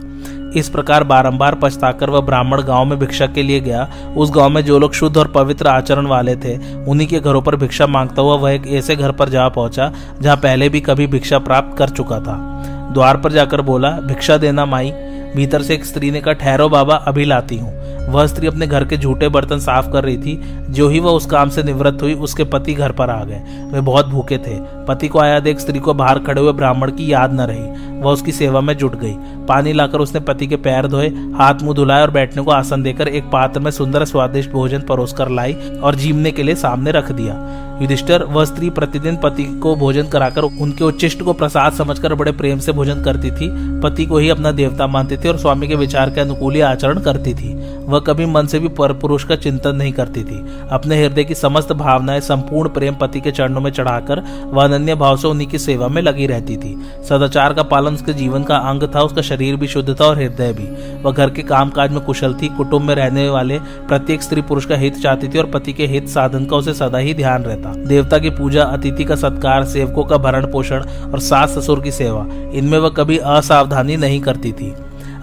इस 0.57 0.69
प्रकार 0.69 1.05
बारंबार 1.05 1.55
पछताकर 1.55 2.11
वह 2.11 2.21
ब्राह्मण 2.21 2.63
गाँव 2.63 2.85
में 2.85 2.99
भिक्षा 2.99 3.27
के 3.27 3.43
लिए 3.43 3.61
गया। 3.61 3.89
उस 4.17 4.31
गाँव 4.31 4.49
में 4.49 4.65
जो 4.65 4.79
लोग 4.79 4.93
शुद्ध 4.93 5.17
और 5.17 5.29
पवित्र 5.29 5.67
आचरण 5.67 6.07
वाले 6.07 6.37
थे, 6.37 6.85
उन्हीं 6.85 7.09
के 7.09 7.21
घरों 7.21 7.43
पर 7.43 7.57
भिक्षा 7.57 7.87
माँगता 7.87 8.23
हुआ 8.23 8.35
वह 8.35 8.53
एक 8.53 8.67
ऐसे 8.67 8.97
घर 8.97 9.13
पर 9.13 9.29
जा 9.29 9.49
पहुँचा, 9.49 9.93
जहाँ 10.21 10.37
पहले 10.37 10.69
भी 10.69 10.81
कभी 10.81 11.07
भिक्षा 11.07 11.39
प्राप्त 11.39 11.79
कर 11.79 11.89
चुका 11.89 12.21
था। 12.21 12.61
द्वार 12.93 13.17
पर 13.17 13.33
जाकर 13.33 13.61
बोला, 13.61 13.91
भिक्षा 13.91 14.37
देना 14.37 14.67
माई 14.67 14.93
भीतर 15.37 15.63
से 15.63 15.75
एक 15.75 15.85
स्त्री 15.85 16.11
ने 16.11 16.21
कहा, 16.21 16.33
ठहरो 16.33 16.69
बाबा, 16.69 16.95
अभी 16.95 17.25
लाती 17.25 17.59
हूँ। 17.59 17.85
वह 18.09 18.27
स्त्री 18.27 18.47
अपने 18.47 18.67
घर 18.67 18.85
के 18.85 18.97
झूठे 18.97 19.29
बर्तन 19.29 19.59
साफ़ 19.59 19.91
कर 19.91 20.05
रही 20.05 20.17
थी 20.17 20.41
जो 20.75 20.89
ही 20.89 21.01
वह 21.01 21.11
उस 21.11 21.27
काम 21.27 21.49
से 21.49 21.63
निवृत्त 21.63 22.03
हुई, 22.03 22.15
उसके 22.15 22.45
पति 22.45 22.75
घर 22.75 22.93
पर 22.93 23.11
आ 23.11 23.25
गए। 23.25 23.43
वे 23.73 23.81
बहुत 23.81 24.07
भूखे 24.07 24.39
थे। 24.39 24.85
पति 24.85 25.09
को 25.09 25.19
आया 25.19 25.41
देख 25.41 25.59
स्त्री 25.59 25.79
को 25.79 25.95
बाहर 25.95 26.19
खड़े 26.19 26.41
हुए 26.41 26.53
ब्राह्मण 26.53 26.91
की 26.91 27.13
याद 27.13 27.33
न 27.33 27.41
रही। 27.41 27.95
वह 28.01 28.13
उसकी 28.13 28.33
सेवा 28.33 28.61
में 28.61 28.77
जुट 28.77 28.95
गई। 28.95 29.15
पानी 29.49 29.73
लाकर 29.73 29.99
उसने 29.99 30.21
पति 30.21 30.47
के 30.47 30.57
पैर 30.57 30.87
धोए, 30.87 31.09
हाथ 31.09 31.55
मुँह 31.63 31.75
धुलाए 31.75 32.03
और 32.03 32.11
बैठने 32.11 32.43
को 32.43 32.51
आसन 32.51 32.83
देकर 32.83 33.09
एक 33.09 33.25
पात्र 33.25 33.61
में 33.61 33.71
सुंदर 33.71 34.05
स्वादिष्ट 34.05 34.51
भोजन 34.51 34.81
परोस 34.81 35.13
कर 35.13 35.29
लाई 35.29 35.57
और 35.83 35.95
जीवने 35.95 36.31
के 36.31 36.43
लिए 36.43 36.55
सामने 36.55 36.91
रख 36.91 37.13
दिया। 37.13 37.35
युधिष्ठर, 37.83 38.25
वह 38.25 38.45
स्त्री 38.45 38.71
प्रतिदिन 38.71 39.17
पति 39.17 39.45
को 39.45 39.77
भोजन 39.77 40.09
कराकर 40.09 40.43
उनके 40.43 40.85
उच्चिष्ट 40.85 41.23
को 41.23 41.33
प्रसाद 41.33 41.73
समझकर 41.73 42.15
बड़े 42.15 42.33
प्रेम 42.33 42.59
से 42.59 42.73
भोजन 42.73 43.03
करती 43.03 43.31
थी। 43.31 43.49
पति 43.81 44.07
को 44.07 44.19
ही 44.19 44.29
अपना 44.29 44.53
देवता 44.53 44.87
मानती 44.87 45.17
थी 45.17 45.29
और 45.29 45.39
स्वामी 45.39 45.69
के 45.69 45.75
विचार 45.75 46.11
के 46.11 46.21
अनुकूल 46.21 46.63
आचरण 46.63 47.01
करती 47.01 47.35
थी। 47.35 47.55
वह 47.85 48.01
कभी 48.01 48.27
मन 48.27 48.47
से 48.47 48.59
भी 48.59 48.69
पर 48.69 48.93
पुरुष 48.93 49.25
का 49.25 49.37
चिंतन 49.37 49.77
नहीं 49.77 49.93
करती 49.93 50.25
थी। 50.25 50.47
अपने 50.73 51.03
हृदय 51.03 51.25
की 51.25 51.35
समस्त 51.35 51.73
भावनाएँ 51.73 52.21
संपूर्ण 52.21 52.69
प्रेम 52.69 52.95
पति 52.95 53.21
के 53.21 53.31
चरणों 53.31 53.61
में 53.61 53.71
चढ़ाकर 53.71 54.21
वह 54.45 54.65
अनन्य 54.65 54.95
भाव 54.95 55.17
से 55.17 55.29
उन्हीं 55.29 55.47
की 55.49 55.59
सेवा 55.59 55.89
में 55.89 56.01
लगी 56.03 56.27
रहती 56.27 56.57
थी। 56.57 56.77
सदाचार 57.09 57.55
का 57.55 57.63
पालन 57.63 57.95
उसके 57.95 58.13
जीवन 58.13 58.43
का 58.43 58.57
अंग 58.57 58.83
था, 58.95 59.03
उसका 59.03 59.23
शरीर 59.23 59.57
भी 59.57 59.67
शुद्ध 59.67 60.01
था 60.01 60.05
और 60.05 60.19
हृदय 60.19 60.53
भी। 60.53 60.69
वह 61.03 61.13
घर 61.13 61.31
के 61.31 61.43
काम 61.43 61.71
काज 61.71 61.91
में 61.91 62.01
कुशल 62.01 62.35
थी, 62.35 62.49
कुटुंब 62.49 62.83
में 62.83 62.95
रहने 62.95 63.29
वाले 63.29 63.59
प्रत्येक 63.89 64.23
स्त्री 64.23 64.43
पुरुष 64.43 64.67
का 64.67 64.77
हित 64.77 64.97
चाहती 64.97 65.29
थी 65.29 65.39
और 65.39 65.47
पति 65.47 65.73
के 65.73 65.87
हित 65.87 66.09
साधन 66.09 66.45
का 66.45 66.57
उसे 66.57 66.75
सदा 66.75 66.99
ही 66.99 67.15
ध्यान 67.15 67.43
रहता। 67.43 67.73
देवता 67.75 68.19
की 68.19 68.31
पूजा, 68.31 68.65
अतिथि 68.65 69.05
का 69.05 69.17
सत्कार, 69.17 69.65
सेवकों 69.65 70.05
का 70.05 70.17
भरण 70.17 70.47
पोषण 70.53 70.85
और 71.13 71.21
सास 71.21 71.59
ससुर 71.59 71.81
की 71.81 71.91
सेवा, 71.91 72.27
इनमें 72.55 72.79
वह 72.79 72.89
कभी 72.89 73.19
असावधानी 73.19 73.97
नहीं 73.97 74.21
करती 74.21 74.53
थी। 74.53 74.75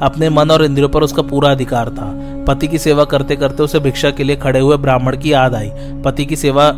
अपने 0.01 0.29
मन 0.29 0.51
और 0.51 0.65
इंद्रियों 0.65 0.89
पर 0.89 1.03
उसका 1.03 1.21
पूरा 1.21 1.51
अधिकार 1.51 1.89
था। 1.89 2.11
पति 2.47 2.67
की 2.67 2.77
सेवा 2.77 3.03
करते 3.03 3.35
करते 3.35 3.63
उसे 3.63 3.79
भिक्षा 3.79 4.11
के 4.11 4.23
लिए 4.23 4.35
खड़े 4.35 4.59
हुए 4.59 4.77
ब्राह्मण 4.77 5.17
की 5.17 5.33
याद 5.33 5.55
आई। 5.55 5.71
पति 6.05 6.25
की 6.25 6.35
सेवा 6.35 6.71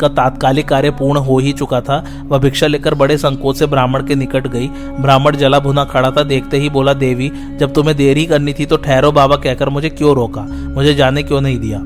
का 0.00 0.08
तात्कालिक 0.08 0.68
कार्य 0.68 0.90
पूर्ण 0.90 1.18
हो 1.18 1.38
ही 1.38 1.52
चुका 1.52 1.80
था। 1.80 2.04
वह 2.24 2.38
भिक्षा 2.38 2.66
लेकर 2.66 2.94
बड़े 2.94 3.16
संकोच 3.18 3.56
से 3.56 3.66
ब्राह्मण 3.66 4.06
के 4.06 4.14
निकट 4.14 4.46
गई। 4.46 4.68
ब्राह्मण 5.00 5.36
जला 5.36 5.58
भुना 5.58 5.84
खड़ा 5.84 6.10
था, 6.10 6.22
देखते 6.22 6.56
ही 6.56 6.70
बोला, 6.70 6.92
देवी, 6.92 7.30
जब 7.56 7.72
तुम्हें 7.72 7.96
देरी 7.96 8.26
करनी 8.26 8.52
थी 8.52 8.66
तो 8.66 8.76
ठहरो 8.76 9.12
बाबा 9.12 9.36
कहकर 9.36 9.68
मुझे 9.68 9.90
क्यों 9.90 10.14
रोका? 10.14 10.42
मुझे 10.74 10.94
जाने 10.94 11.22
क्यों 11.22 11.40
नहीं 11.40 11.58
दिया? 11.58 11.78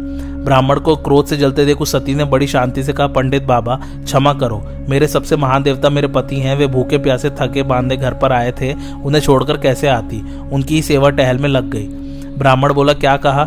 ब्राह्मण 0.43 0.81
को 0.81 0.97
क्रोध 0.97 1.27
से 1.27 1.37
जलते 1.37 1.65
देखो, 1.65 1.85
सती 1.85 2.15
ने 2.15 2.25
बड़ी 2.25 2.47
शांति 2.47 2.83
से 2.83 2.93
कहा, 2.93 3.07
पंडित 3.07 3.43
बाबा, 3.43 3.81
क्षमा 4.05 4.33
करो। 4.33 4.69
मेरे 4.89 5.09
सबसे 5.09 5.37
महान 5.37 5.63
देवता 5.63 5.91
मेरे 5.91 6.09
पति 6.09 6.37
हैं, 6.37 6.57
वे 6.57 6.67
भूखे 6.67 6.99
प्यासे 6.99 7.31
थके 7.31 7.63
बांधे 7.63 7.97
घर 7.97 8.15
पर 8.15 8.33
आए 8.33 8.53
थे, 8.53 8.75
उन्हें 9.05 9.23
छोड़कर 9.23 9.57
कैसे 9.57 9.89
आती? 9.89 10.41
उनकी 10.53 10.75
ही 10.75 10.83
सेवा 10.83 11.11
टहल 11.11 11.39
में 11.39 11.49
लग 11.49 11.71
गई। 11.71 11.87
ब्राह्मण 12.39 12.73
बोला, 12.73 12.93
क्या 12.93 13.17
कहा? 13.17 13.45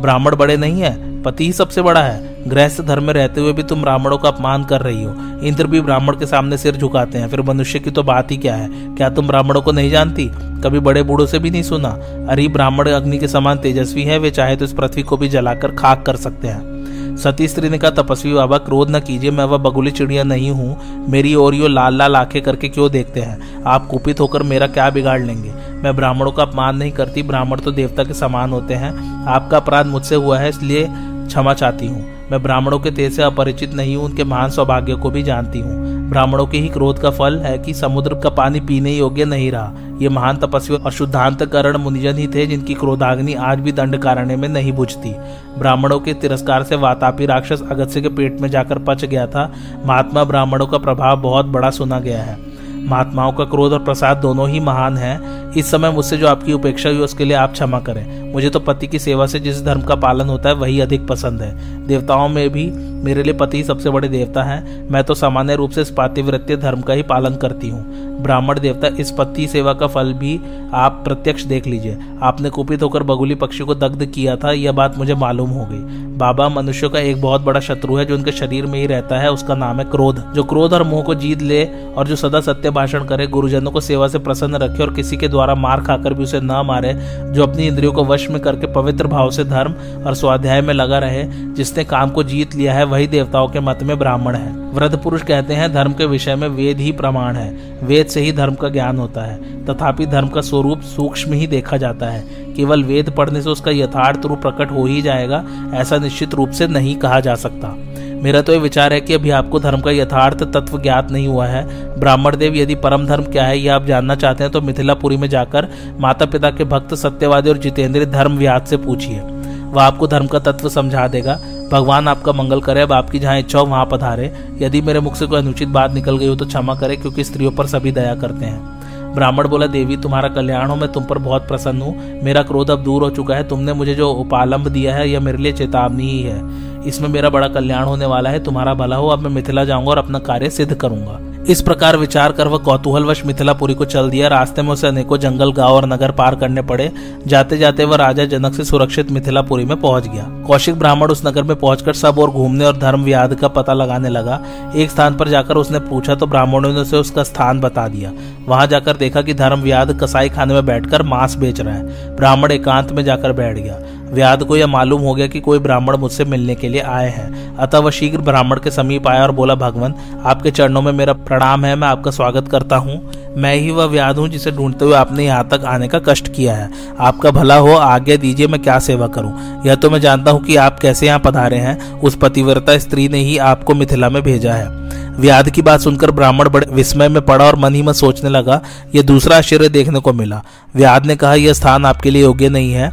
ब्राह्मण 0.00 0.36
बड़े 0.36 0.56
नहीं 0.56 0.80
है, 0.80 1.22
पति 1.22 1.46
ही 1.46 1.52
सबसे 1.52 1.82
बड़ा 1.82 2.02
है। 2.02 2.31
गृहस्थ 2.48 2.82
धर्म 2.82 3.04
में 3.04 3.14
रहते 3.14 3.40
हुए 3.40 3.52
भी 3.52 3.62
तुम 3.62 3.82
ब्राह्मणों 3.82 4.18
का 4.18 4.28
अपमान 4.28 4.64
कर 4.64 4.80
रही 4.80 5.04
हो। 5.04 5.40
इंद्र 5.42 5.66
भी 5.66 5.80
ब्राह्मण 5.80 6.16
के 6.16 6.26
सामने 6.26 6.56
सिर 6.56 6.76
झुकाते 6.76 7.18
हैं। 7.18 7.28
फिर 7.28 7.42
मनुष्य 7.42 7.78
की 7.78 7.90
तो 7.90 8.02
बात 8.02 8.30
ही 8.30 8.36
क्या 8.36 8.54
है? 8.54 8.68
क्या 8.72 9.10
तुम 9.10 9.26
ब्राह्मणों 9.26 9.62
को 9.62 9.72
नहीं 9.72 9.90
जानती? 9.90 10.30
कभी 10.36 10.78
बड़े 10.78 11.02
बूढ़ों 11.02 11.26
से 11.26 11.38
भी 11.38 11.50
नहीं 11.50 11.62
सुना? 11.62 11.88
अरे, 12.28 12.48
ब्राह्मण 12.48 12.88
अग्नि 12.88 13.18
के 13.18 13.28
समान 13.28 13.58
तेजस्वी 13.58 14.02
है, 14.02 14.18
वे 14.18 14.30
चाहे 14.30 14.56
तो 14.56 14.64
इस 14.64 14.72
पृथ्वी 14.72 15.02
को 15.02 15.16
भी 15.16 15.28
जलाकर 15.28 15.70
खाक 15.70 16.06
कर 16.06 16.16
सकते 16.16 16.48
हैं। 16.48 16.72
सती 17.16 17.48
स्त्री 17.48 17.68
ने 17.68 17.78
कहा, 17.78 17.90
तपस्वी 17.90 18.32
बाबा 18.32 18.58
क्रोध 18.58 18.96
न 18.96 19.00
कीजिए, 19.00 19.30
मैं 19.30 19.44
वह 19.44 19.58
बगुली 19.58 19.90
चिड़िया 19.90 20.24
नहीं 20.24 20.50
हूँ। 20.50 20.80
मेरी 21.08 21.34
और 21.34 21.54
यो 21.54 21.68
लाल 21.68 21.96
लाल 21.96 22.16
आँखें 22.16 22.42
करके 22.42 22.68
क्यों 22.68 22.90
देखते 22.90 23.20
हैं? 23.20 23.64
आप 23.66 23.86
कुपित 23.86 24.20
होकर 24.20 24.42
मेरा 24.42 24.66
क्या 24.66 24.90
बिगाड़ 24.90 25.22
लेंगे? 25.22 25.52
मैं 25.72 25.96
ब्राह्मणों 25.96 26.32
का 26.32 26.42
अपमान 26.42 26.76
नहीं 26.76 26.92
करती। 26.92 27.22
ब्राह्मण 27.22 27.56
तो 27.56 27.70
देवता 27.70 28.04
के 28.04 28.14
समान 28.14 28.50
होते 28.50 28.74
हैं। 28.74 29.24
आपका 29.26 29.56
अपराध 29.56 29.86
मुझसे 29.86 30.14
हुआ 30.14 30.38
है, 30.38 30.48
इसलिए 30.48 30.88
क्षमा 31.32 31.54
चाहती 31.54 31.86
हूँ। 31.86 32.28
मैं 32.30 32.42
ब्राह्मणों 32.42 32.78
के 32.78 32.90
तेज 32.90 33.12
से 33.12 33.22
अपरिचित 33.22 33.74
नहीं 33.74 33.96
हूँ, 33.96 34.04
उनके 34.04 34.24
महान 34.24 34.50
सौभाग्य 34.50 34.94
को 34.94 35.10
भी 35.10 35.22
जानती 35.22 35.58
हूँ। 35.58 36.10
ब्राह्मणों 36.10 36.46
के 36.46 36.58
ही 36.58 36.68
क्रोध 36.68 36.98
का 36.98 37.10
फल 37.10 37.38
है 37.38 37.58
कि 37.58 37.74
समुद्र 37.74 38.14
का 38.14 38.30
पानी 38.30 38.60
पीने 38.60 38.92
योग्य 38.92 39.24
नहीं 39.24 39.50
रहा। 39.52 39.98
ये 40.00 40.08
महान 40.08 40.36
तपस्वी 40.36 40.76
और 40.76 40.92
शुद्धांत 40.92 41.42
करण 41.42 41.76
मुनिजन 41.76 42.16
ही 42.16 42.26
थे, 42.26 42.46
जिनकी 42.46 42.74
क्रोधाग्नि 42.74 43.34
आज 43.34 43.60
भी 43.60 43.72
दंड 43.72 43.96
कारण्य 43.96 44.36
में 44.36 44.48
नहीं 44.48 44.72
बुझती। 44.72 45.14
ब्राह्मणों 45.58 46.00
के 46.00 46.14
तिरस्कार 46.14 46.62
से 46.62 46.76
वातापी 46.76 47.26
राक्षस 47.26 47.62
अगत्य 47.70 48.00
के 48.00 48.08
पेट 48.08 48.40
में 48.40 48.48
जाकर 48.48 48.78
पच 48.78 49.04
गया 49.04 49.26
था। 49.26 49.52
महात्मा 49.86 50.24
ब्राह्मणों 50.24 50.66
का 50.66 50.78
प्रभाव 50.78 51.20
बहुत 51.20 51.46
बड़ा 51.46 51.70
सुना 51.70 52.00
गया 52.00 52.22
है। 52.22 52.36
महात्माओं 52.82 53.32
का 53.32 53.44
क्रोध 53.44 53.72
और 53.72 53.78
प्रसाद 53.78 54.16
दोनों 54.16 54.48
ही 54.48 54.60
महान 54.60 54.96
हैं। 54.96 55.41
इस 55.56 55.70
समय 55.70 55.90
मुझसे 55.90 56.16
जो 56.16 56.28
आपकी 56.28 56.52
उपेक्षा 56.52 56.88
हुई, 56.88 56.98
उसके 56.98 57.24
लिए 57.24 57.36
आप 57.36 57.52
क्षमा 57.52 57.80
करें। 57.80 58.32
मुझे 58.32 58.50
तो 58.50 58.60
पति 58.60 58.86
की 58.86 58.98
सेवा 58.98 59.26
से 59.26 59.40
जिस 59.40 59.64
धर्म 59.64 59.80
का 59.80 59.94
पालन 59.94 60.28
होता 60.28 60.48
है, 60.48 60.54
वही 60.54 60.80
अधिक 60.80 61.06
पसंद 61.06 61.42
है। 61.42 61.86
देवताओं 61.86 62.28
में 62.28 62.50
भी 62.50 62.70
मेरे 63.04 63.22
लिए 63.22 63.32
पति 63.32 63.64
सबसे 63.64 63.90
बड़े 63.90 64.08
देवता 64.08 64.42
हैं। 64.42 64.88
मैं 64.90 65.04
तो 65.04 65.14
सामान्य 65.14 65.56
रूप 65.56 65.70
से 65.70 65.80
इस 65.80 65.90
पातिवृत्य 65.90 66.56
धर्म 66.56 66.80
का 66.80 66.92
ही 66.92 67.02
पालन 67.02 67.34
करती 67.34 67.68
हूँ। 67.68 67.84
ब्राह्मण 68.22 68.60
देवता, 68.60 68.88
इस 68.88 69.10
पति 69.10 69.46
सेवा 69.46 69.72
का 69.72 69.86
फल 69.86 70.12
भी 70.12 70.40
आप 70.74 71.00
प्रत्यक्ष 71.04 71.42
देख 71.42 71.66
लीजिए। 71.66 71.98
आपने 72.22 72.50
कुपित 72.50 72.82
होकर 72.82 73.02
बगुली 73.02 73.34
पक्षी 73.34 73.64
को 73.64 73.74
दग्ध 73.74 74.06
किया 74.06 74.36
था, 74.36 74.52
यह 74.52 74.72
बात 74.72 74.98
मुझे 74.98 75.14
मालूम 75.14 75.50
हो 75.50 75.66
गई। 75.70 76.02
बाबा 76.18 76.48
मनुष्य 76.48 76.88
का 76.88 76.98
एक 76.98 77.20
बहुत 77.22 77.40
बड़ा 77.40 77.60
शत्रु 77.60 77.96
है, 77.96 78.04
जो 78.04 78.14
उनके 78.14 78.32
शरीर 78.32 78.66
में 78.66 78.80
ही 78.80 78.86
रहता 78.86 79.18
है, 79.18 79.32
उसका 79.32 79.54
नाम 79.54 79.78
है 79.78 79.84
क्रोध। 79.84 80.32
जो 80.34 80.44
क्रोध 80.44 80.72
और 80.72 80.82
मोह 80.82 81.02
को 81.02 81.14
जीत 81.14 81.42
ले 81.42 81.64
और 81.96 82.08
जो 82.08 82.16
सदा 82.16 82.40
सत्य 82.40 82.70
भाषण 82.70 83.04
करे, 83.04 83.26
गुरुजनों 83.26 83.70
को 83.70 83.80
सेवा 83.80 84.08
से 84.08 84.18
प्रसन्न 84.18 84.54
रखे 84.54 84.82
और 84.82 84.94
किसी 84.94 85.16
के 85.16 85.28
द्वारा 85.28 85.41
मार 85.50 85.80
खाकर 85.80 86.14
भी 86.14 86.22
उसे 86.22 86.40
न 86.40 86.62
मारे, 86.66 86.94
जो 87.32 87.42
अपनी 87.42 87.66
इंद्रियों 87.66 87.92
को 87.92 88.04
वश 88.04 88.30
में 88.30 88.40
करके 88.40 88.66
पवित्र 88.66 89.06
भाव 89.06 89.30
से 89.30 89.44
धर्म 89.44 89.72
और 90.06 90.14
स्वाध्याय 90.14 90.60
में 90.60 90.74
लगा 90.74 90.98
रहे, 90.98 91.24
जिसने 91.28 91.84
काम 91.84 92.10
को 92.10 92.22
जीत 92.22 92.54
लिया 92.54 92.74
है, 92.74 92.84
वही 92.84 93.06
देवताओं 93.06 93.48
के 93.48 93.60
मत 93.60 93.78
में 93.82 93.98
ब्राह्मण 93.98 94.34
है। 94.34 94.52
वृद्ध 94.72 94.98
पुरुष 94.98 95.22
कहते 95.22 95.54
हैं, 95.54 95.72
धर्म 95.72 95.92
के 95.92 96.06
विषय 96.06 96.34
में 96.34 96.48
वेद 96.48 96.78
ही 96.78 96.92
प्रमाण 96.92 97.36
है। 97.36 97.78
वेद 97.82 98.06
से 98.06 98.20
ही 98.20 98.32
धर्म 98.32 98.54
का 98.54 98.68
ज्ञान 98.68 98.98
होता 98.98 99.22
है। 99.22 99.64
तथापि 99.64 100.06
धर्म 100.06 100.28
का 100.28 100.40
स्वरूप 100.40 100.80
सूक्ष्म 100.80 101.32
ही 101.32 101.46
देखा 101.46 101.76
जाता 101.76 102.06
है। 102.06 102.20
केवल 102.56 102.82
वेद 102.82 103.10
पढ़ने 103.10 103.42
से 103.42 103.50
उसका 103.50 103.70
यथार्थ 103.70 104.26
रूप 104.26 104.40
प्रकट 104.40 104.72
हो 104.72 104.86
ही 104.86 105.02
जाएगा, 105.02 105.44
ऐसा 105.74 105.98
निश्चित 105.98 106.34
रूप 106.34 106.50
से 106.50 106.66
नहीं 106.66 106.96
कहा 106.96 107.20
जा 107.20 107.34
सकता। 107.34 107.76
मेरा 108.22 108.40
तो 108.42 108.52
ये 108.52 108.58
विचार 108.58 108.92
है 108.92 109.00
कि 109.00 109.14
अभी 109.14 109.30
आपको 109.30 109.58
धर्म 109.60 109.80
का 109.80 109.90
यथार्थ 109.90 110.42
तत्व 110.46 110.76
ज्ञात 110.82 111.10
नहीं 111.10 111.26
हुआ 111.28 111.46
है। 111.46 111.64
ब्राह्मण 112.00 112.36
देव 112.36 112.54
यदि 112.54 112.74
परम 112.74 113.06
धर्म 113.06 113.24
क्या 113.24 113.44
है, 113.44 113.58
ये 113.58 113.68
आप 113.68 113.84
जानना 113.84 114.14
चाहते 114.14 114.44
हैं 114.44 114.52
तो 114.52 114.60
मिथिलापुरी 114.60 115.16
में 115.16 115.28
जाकर 115.28 115.68
माता 116.00 116.26
पिता 116.26 116.50
के 116.50 116.64
भक्त 116.64 116.94
सत्यवादी 116.94 117.50
और 117.50 117.58
जितेंद्र 117.58 118.04
धर्म 118.04 118.36
व्यास 118.38 118.70
से 118.70 118.76
पूछिए। 118.76 119.20
वह 119.20 119.82
आपको 119.82 120.06
धर्म 120.06 120.26
का 120.26 120.38
तत्व 120.40 120.68
समझा 120.68 121.06
देगा। 121.08 121.34
भगवान 121.72 122.08
आपका 122.08 122.32
मंगल 122.32 122.60
करे, 122.60 122.80
अब 122.80 122.92
आपकी 122.92 123.18
जहाँ 123.18 123.38
इच्छा 123.38 123.58
हो 123.58 123.66
वहाँ 123.66 123.88
पधारे। 123.92 124.32
यदि 124.60 124.80
मेरे 124.80 125.00
मुख 125.00 125.16
से 125.16 125.26
कोई 125.26 125.38
अनुचित 125.38 125.68
बात 125.70 125.92
निकल 125.92 126.18
गई 126.18 126.26
हो 126.26 126.36
तो 126.36 126.46
क्षमा 126.46 126.74
करे, 126.74 126.96
क्योंकि 126.96 127.24
स्त्रियों 127.24 127.50
पर 127.50 127.66
सभी 127.66 127.92
दया 127.92 128.14
करते 128.14 128.44
हैं। 128.44 129.14
ब्राह्मण 129.14 129.48
बोला, 129.48 129.66
देवी, 129.66 129.96
तुम्हारा 129.96 130.28
कल्याण 130.28 130.68
हो, 130.68 130.76
मैं 130.76 130.92
तुम 130.92 131.04
पर 131.04 131.18
बहुत 131.18 131.48
प्रसन्न 131.48 131.82
हूँ। 131.82 132.22
मेरा 132.22 132.42
क्रोध 132.42 132.70
अब 132.70 132.82
दूर 132.82 133.02
हो 133.02 133.10
चुका 133.10 133.34
है। 133.34 133.48
तुमने 133.48 133.72
मुझे 133.72 133.94
जो 133.94 134.10
उपालंब 134.10 134.68
दिया 134.68 134.94
है, 134.94 135.08
यह 135.10 135.20
मेरे 135.20 135.38
लिए 135.38 135.52
चेतावनी 135.52 136.10
ही 136.10 136.22
है। 136.22 136.70
इसमें 136.86 137.08
मेरा 137.08 137.30
बड़ा 137.30 137.48
कल्याण 137.48 137.84
होने 137.84 138.06
वाला 138.06 138.30
है, 138.30 138.44
तुम्हारा 138.44 138.74
भला 138.74 138.96
हो, 138.96 139.08
अब 139.08 139.18
मैं 139.18 139.30
मिथिला 139.30 139.64
जाऊँगा 139.64 139.90
और 139.90 139.98
अपना 139.98 140.18
कार्य 140.18 140.50
सिद्ध 140.50 140.74
करूँगा। 140.74 141.18
इस 141.50 141.60
प्रकार 141.62 141.96
विचार 141.96 142.32
कर 142.32 142.48
वह 142.48 142.58
कौतूहलवश 142.58 143.24
मिथिलापुरी 143.26 143.74
को 143.74 143.84
चल 143.84 144.10
दिया। 144.10 144.28
रास्ते 144.28 144.62
में 144.62 144.70
उसे 144.70 144.86
अनेकों 144.86 145.16
जंगल, 145.18 145.52
गाँव 145.52 145.74
और 145.74 145.86
नगर 145.86 146.10
पार 146.10 146.34
करने 146.34 146.62
पड़े। 146.62 146.90
जाते 147.26 147.56
जाते 147.58 147.84
वह 147.84 147.96
राजा 147.96 148.24
जनक 148.24 148.54
से 148.54 148.64
सुरक्षित 148.64 149.10
मिथिलापुरी 149.10 149.64
में 149.64 149.80
पहुँच 149.80 150.06
गया। 150.08 150.24
कौशिक 150.46 150.78
ब्राह्मण 150.78 151.10
उस 151.10 151.26
नगर 151.26 151.42
में 151.42 151.56
पहुंचकर 151.56 151.92
सब 151.92 152.18
और 152.18 152.30
घूमने 152.30 152.64
और 152.64 152.76
धर्म 152.76 153.04
व्याध 153.04 153.34
का 153.34 153.48
पता 153.48 153.72
लगाने 153.72 154.08
लगा। 154.08 154.40
एक 154.76 154.90
स्थान 154.90 155.14
पर 155.14 155.28
जाकर 155.28 155.56
उसने 155.56 155.78
पूछा 155.80 156.14
तो 156.14 156.26
ब्राह्मणों 156.26 156.72
ने 156.72 156.80
उसे 156.80 156.96
उसका 156.96 157.22
स्थान 157.22 157.60
बता 157.60 157.88
दिया। 157.88 158.12
वहाँ 158.48 158.66
जाकर 158.66 158.96
देखा 158.96 159.22
कि 159.22 159.34
धर्म 159.34 159.60
व्याध 159.60 159.98
कसाई 160.00 160.28
खाने 160.28 160.54
में 160.54 160.66
बैठकर 160.66 161.02
मांस 161.02 161.36
बेच 161.36 161.60
रहा 161.60 161.74
है। 161.74 162.16
ब्राह्मण 162.16 162.52
एकांत 162.52 162.92
में 162.92 163.04
जाकर 163.04 163.32
बैठ 163.32 163.56
गया। 163.56 163.78
व्याध 164.12 164.42
को 164.42 164.56
यह 164.56 164.66
मालूम 164.66 165.02
हो 165.02 165.14
गया 165.14 165.26
कि 165.26 165.40
कोई 165.40 165.58
ब्राह्मण 165.58 165.96
मुझसे 165.96 166.24
मिलने 166.24 166.54
के 166.54 166.68
लिए 166.68 166.80
आए 166.80 167.10
हैं। 167.10 167.56
अतः 167.56 167.78
वह 167.78 167.90
शीघ्र 167.90 168.18
ब्राह्मण 168.18 168.58
के 168.58 168.70
समीप 168.70 169.08
आया 169.08 169.22
और 169.22 169.30
बोला, 169.30 169.54
भगवान, 169.54 169.94
आपके 170.24 170.50
चरणों 170.50 170.82
में 170.82 170.92
मेरा 170.92 171.12
प्रणाम 171.12 171.64
है, 171.64 171.76
मैं 171.76 171.88
आपका 171.88 172.10
स्वागत 172.10 172.48
करता 172.48 172.76
हूँ। 172.76 173.12
मैं 173.36 173.54
ही 173.54 173.70
वह 173.70 173.84
व्याध 173.84 174.16
हूँ 174.16 174.28
जिसे 174.28 174.50
ढूंढते 174.50 174.84
हुए 174.84 174.94
आपने 174.94 175.24
यहाँ 175.24 175.48
तक 175.48 175.64
आने 175.64 175.88
का 175.88 175.98
कष्ट 175.98 176.28
किया 176.34 176.54
है। 176.54 176.70
आपका 177.00 177.30
भला 177.30 177.56
हो 177.56 177.74
आगे 177.74 178.16
दीजिए, 178.16 178.46
मैं 178.46 178.62
क्या 178.62 178.78
सेवा 178.78 179.06
करूँ? 179.06 179.62
यह 179.66 179.74
तो 179.74 179.90
मैं 179.90 180.00
जानता 180.00 180.30
हूँ 180.30 180.44
कि 180.44 180.56
आप 180.56 180.78
कैसे 180.78 181.06
यहाँ 181.06 181.18
पधारे 181.18 181.56
हैं। 181.56 182.00
उस 182.00 182.16
पतिव्रता 182.16 182.78
स्त्री 182.78 183.08
ने 183.08 183.18
ही 183.18 183.38
आपको 183.38 183.74
मिथिला 183.74 184.08
में 184.08 184.22
भेजा 184.22 184.54
है। 184.54 184.81
व्याध 185.12 185.50
की 185.50 185.62
बात 185.62 185.80
सुनकर 185.80 186.10
ब्राह्मण 186.10 186.48
बड़े 186.48 186.66
विस्मय 186.72 187.08
में 187.08 187.20
पड़ा 187.22 187.44
और 187.44 187.56
मन 187.56 187.74
ही 187.74 187.82
मन 187.82 187.92
सोचने 187.92 188.30
लगा, 188.30 188.60
यह 188.94 189.02
दूसरा 189.02 189.36
आश्चर्य 189.36 189.68
देखने 189.68 190.00
को 190.00 190.12
मिला। 190.12 190.42
व्याध 190.76 191.06
ने 191.06 191.16
कहा, 191.16 191.34
यह 191.34 191.52
स्थान 191.52 191.86
आपके 191.86 192.10
लिए 192.10 192.22
योग्य 192.22 192.48
नहीं 192.48 192.72
है। 192.72 192.90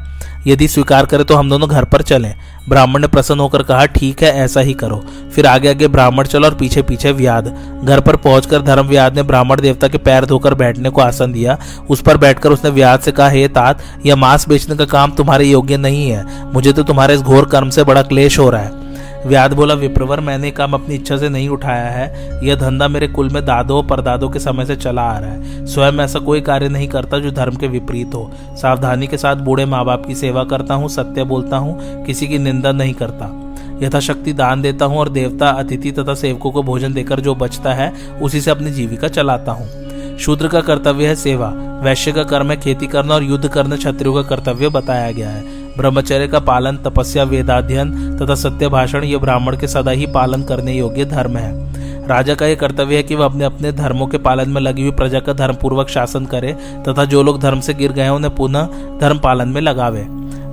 यदि 0.48 0.68
स्वीकार 0.68 1.06
करे 1.06 1.24
तो 1.24 1.36
हम 1.36 1.50
दोनों 1.50 1.70
घर 1.70 1.84
पर 1.84 2.02
चलें। 2.02 2.34
ब्राह्मण 2.70 3.02
ने 3.02 3.08
प्रसन्न 3.08 3.40
होकर 3.40 3.64
कहा, 3.64 3.86
ठीक 3.86 4.24
है, 4.24 4.32
ऐसा 4.36 4.60
ही 4.60 4.74
करो। 4.74 5.04
फिर 5.36 5.48
आगे 5.48 5.70
आगे 5.70 5.88
ब्राह्मण 5.88 6.24
चलो 6.24 6.48
और 6.48 6.56
पीछे 6.56 6.82
पीछे 6.82 7.12
व्याध। 7.12 7.48
घर 7.84 8.00
पर 8.00 8.16
पहुंचकर 8.16 8.62
धर्म 8.62 8.88
व्याध 8.88 9.16
ने 9.16 9.24
ब्राह्मण 9.24 9.62
देवता 9.62 9.88
के 9.88 9.98
पैर 9.98 10.26
धोकर 10.26 10.54
बैठने 10.54 10.90
को 10.90 11.02
आसन 11.02 11.32
दिया। 11.32 11.58
उस 11.90 12.02
पर 12.02 12.18
बैठकर 12.18 12.50
उसने 12.50 12.70
व्याध 12.70 13.00
से 13.00 13.12
कहा, 13.12 13.30
हे 13.30 13.48
तात, 13.48 13.80
यह 14.06 14.16
मांस 14.16 14.48
बेचने 14.50 14.76
का 14.76 14.86
काम 14.86 15.12
तुम्हारे 15.12 15.46
योग्य 15.46 15.78
नहीं 15.78 16.10
है। 16.10 16.26
मुझे 16.54 16.74
तो 16.74 16.84
तुम्हारे 16.84 17.14
इस 17.14 17.22
घोर 17.22 17.46
कर्म 17.46 17.70
से 17.70 17.84
बड़ा 17.84 18.02
क्लेश 18.02 18.40
हो 18.40 18.50
रहा 18.50 18.62
है। 18.62 18.79
व्याध 19.26 19.54
बोला, 19.54 19.74
विप्रवर, 19.74 20.20
मैंने 20.20 20.52
काम 20.52 20.74
अपनी 20.74 20.96
इच्छा 20.96 21.18
से 21.18 21.30
नहीं 21.30 21.50
उठाया 21.50 21.90
है। 21.90 22.40
यह 22.48 22.56
धंधा 22.56 22.88
मेरे 22.88 23.08
कुल 23.08 23.30
में 23.30 23.46
दादो 23.46 23.82
परदादो 23.82 24.30
के 24.30 24.40
समय 24.40 24.66
से 24.66 24.76
चला 24.76 25.02
आ 25.02 25.18
रहा 25.20 25.32
है। 25.32 25.66
स्वयं 25.66 26.00
ऐसा 26.00 26.20
कोई 26.20 26.42
कार्य 26.42 26.70
नहीं 26.70 26.88
करता 26.88 27.20
जो 27.20 27.32
धर्म 27.32 27.56
के 27.56 27.68
विपरीत 27.68 28.16
हो। 28.16 28.32
सावधानी 28.62 29.08
के 29.08 29.18
साथ 29.18 29.36
बूढ़े 29.36 29.66
माँ 29.66 29.86
बाप 29.86 30.06
की 30.06 30.16
सेवा 30.16 30.44
करता 30.44 30.74
हूँ, 30.74 30.90
सत्य 30.90 31.24
बोलता 31.24 31.58
हूँ, 31.58 32.06
किसी 32.06 32.28
की 32.28 32.38
निंदा 32.38 32.72
नहीं 32.72 32.94
करता। 32.94 33.46
यथाशक्ति 33.84 34.34
दान 34.34 34.62
देता 34.62 34.86
हूँ 34.86 34.98
और 34.98 35.10
देवता, 35.10 35.50
अतिथि 35.50 35.92
तथा 35.92 36.14
सेवकों 36.14 36.52
को 36.52 36.64
भोजन 36.64 36.94
देकर 36.94 37.20
जो 37.20 37.36
बचता 37.36 37.74
है, 37.74 37.94
उसी 38.22 38.42
से 38.42 38.52
अपनी 38.52 38.72
जीविका 38.72 39.08
चलाता 39.08 39.52
हूँ। 39.52 39.70
शूद्र 40.18 40.48
का 40.48 40.62
कर्तव्य 40.62 41.08
है 41.08 41.16
सेवा। 41.16 41.54
वैश्य 41.84 42.12
का 42.12 42.24
कर्म 42.24 42.52
है 42.52 42.58
खेती 42.58 42.88
करना 42.88 43.14
और 43.14 43.24
युद्ध 43.24 43.48
करना, 43.48 43.76
क्षत्रियो 43.76 44.14
का 44.14 44.22
कर्तव्य 44.22 44.70
बताया 44.70 45.12
गया 45.12 45.30
है। 45.30 45.59
ब्रह्मचर्य 45.80 46.28
का 46.28 46.40
पालन, 46.40 46.78
तपस्या, 46.78 47.24
वेदाध्ययन 47.24 48.18
तथा 48.18 48.36
सत्य 48.36 48.68
भाषण 48.68 49.04
ये 49.04 49.18
ब्राह्मण 49.18 49.58
के 49.58 49.68
सदा 49.68 49.92
ही 49.92 50.06
पालन 50.06 50.44
करने 50.44 50.74
योग्य 50.74 51.06
धर्म 51.06 51.38
है। 51.38 52.08
राजा 52.08 52.36
का 52.36 52.46
यह 52.46 52.56
कर्तव्य 52.56 52.96
है 52.96 53.04
कि 53.04 53.16
वह 53.16 53.26
अपने 53.26 53.44
अपने 53.44 53.72
धर्मों 53.72 54.08
के 54.08 54.18
पालन 54.18 54.50
में 54.50 54.62
लगी 54.62 54.82
हुई 54.82 54.92
प्रजा 54.92 55.20
का 55.20 55.34
धर्म 55.34 55.56
पूर्वक 55.56 55.90
शासन 55.90 56.26
करे 56.26 56.54
तथा 56.88 57.06
जो 57.06 57.24
लोग 57.24 57.40
धर्म 57.40 57.60
से 57.60 57.74
गिर 57.74 57.92
गए 57.92 58.10
उन्हें 58.10 58.36
पुनः 58.36 58.68
धर्म 59.02 59.20
पालन 59.20 59.50
में 59.50 59.62
लगावे। 59.62 60.06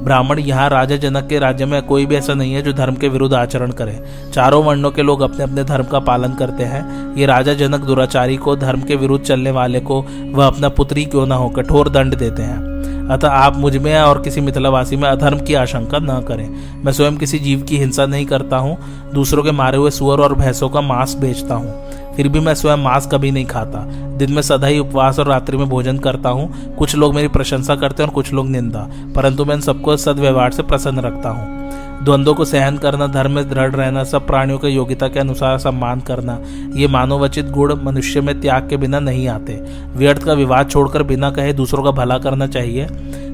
ब्राह्मण 0.04 0.38
यहाँ 0.38 0.68
राजा 0.70 0.96
जनक 0.96 1.26
के 1.26 1.38
राज्य 1.38 1.64
में 1.64 1.82
कोई 1.82 2.06
भी 2.06 2.14
ऐसा 2.14 2.34
नहीं 2.34 2.54
है 2.54 2.62
जो 2.62 2.72
धर्म 2.72 2.94
के 2.94 3.08
विरुद्ध 3.08 3.34
आचरण 3.34 3.70
करे। 3.70 3.98
चारों 4.34 4.62
वर्णों 4.64 4.90
के 4.90 5.02
लोग 5.02 5.20
अपने 5.20 5.44
अपने 5.44 5.64
धर्म 5.64 5.84
का 5.84 5.98
पालन 5.98 6.34
करते 6.34 6.64
हैं। 6.64 7.16
ये 7.16 7.26
राजा 7.26 7.54
जनक 7.54 7.80
दुराचारी 7.80 8.36
को, 8.36 8.56
धर्म 8.56 8.80
के 8.80 8.96
विरुद्ध 8.96 9.24
चलने 9.24 9.50
वाले 9.50 9.80
को, 9.80 10.04
वह 10.32 10.46
अपना 10.46 10.68
पुत्री 10.68 11.04
क्यों 11.04 11.26
न 11.26 11.32
हो 11.32 11.48
कठोर 11.48 11.88
दंड 11.88 12.16
देते 12.16 12.42
हैं। 12.42 12.75
अतः 13.11 13.29
आप 13.29 13.57
मुझमें 13.57 14.01
और 14.01 14.23
किसी 14.23 14.40
मिथिलावासी 14.40 14.97
में 14.97 15.09
अधर्म 15.09 15.40
की 15.40 15.55
आशंका 15.55 15.99
न 15.99 16.21
करें। 16.29 16.49
मैं 16.85 16.92
स्वयं 16.92 17.16
किसी 17.16 17.38
जीव 17.38 17.62
की 17.62 17.79
हिंसा 17.79 18.07
नहीं 18.07 18.27
करता 18.27 18.57
हूँ, 18.57 18.79
दूसरों 19.14 19.42
के 19.42 19.51
मारे 19.51 19.79
हुए 19.79 19.90
सुअर 19.90 20.21
और 20.21 20.35
भैंसों 20.35 20.69
का 20.69 20.81
मांस 20.81 21.14
बेचता 21.14 21.55
हूँ। 21.55 21.90
फिर 22.16 22.29
भी 22.29 22.40
मैं 22.40 22.55
स्वयं 22.55 22.77
मांस 22.77 23.09
कभी 23.12 23.31
नहीं 23.31 23.47
खाता। 23.47 23.79
दिन 24.16 24.33
में 24.33 24.42
सदा 24.42 24.66
ही 24.66 24.79
उपवास 24.79 25.19
और 25.19 25.27
रात्रि 25.27 25.57
में 25.57 25.69
भोजन 25.69 25.99
करता 25.99 26.29
हूँ। 26.29 26.77
कुछ 26.77 26.97
लोग 26.97 27.14
मेरी 27.14 27.29
प्रशंसा 27.29 27.77
करते 27.77 28.03
हैं 28.03 28.09
और 28.09 28.14
कुछ 28.14 28.33
लोग 28.33 28.47
निंदा। 28.47 28.90
परंतु 29.16 29.45
मैं 29.45 29.55
इन 29.55 29.61
सबको 29.61 29.97
सदव्यवहार 29.97 30.53
से 30.53 30.62
प्रसन्न 30.62 31.01
रखता 31.01 31.29
हूँ। 31.29 31.56
द्वंद्व 32.02 32.35
को 32.35 32.44
सहन 32.44 32.76
करना, 32.76 33.06
धर्म 33.06 33.30
में 33.30 33.48
दृढ़ 33.50 33.74
रहना, 33.74 34.04
सब 34.04 34.26
प्राणियों 34.26 34.59
के 34.59 34.68
योग्यता 34.68 35.09
के 35.09 35.20
अनुसार 35.20 35.59
सम्मान 35.59 36.00
करना, 36.00 36.38
ये 36.74 36.87
मानवचित 36.87 37.46
गुण 37.46 37.74
मनुष्य 37.82 38.20
में 38.20 38.40
त्याग 38.40 38.68
के 38.68 38.76
बिना 38.76 39.00
नहीं 39.00 39.28
आते। 39.28 39.52
व्यर्थ 39.96 40.22
का 40.22 40.32
विवाद 40.32 40.70
छोड़कर 40.70 41.02
बिना 41.02 41.30
कहे 41.30 41.52
दूसरों 41.52 41.85
का 41.85 41.90
भला 41.90 42.18
करना 42.18 42.46
चाहिए। 42.46 42.87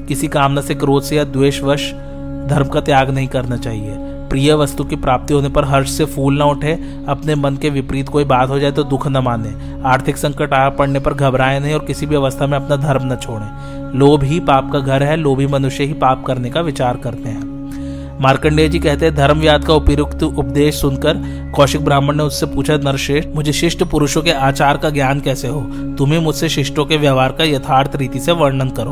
किसी 0.07 0.27
कामना 0.27 0.61
से 0.61 0.75
क्रोध 0.75 1.03
से 1.03 1.15
या 1.15 1.23
द्वेषवश 1.23 1.91
धर्म 2.49 2.67
का 2.67 2.81
त्याग 2.81 3.09
नहीं 3.09 3.27
करना 3.27 3.57
चाहिए। 3.57 3.95
प्रिय 4.29 4.53
वस्तु 4.53 4.83
की 4.83 4.95
प्राप्ति 4.95 5.33
होने 5.33 5.49
पर 5.49 5.65
हर्ष 5.65 5.91
से 5.91 6.05
फूल 6.05 6.37
न 6.39 6.41
उठे, 6.41 6.73
अपने 7.07 7.35
मन 7.35 7.55
के 7.55 7.69
विपरीत 7.69 8.09
कोई 8.09 8.23
बात 8.23 8.49
हो 8.49 8.59
जाए 8.59 8.71
तो 8.71 8.83
दुख 8.83 9.07
न 9.07 9.17
माने। 9.17 9.81
आर्थिक 9.85 10.17
संकट 10.17 10.53
आ 10.53 10.69
पड़ने 10.69 10.99
पर 10.99 11.13
घबराए 11.13 11.59
नहीं 11.59 11.73
और 11.73 11.85
किसी 11.85 12.05
भी 12.05 12.15
अवस्था 12.15 12.47
में 12.47 12.57
अपना 12.57 12.75
धर्म 12.75 13.13
न 13.13 13.15
छोड़े। 13.15 13.45
लोभ 13.97 14.23
ही 14.23 14.39
पाप 14.39 14.71
का 14.73 14.79
घर 14.79 15.03
है, 15.03 15.15
लोभी 15.15 15.47
मनुष्य 15.47 15.83
ही 15.83 15.93
पाप 15.93 16.25
करने 16.25 16.49
का 16.49 16.61
विचार 16.61 16.97
करते 16.97 17.29
हैं। 17.29 17.52
मार्कंडेय 18.21 18.69
जी 18.69 18.79
कहते 18.79 19.05
हैं, 19.05 19.15
धर्म 19.15 19.39
व्याद 19.39 19.65
का 19.65 19.73
उपयुक्त 19.73 20.23
उपदेश 20.23 20.81
सुनकर 20.81 21.43
कौशिक 21.55 21.85
ब्राह्मण 21.85 22.15
ने 22.15 22.23
उससे 22.23 22.45
पूछा, 22.45 22.77
नरश्रेष्ठ, 22.77 23.29
मुझे 23.35 23.53
शिष्ट 23.53 23.83
पुरुषों 23.83 24.21
के 24.21 24.31
आचार 24.31 24.77
का 24.77 24.89
ज्ञान 24.89 25.19
कैसे 25.19 25.47
हो? 25.47 25.61
तुम्हें 25.97 26.19
मुझसे 26.19 26.49
शिष्टों 26.49 26.85
के 26.85 26.97
व्यवहार 26.97 27.31
का 27.31 27.43
यथार्थ 27.43 27.95
रीति 27.95 28.19
से 28.19 28.31
वर्णन 28.31 28.69
करो। 28.69 28.91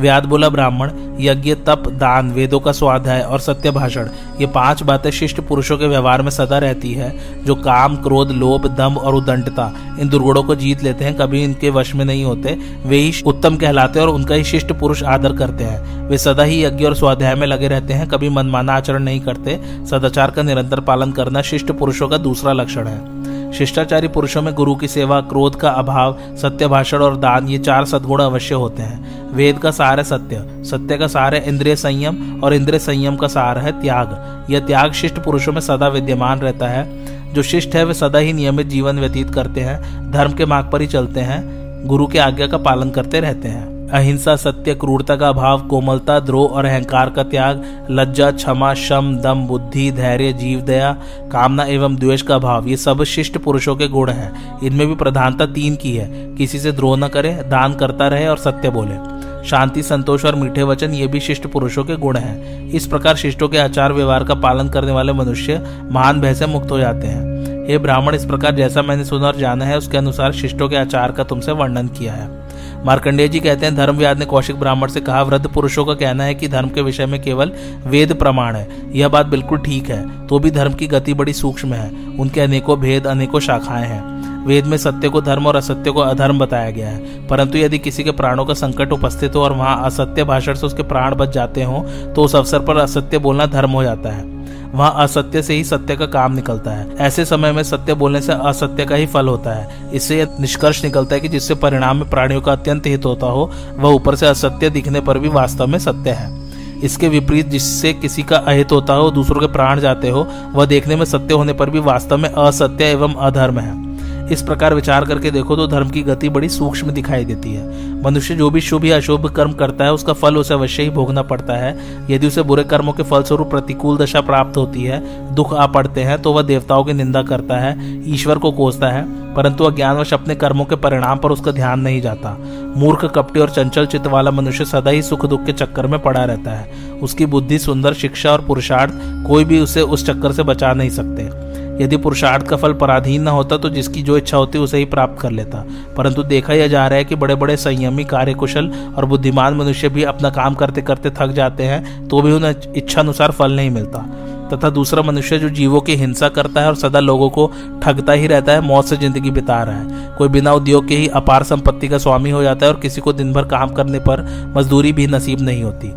व्याद 0.00 0.24
बोला, 0.24 0.48
ब्राह्मण, 0.48 0.90
यज्ञ, 1.20 1.54
तप, 1.54 1.82
दान, 1.88 2.32
वेदों 2.32 2.60
का 2.60 2.72
स्वाध्याय 2.72 3.20
और 3.20 3.40
सत्य 3.40 3.70
भाषण, 3.70 4.08
ये 4.40 4.46
पाँच 4.46 4.82
बातें 4.82 5.10
शिष्ट 5.10 5.40
पुरुषों 5.40 5.78
के 5.78 5.86
व्यवहार 5.86 6.22
में 6.22 6.30
सदा 6.30 6.58
रहती 6.58 6.92
है, 6.92 7.16
जो 7.44 7.54
काम, 7.54 7.96
क्रोध, 7.96 8.30
लोभ, 8.30 8.66
दम 8.66 8.96
और 8.96 9.14
उदंडता, 9.14 9.72
इन 10.00 10.08
दुर्गुणों 10.08 10.42
को 10.42 10.54
जीत 10.54 10.82
लेते 10.82 11.04
हैं, 11.04 11.14
कभी 11.14 11.44
इनके 11.44 11.70
वश 11.70 11.94
में 11.94 12.04
नहीं 12.04 12.24
होते, 12.24 12.58
वे 12.86 12.96
ही 12.96 13.12
उत्तम 13.26 13.56
कहलाते 13.56 14.00
हैं 14.00 14.06
और 14.06 14.14
उनका 14.14 14.34
ही 14.34 14.44
शिष्ट 14.44 14.72
पुरुष 14.72 15.02
आदर 15.02 15.32
करते 15.32 15.64
हैं। 15.64 16.08
वे 16.08 16.18
सदा 16.18 16.42
ही 16.42 16.64
यज्ञ 16.64 16.84
और 16.84 16.94
स्वाध्याय 16.94 17.34
में 17.34 17.46
लगे 17.46 17.68
रहते 17.68 17.94
हैं, 17.94 18.08
कभी 18.08 18.28
मनमाना 18.28 18.61
आचरण 18.70 19.02
नहीं 19.02 19.20
करते, 19.20 19.60
सदाचार 19.86 20.30
का 20.30 20.42
निरंतर 20.42 20.80
पालन 20.80 21.12
करना 21.12 21.42
शिष्ट 21.42 21.72
पुरुषों 21.72 22.08
का 22.08 22.16
दूसरा 22.16 22.52
लक्षण 22.52 22.86
है। 22.86 23.22
शिष्टाचारी 23.52 24.08
पुरुषों 24.08 24.42
में 24.42 24.54
गुरु 24.54 24.74
की 24.74 24.88
सेवा, 24.88 25.20
क्रोध 25.20 25.56
का 25.56 25.70
अभाव, 25.70 26.18
सत्य 26.22 26.66
भाषण 26.66 26.98
और 26.98 27.16
दान, 27.16 27.48
ये 27.48 27.58
चार 27.58 27.84
सद्गुण 27.84 28.22
अवश्य 28.22 28.54
होते 28.54 28.82
हैं। 28.82 29.22
वेद 29.34 29.58
का 29.58 29.70
सार 29.70 29.98
है 29.98 30.04
सत्य 30.04 30.64
सत्य 30.64 30.96
का 30.96 31.06
सार 31.06 31.34
है 31.34 31.48
इंद्रिय 31.48 31.76
संयम 31.76 32.40
और 32.44 32.54
इंद्रिय 32.54 32.78
संयम 32.78 33.16
का 33.16 33.26
सार 33.26 33.58
है 33.58 33.82
त्याग। 33.82 34.36
यह 34.50 34.60
त्याग 34.60 34.92
शिष्ट 34.92 35.18
पुरुषों 35.18 35.52
में 35.52 35.60
सदा 35.60 35.88
विद्यमान 35.88 36.40
रहता 36.40 36.66
है। 36.66 37.12
जो 37.32 37.42
शिष्ट 37.42 37.74
है, 37.74 37.84
वे 37.84 37.94
सदा 37.94 38.18
ही 38.18 38.32
नियमित 38.32 38.66
जीवन 38.66 38.98
व्यतीत 38.98 39.30
करते 39.30 39.60
हैं, 39.60 40.10
धर्म 40.10 40.32
के 40.32 40.46
मार्ग 40.46 40.70
पर 40.70 40.80
ही 40.80 40.86
चलते 40.86 41.20
हैं, 41.20 41.62
गुरु 41.86 42.06
के 42.06 42.18
आज्ञा 42.18 42.46
का 42.46 42.58
पालन 42.58 42.90
करते 42.90 43.20
रहते 43.20 43.48
हैं। 43.48 43.71
अहिंसा, 43.92 44.36
सत्य, 44.36 44.74
क्रूरता 44.74 45.16
का 45.16 45.28
अभाव, 45.28 45.60
कोमलता, 45.60 46.20
द्रोह 46.20 46.48
और 46.48 46.64
अहंकार 46.64 47.10
का 47.10 47.22
त्याग, 47.22 47.86
लज्जा, 47.90 48.30
क्षमा, 48.30 48.74
शम, 48.74 49.16
दम, 49.22 49.46
बुद्धि, 49.46 49.90
धैर्य, 49.90 50.32
जीव, 50.32 50.60
दया, 50.60 50.96
कामना 51.32 51.64
एवं 51.64 51.96
द्वेष 51.96 52.22
का 52.22 52.34
अभाव, 52.34 52.66
ये 52.66 52.76
सब 52.76 53.04
शिष्ट 53.04 53.38
पुरुषों 53.38 53.76
के 53.76 53.88
गुण 53.88 54.10
हैं। 54.10 54.60
इनमें 54.60 54.86
भी 54.86 54.94
प्रधानता 54.94 55.46
तीन 55.46 55.76
की 55.76 55.96
है। 55.96 56.34
किसी 56.34 56.58
से 56.58 56.72
द्रोह 56.72 56.96
न 56.96 57.08
करे, 57.08 57.32
दान 57.32 57.74
करता 57.74 58.08
रहे 58.08 58.26
और 58.26 58.36
सत्य 58.36 58.70
बोले। 58.70 59.22
शांति, 59.48 59.82
संतोष 59.82 60.24
और 60.24 60.34
मीठे 60.34 60.62
वचन, 60.62 60.90
ये 60.90 61.06
भी 61.06 61.20
शिष्ट 61.20 61.46
पुरुषों 61.46 61.84
के 61.84 61.96
गुण 61.96 62.16
हैं। 62.16 62.68
इस 62.70 62.86
प्रकार 62.86 63.16
शिष्टों 63.16 63.48
के 63.48 63.58
आचार 63.58 63.92
व्यवहार 63.92 64.24
का 64.24 64.34
पालन 64.34 64.68
करने 64.68 64.92
वाले 64.92 65.12
मनुष्य 65.12 65.66
महान 65.92 66.20
भय 66.20 66.34
से 66.34 66.46
मुक्त 66.46 66.70
हो 66.70 66.78
जाते 66.78 67.06
हैं। 67.06 67.32
हे 67.68 67.78
ब्राह्मण, 67.78 68.14
इस 68.14 68.24
प्रकार 68.24 68.54
जैसा 68.54 68.82
मैंने 68.82 69.04
सुना 69.04 69.26
और 69.26 69.36
जाना 69.36 69.64
है, 69.64 69.78
उसके 69.78 69.98
अनुसार 69.98 70.32
शिष्टों 70.32 70.68
के 70.68 70.76
आचार 70.76 71.12
का 71.12 71.24
तुमसे 71.24 71.52
वर्णन 71.52 71.88
किया 71.88 72.12
है। 72.12 72.51
मार्कंडेय 72.84 73.28
जी 73.28 73.40
कहते 73.40 73.66
हैं 73.66 73.74
धर्मव्याद 73.76 74.18
ने 74.18 74.24
कौशिक 74.24 74.56
ब्राह्मण 74.56 74.88
से 74.88 75.00
कहा, 75.00 75.22
वृद्ध 75.22 75.46
पुरुषों 75.46 75.84
का 75.84 75.94
कहना 75.94 76.24
है 76.24 76.34
कि 76.34 76.48
धर्म 76.48 76.68
के 76.68 76.82
विषय 76.82 77.06
में 77.06 77.20
केवल 77.22 77.52
वेद 77.86 78.12
प्रमाण 78.14 78.56
है। 78.56 78.68
यह 78.94 79.08
बात 79.08 79.26
बिल्कुल 79.26 79.58
ठीक 79.58 79.90
है 79.90 80.26
तो 80.26 80.38
भी 80.38 80.50
धर्म 80.50 80.74
की 80.74 80.86
गति 80.86 81.14
बड़ी 81.14 81.32
सूक्ष्म 81.32 81.72
है। 81.72 81.90
उनके 82.18 82.40
अनेकों 82.40 82.78
भेद, 82.80 83.06
अनेकों 83.06 83.40
शाखाएँ 83.40 83.86
हैं। 83.86 84.46
वेद 84.46 84.66
में 84.66 84.76
सत्य 84.76 85.08
को 85.08 85.20
धर्म 85.20 85.46
और 85.46 85.56
असत्य 85.56 85.90
को 85.90 86.00
अधर्म 86.00 86.38
बताया 86.38 86.70
गया 86.70 86.88
है। 86.88 87.26
परंतु 87.28 87.58
यदि 87.58 87.78
किसी 87.78 88.04
के 88.04 88.10
प्राणों 88.10 88.44
का 88.44 88.54
संकट 88.54 88.92
उपस्थित 88.92 89.36
हो 89.36 89.40
और 89.40 89.52
वहाँ 89.52 89.80
असत्य 89.84 90.24
भाषण 90.24 90.54
से 90.54 90.66
उसके 90.66 90.82
प्राण 90.82 91.14
बच 91.14 91.28
जाते 91.28 91.62
हो 91.62 91.80
तो 92.16 92.24
उस 92.24 92.36
अवसर 92.36 92.60
पर 92.60 92.76
असत्य 92.76 93.18
बोलना 93.18 93.46
धर्म 93.46 93.70
हो 93.70 93.82
जाता 93.82 94.12
है। 94.12 94.41
वहाँ 94.74 94.94
असत्य 94.98 95.42
से 95.42 95.54
ही 95.54 95.64
सत्य 95.64 95.96
का 95.96 96.06
काम 96.06 96.34
निकलता 96.34 96.70
है। 96.70 96.96
ऐसे 96.96 97.24
समय 97.24 97.52
में 97.52 97.62
सत्य 97.62 97.94
बोलने 97.94 98.20
से 98.20 98.32
असत्य 98.32 98.84
का 98.84 98.94
ही 98.94 99.06
फल 99.06 99.28
होता 99.28 99.52
है। 99.52 99.90
इससे 99.92 100.28
निष्कर्ष 100.40 100.84
निकलता 100.84 101.14
है 101.14 101.20
कि 101.20 101.28
जिससे 101.28 101.54
परिणाम 101.54 101.96
में 101.96 102.10
प्राणियों 102.10 102.40
का 102.40 102.52
अत्यंत 102.52 102.86
हित 102.86 103.04
होता 103.04 103.26
हो, 103.26 103.50
वह 103.78 103.90
ऊपर 103.90 104.14
से 104.14 104.26
असत्य 104.26 104.70
दिखने 104.70 105.00
पर 105.00 105.18
भी 105.18 105.28
वास्तव 105.28 105.66
में 105.66 105.78
सत्य 105.78 106.10
है। 106.10 106.42
इसके 106.80 107.08
विपरीत 107.08 107.46
जिससे 107.46 107.92
किसी 107.92 108.22
का 108.22 108.36
अहित 108.36 108.72
होता 108.72 108.94
हो, 108.94 109.10
दूसरों 109.10 109.40
के 109.40 109.46
प्राण 109.46 109.80
जाते 109.80 110.08
हो, 110.08 110.26
वह 110.52 110.66
देखने 110.66 110.96
में 110.96 111.04
सत्य 111.04 111.34
होने 111.34 111.52
पर 111.52 111.70
भी 111.70 111.78
वास्तव 111.78 112.16
में 112.16 112.28
असत्य 112.28 112.84
एवं 112.84 113.14
अधर्म 113.14 113.58
है। 113.58 113.91
इस 114.32 114.42
प्रकार 114.42 114.74
विचार 114.74 115.04
करके 115.04 115.30
देखो 115.30 115.56
तो 115.56 115.66
धर्म 115.66 115.90
की 115.90 116.02
गति 116.02 116.28
बड़ी 116.28 116.48
सूक्ष्म 116.48 116.90
दिखाई 116.90 117.24
देती 117.24 117.52
है। 117.54 118.00
मनुष्य 118.02 118.34
जो 118.34 118.50
भी 118.50 118.60
शुभ 118.60 118.84
या 118.84 118.96
अशुभ 118.96 119.28
कर्म 119.30 119.52
करता 119.52 119.84
है, 119.84 119.92
उसका 119.92 120.12
फल 120.12 120.36
उसे 120.36 120.54
अवश्य 120.54 120.82
ही 120.82 120.90
भोगना 120.90 121.22
पड़ता 121.22 121.56
है। 121.56 121.76
यदि 122.10 122.26
उसे 122.26 122.42
बुरे 122.42 122.64
कर्मों 122.64 122.92
के 122.92 123.02
फलस्वरूप 123.02 123.50
प्रतिकूल 123.50 123.96
दशा 123.96 124.20
प्राप्त 124.20 124.56
होती 124.56 124.82
है, 124.82 125.00
दुख 125.34 125.54
आ 125.54 125.66
पड़ते 125.66 126.02
हैं 126.02 126.20
तो 126.22 126.32
वह 126.32 126.42
देवताओं 126.42 126.84
की 126.84 126.92
निंदा 126.92 127.22
करता 127.22 127.58
है, 127.58 127.76
ईश्वर 128.12 128.38
को 128.38 128.52
कोसता 128.52 128.88
है, 128.88 129.04
परंतु 129.34 129.64
अज्ञानवश 129.64 130.14
अपने 130.14 130.34
कर्मों 130.34 130.64
के 130.64 130.76
परिणाम 130.76 131.18
पर 131.18 131.30
उसका 131.30 131.52
ध्यान 131.52 131.80
नहीं 131.80 132.00
जाता। 132.00 132.36
मूर्ख, 132.76 133.04
कपटी 133.04 133.40
और 133.40 133.50
चंचल 133.50 133.86
चित्त 133.86 134.06
वाला 134.06 134.30
मनुष्य 134.30 134.64
सदा 134.64 134.90
ही 134.90 135.02
सुख 135.02 135.26
दुख 135.26 135.44
के 135.44 135.52
चक्कर 135.52 135.86
में 135.86 135.98
पड़ा 136.00 136.24
रहता 136.24 136.50
है। 136.50 136.70
उसकी 137.02 137.26
बुद्धि 137.26 137.58
सुंदर, 137.58 137.94
शिक्षा 137.94 138.32
और 138.32 138.44
पुरुषार्थ 138.44 139.00
कोई 139.26 139.44
भी 139.44 139.60
उसे 139.60 139.80
उस 139.80 140.06
चक्कर 140.06 140.32
से 140.32 140.42
बचा 140.42 140.72
नहीं 140.72 140.90
सकते। 140.90 141.51
यदि 141.82 141.96
पुरुषार्थ 141.98 142.46
का 142.46 142.56
फल 142.56 142.72
पराधीन 142.74 143.22
न 143.22 143.28
होता 143.28 143.56
तो 143.56 143.68
जिसकी 143.70 144.02
जो 144.02 144.16
इच्छा 144.16 144.36
होती 144.36 144.58
उसे 144.58 144.78
ही 144.78 144.84
प्राप्त 144.86 145.20
कर 145.20 145.30
लेता। 145.30 145.64
परंतु 145.96 146.22
देखा 146.24 146.54
यह 146.54 146.68
जा 146.68 146.86
रहा 146.86 146.98
है 146.98 147.04
कि 147.04 147.14
बड़े 147.16 147.34
बड़े 147.34 147.56
संयमी, 147.58 148.04
कार्यकुशल 148.06 148.70
और 148.96 149.04
बुद्धिमान 149.04 149.54
मनुष्य 149.54 149.88
भी 149.88 150.02
अपना 150.04 150.30
काम 150.32 150.54
करते 150.54 150.82
करते 150.82 151.10
थक 151.12 151.32
जाते 151.32 151.64
हैं 151.64 152.08
तो 152.08 152.22
भी 152.22 152.32
उन्हें 152.32 152.54
इच्छा 152.76 153.00
अनुसार 153.00 153.30
फल 153.30 153.52
नहीं 153.52 153.70
मिलता। 153.70 154.04
तथा 154.52 154.68
दूसरा 154.70 155.02
मनुष्य 155.02 155.38
जो 155.38 155.48
जीवों 155.50 155.80
की 155.80 155.94
हिंसा 155.96 156.28
करता 156.28 156.60
है 156.60 156.66
और 156.68 156.74
सदा 156.74 157.00
लोगों 157.00 157.28
को 157.30 157.50
ठगता 157.82 158.12
ही 158.12 158.26
रहता 158.26 158.52
है, 158.52 158.60
मौत 158.60 158.86
से 158.86 158.96
ज़िंदगी 158.96 159.30
बिता 159.30 159.62
रहा 159.62 159.76
है। 159.76 160.14
कोई 160.18 160.28
बिना 160.28 160.52
उद्योग 160.52 160.88
के 160.88 160.96
ही 160.96 161.06
अपार 161.10 161.42
संपत्ति 161.42 161.88
का 161.88 161.98
स्वामी 161.98 162.30
हो 162.30 162.42
जाता 162.42 162.66
है 162.66 162.72
और 162.72 162.80
किसी 162.80 163.00
को 163.00 163.12
दिन 163.12 163.32
भर 163.32 163.44
काम 163.48 163.70
करने 163.70 163.98
पर 164.00 164.24
मजदूरी 164.56 164.92
भी 164.92 165.06
नसीब 165.06 165.40
नहीं 165.40 165.62
होती। 165.62 165.92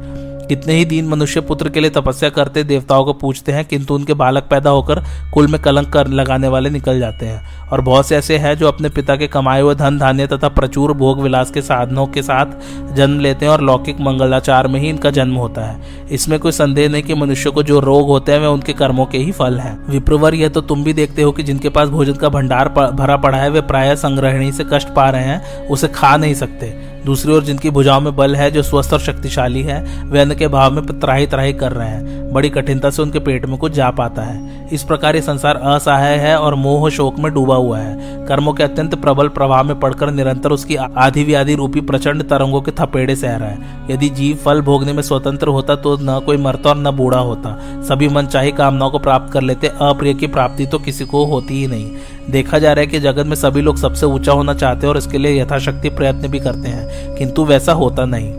कितने 0.46 0.74
ही 0.74 0.86
दिन 0.86 1.08
मनुष्य 1.08 1.42
पुत्र 1.42 1.70
के 1.70 1.80
लिए 1.80 1.90
तपस्या 1.90 2.30
करते, 2.30 2.64
देवताओं 2.64 3.06
को 3.06 3.14
पूछते 3.14 3.52
हैं, 3.52 3.66
किंतु 3.66 3.96
उनके 3.96 4.14
बालक 4.14 4.44
पैदा 4.44 4.70
होकर 4.70 5.04
कुल 5.34 5.48
में 5.48 5.62
कलंक 5.62 5.90
कर 5.90 6.08
लगाने 6.08 6.48
वाले 6.48 6.70
निकल 6.70 7.00
जाते 7.00 7.26
हैं। 7.26 7.70
और 7.72 7.82
बहुत 7.82 8.08
से 8.08 8.18
ऐसे 8.18 8.38
हैं 8.38 8.58
जो 8.58 8.68
अपने 8.68 8.90
पिता 8.90 9.16
के 9.16 9.28
कमाए 9.28 9.62
हुए 9.62 9.76
धन, 9.76 9.98
धान्य 10.00 10.28
तथा 10.28 10.50
प्रचुर 10.50 10.94
भोग 10.94 11.22
विलास 11.22 11.52
के 11.52 11.62
साधनों 11.62 12.06
के 12.08 12.22
साथ 12.22 12.94
जन्म 12.94 13.20
लेते 13.20 13.46
हैं 13.46 13.52
और 13.52 13.62
लौकिक 13.62 14.00
मंगलाचार 14.00 14.68
में 14.68 14.80
ही 14.80 14.90
इनका 14.90 15.12
जन्म 15.12 15.36
होता 15.36 15.66
है। 15.66 15.82
इसमें 16.12 16.40
कोई 16.40 16.52
संदेह 16.52 16.90
नहीं 16.90 17.04
कि 17.04 17.14
मनुष्य 17.14 17.50
को 17.50 17.64
जो 17.64 17.80
रोग 17.80 18.08
होते 18.08 18.32
हैं, 18.32 18.40
वे 18.40 18.48
उनके 18.48 18.74
कर्मों 18.74 19.06
के 19.06 19.18
ही 19.18 19.32
फल 19.32 19.60
हैं। 19.60 19.78
विप्रवर, 19.90 20.36
यह 20.36 20.50
तो 20.50 20.62
तुम 20.62 20.84
भी 20.84 20.94
देखते 20.94 21.22
हो 21.22 21.32
कि 21.32 21.44
जिनके 21.44 21.70
पास 21.70 21.90
भोजन 21.90 22.14
का 22.14 22.30
भंडार 22.30 22.70
भरा 22.70 23.18
पड़ा 23.18 23.38
है, 23.38 23.50
वे 23.50 23.62
प्राय 23.62 23.96
संग्रहणी 23.96 24.52
से 24.52 24.66
कष्ट 24.74 24.88
पा 24.88 25.10
रहे 25.10 25.24
हैं, 25.24 25.68
उसे 25.68 25.88
खा 25.88 26.18
नहीं 26.18 26.34
सकते। 26.34 26.95
दूसरी 27.06 27.34
ओर 27.34 27.44
जिनकी 27.44 27.70
भुजाओं 27.70 28.02
में 28.02 28.16
बल 28.16 28.36
है, 28.36 28.50
जो 28.52 28.64
स्वस्थ 28.64 28.94
और 28.94 29.00
शक्तिशाली 29.00 29.62
है, 29.64 29.82
वे 30.04 30.20
अन्न 30.20 30.36
के 30.36 30.48
भाव 30.48 30.72
में 30.72 30.86
त्राही 31.00 31.28
त्राही 31.28 31.54
कर 31.54 31.72
रहे 31.72 31.88
हैं। 31.88 32.34
बड़ी 32.34 32.50
कठिनता 32.50 32.90
से 32.90 33.02
उनके 33.02 33.20
पेट 33.20 33.46
में 33.46 33.58
कुछ 33.58 33.72
जा 33.72 33.90
पाता 33.90 34.22
है। 34.22 34.68
इस 34.74 34.84
प्रकार 34.84 35.16
ये 35.16 35.22
संसार 35.22 35.56
असहाय 35.56 36.16
है 36.18 36.38
और 36.40 36.56
मोह 36.56 36.90
शोक 36.90 37.20
में 37.20 37.32
डूबा 37.34 37.56
हुआ 37.56 37.80
है। 37.80 38.26
कर्मों 38.28 38.54
के 38.54 38.64
अत्यंत 38.64 38.96
प्रबल 38.96 39.28
प्रभाव 39.28 39.64
में 39.64 39.80
पड़कर 39.80 40.12
निरंतर 40.12 40.52
उसकी 40.52 40.76
आधि 40.76 41.24
व्याधि 41.24 41.56
रूपी 41.56 41.82
प्रचंड 41.82 42.24
तरंगों 42.24 42.62
के 42.62 42.72
थपेड़े 42.72 43.16
सह 43.16 43.36
रहा 43.36 43.50
है। 43.50 43.86
यदि 43.92 44.10
जीव 44.10 44.36
फल 44.36 44.62
भोगने 44.62 44.94
में 44.94 45.02
स्वतंत्र 45.04 45.48
होता 45.48 45.76
तो 45.76 45.98
न 46.02 46.20
कोई 46.26 46.38
मरता 46.38 46.70
और 46.70 46.78
न 46.78 46.92
बूढ़ा 46.92 47.20
होता। 47.20 47.58
सभी 47.84 48.08
मन 48.08 48.26
चाहे 48.26 48.52
कामनाओं 48.52 48.92
को 48.92 49.00
प्राप्त 49.00 49.34
कर 49.34 49.42
लेते। 49.42 49.68
अप्रिय 49.82 50.14
की 50.14 50.28
प्राप्ति 50.28 50.66
तो 50.66 50.80
किसी 50.80 51.06
को 51.06 51.24
होती 51.26 51.60
ही 51.62 51.68
नहीं। 51.68 51.92
देखा 52.30 52.60
जा 52.60 52.72
रहा 52.74 52.82
है 52.82 52.88
कि 52.88 53.00
जगत 53.00 53.26
में 53.26 53.36
सभी 53.36 53.62
लोग 53.62 53.78
सबसे 53.78 54.06
ऊँचा 54.06 54.32
होना 54.32 54.54
चाहते 54.54 54.88
हैं 54.88 54.90
और 54.90 54.98
इसके 54.98 55.18
लिए 55.18 55.42
यथाशक्ति 55.42 55.90
प्रयत्न 55.90 56.28
भी 56.28 56.40
करते 56.40 56.70
हैं, 56.70 57.16
किंतु 57.16 57.46
वैसा 57.46 57.74
होता 57.74 58.06
नहीं। 58.06 58.34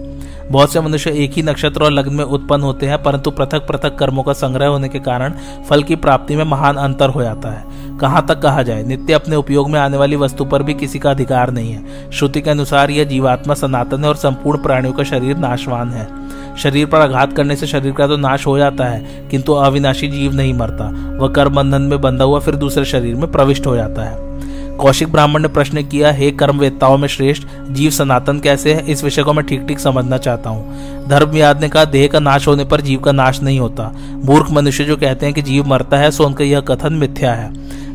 बहुत 0.51 0.73
से 0.73 0.81
मनुष्य 0.81 1.11
एक 1.15 1.33
ही 1.33 1.43
नक्षत्र 1.43 1.83
और 1.83 1.91
लग्न 1.91 2.15
में 2.15 2.25
उत्पन्न 2.25 2.63
होते 2.63 2.87
हैं, 2.87 3.03
परंतु 3.03 3.31
पृथक 3.31 3.67
पृथक 3.67 3.97
कर्मों 3.99 4.23
का 4.23 4.33
संग्रह 4.33 4.67
होने 4.67 4.89
के 4.89 4.99
कारण 4.99 5.35
फल 5.69 5.83
की 5.83 5.97
प्राप्ति 5.97 6.37
में 6.37 6.45
महान 6.45 6.77
अंतर 6.77 7.09
हो 7.09 7.23
जाता 7.23 7.51
है। 7.51 7.99
कहाँ 7.99 8.25
तक 8.27 8.41
कहा 8.41 8.63
जाए, 8.63 8.83
नित्य 8.83 9.13
अपने 9.13 9.37
उपयोग 9.37 9.71
में 9.71 9.79
आने 9.81 9.97
वाली 9.97 10.17
वस्तु 10.17 10.45
पर 10.45 10.63
भी 10.63 10.75
किसी 10.75 10.99
का 10.99 11.11
अधिकार 11.11 11.51
नहीं 11.51 11.73
है। 11.73 12.11
श्रुति 12.11 12.41
के 12.41 12.51
अनुसार 12.51 12.91
यह 12.91 13.05
जीवात्मा 13.05 13.55
सनातन 13.55 14.03
है 14.03 14.09
और 14.09 14.17
संपूर्ण 14.17 14.63
प्राणियों 14.63 14.95
का 14.95 15.05
शरीर 15.05 15.37
नाशवान 15.37 15.91
है। 15.91 16.09
शरीर 16.57 16.87
पर 16.87 17.01
आघात 17.01 17.33
करने 17.33 17.57
से 17.57 17.67
शरीर 17.67 17.93
का 17.93 18.07
तो 18.07 18.17
नाश 18.17 18.47
हो 18.47 18.59
जाता 18.59 18.85
है, 18.85 19.29
किंतु 19.31 19.53
अविनाशी 19.53 20.09
जीव 20.09 20.35
नहीं 20.35 20.55
मरता। 20.55 20.85
वह 21.19 21.29
कर्म 21.29 21.55
बंधन 21.55 21.83
में 21.83 22.01
बंधा 22.01 22.25
हुआ 22.25 22.41
फिर 22.41 22.55
दूसरे 22.57 22.85
शरीर 22.85 23.15
में 23.15 23.31
प्रविष्ट 23.33 23.67
हो 23.67 23.77
जाता 23.77 24.03
है। 24.03 24.25
कौशिक 24.77 25.13
ब्राह्मण 25.13 25.43
ने 25.43 25.49
प्रश्न 25.49 25.83
किया, 25.83 26.11
हे 26.11 26.31
कर्म 26.31 26.59
वेत्ताओं 26.59 26.97
में 26.99 27.07
श्रेष्ठ, 27.09 27.47
जीव 27.71 27.91
सनातन 27.91 28.41
कैसे 28.41 28.75
है? 28.75 28.85
इस 28.87 29.05
विषय 29.05 29.23
को 29.23 29.33
मैं 29.33 29.45
ठीक 29.47 29.67
ठीक 29.69 29.79
समझना 29.79 30.19
चाहता 30.19 30.51
हूँ। 30.51 31.07
धर्म 31.09 31.37
याद 31.37 31.61
ने 31.61 31.69
कहा, 31.69 31.85
देह 31.85 32.07
का 32.09 32.21
नाश 32.21 32.49
होने 32.49 32.65
पर 32.65 32.81
जीव 32.81 33.01
का 33.01 33.13
नाश 33.13 33.41
नहीं 33.43 33.61
होता। 33.61 33.91
मूर्ख 34.25 34.51
मनुष्य 34.51 34.85
जो 34.85 34.97
कहते 34.97 35.27
हैं 35.27 35.35
कि 35.35 35.43
जीव 35.43 35.67
मरता 35.67 35.97
है, 35.97 36.11
सो 36.11 36.27
उनका 36.27 36.45
यह 36.45 36.61
कथन 36.61 36.93
मिथ्या 36.93 37.33
है। 37.35 37.51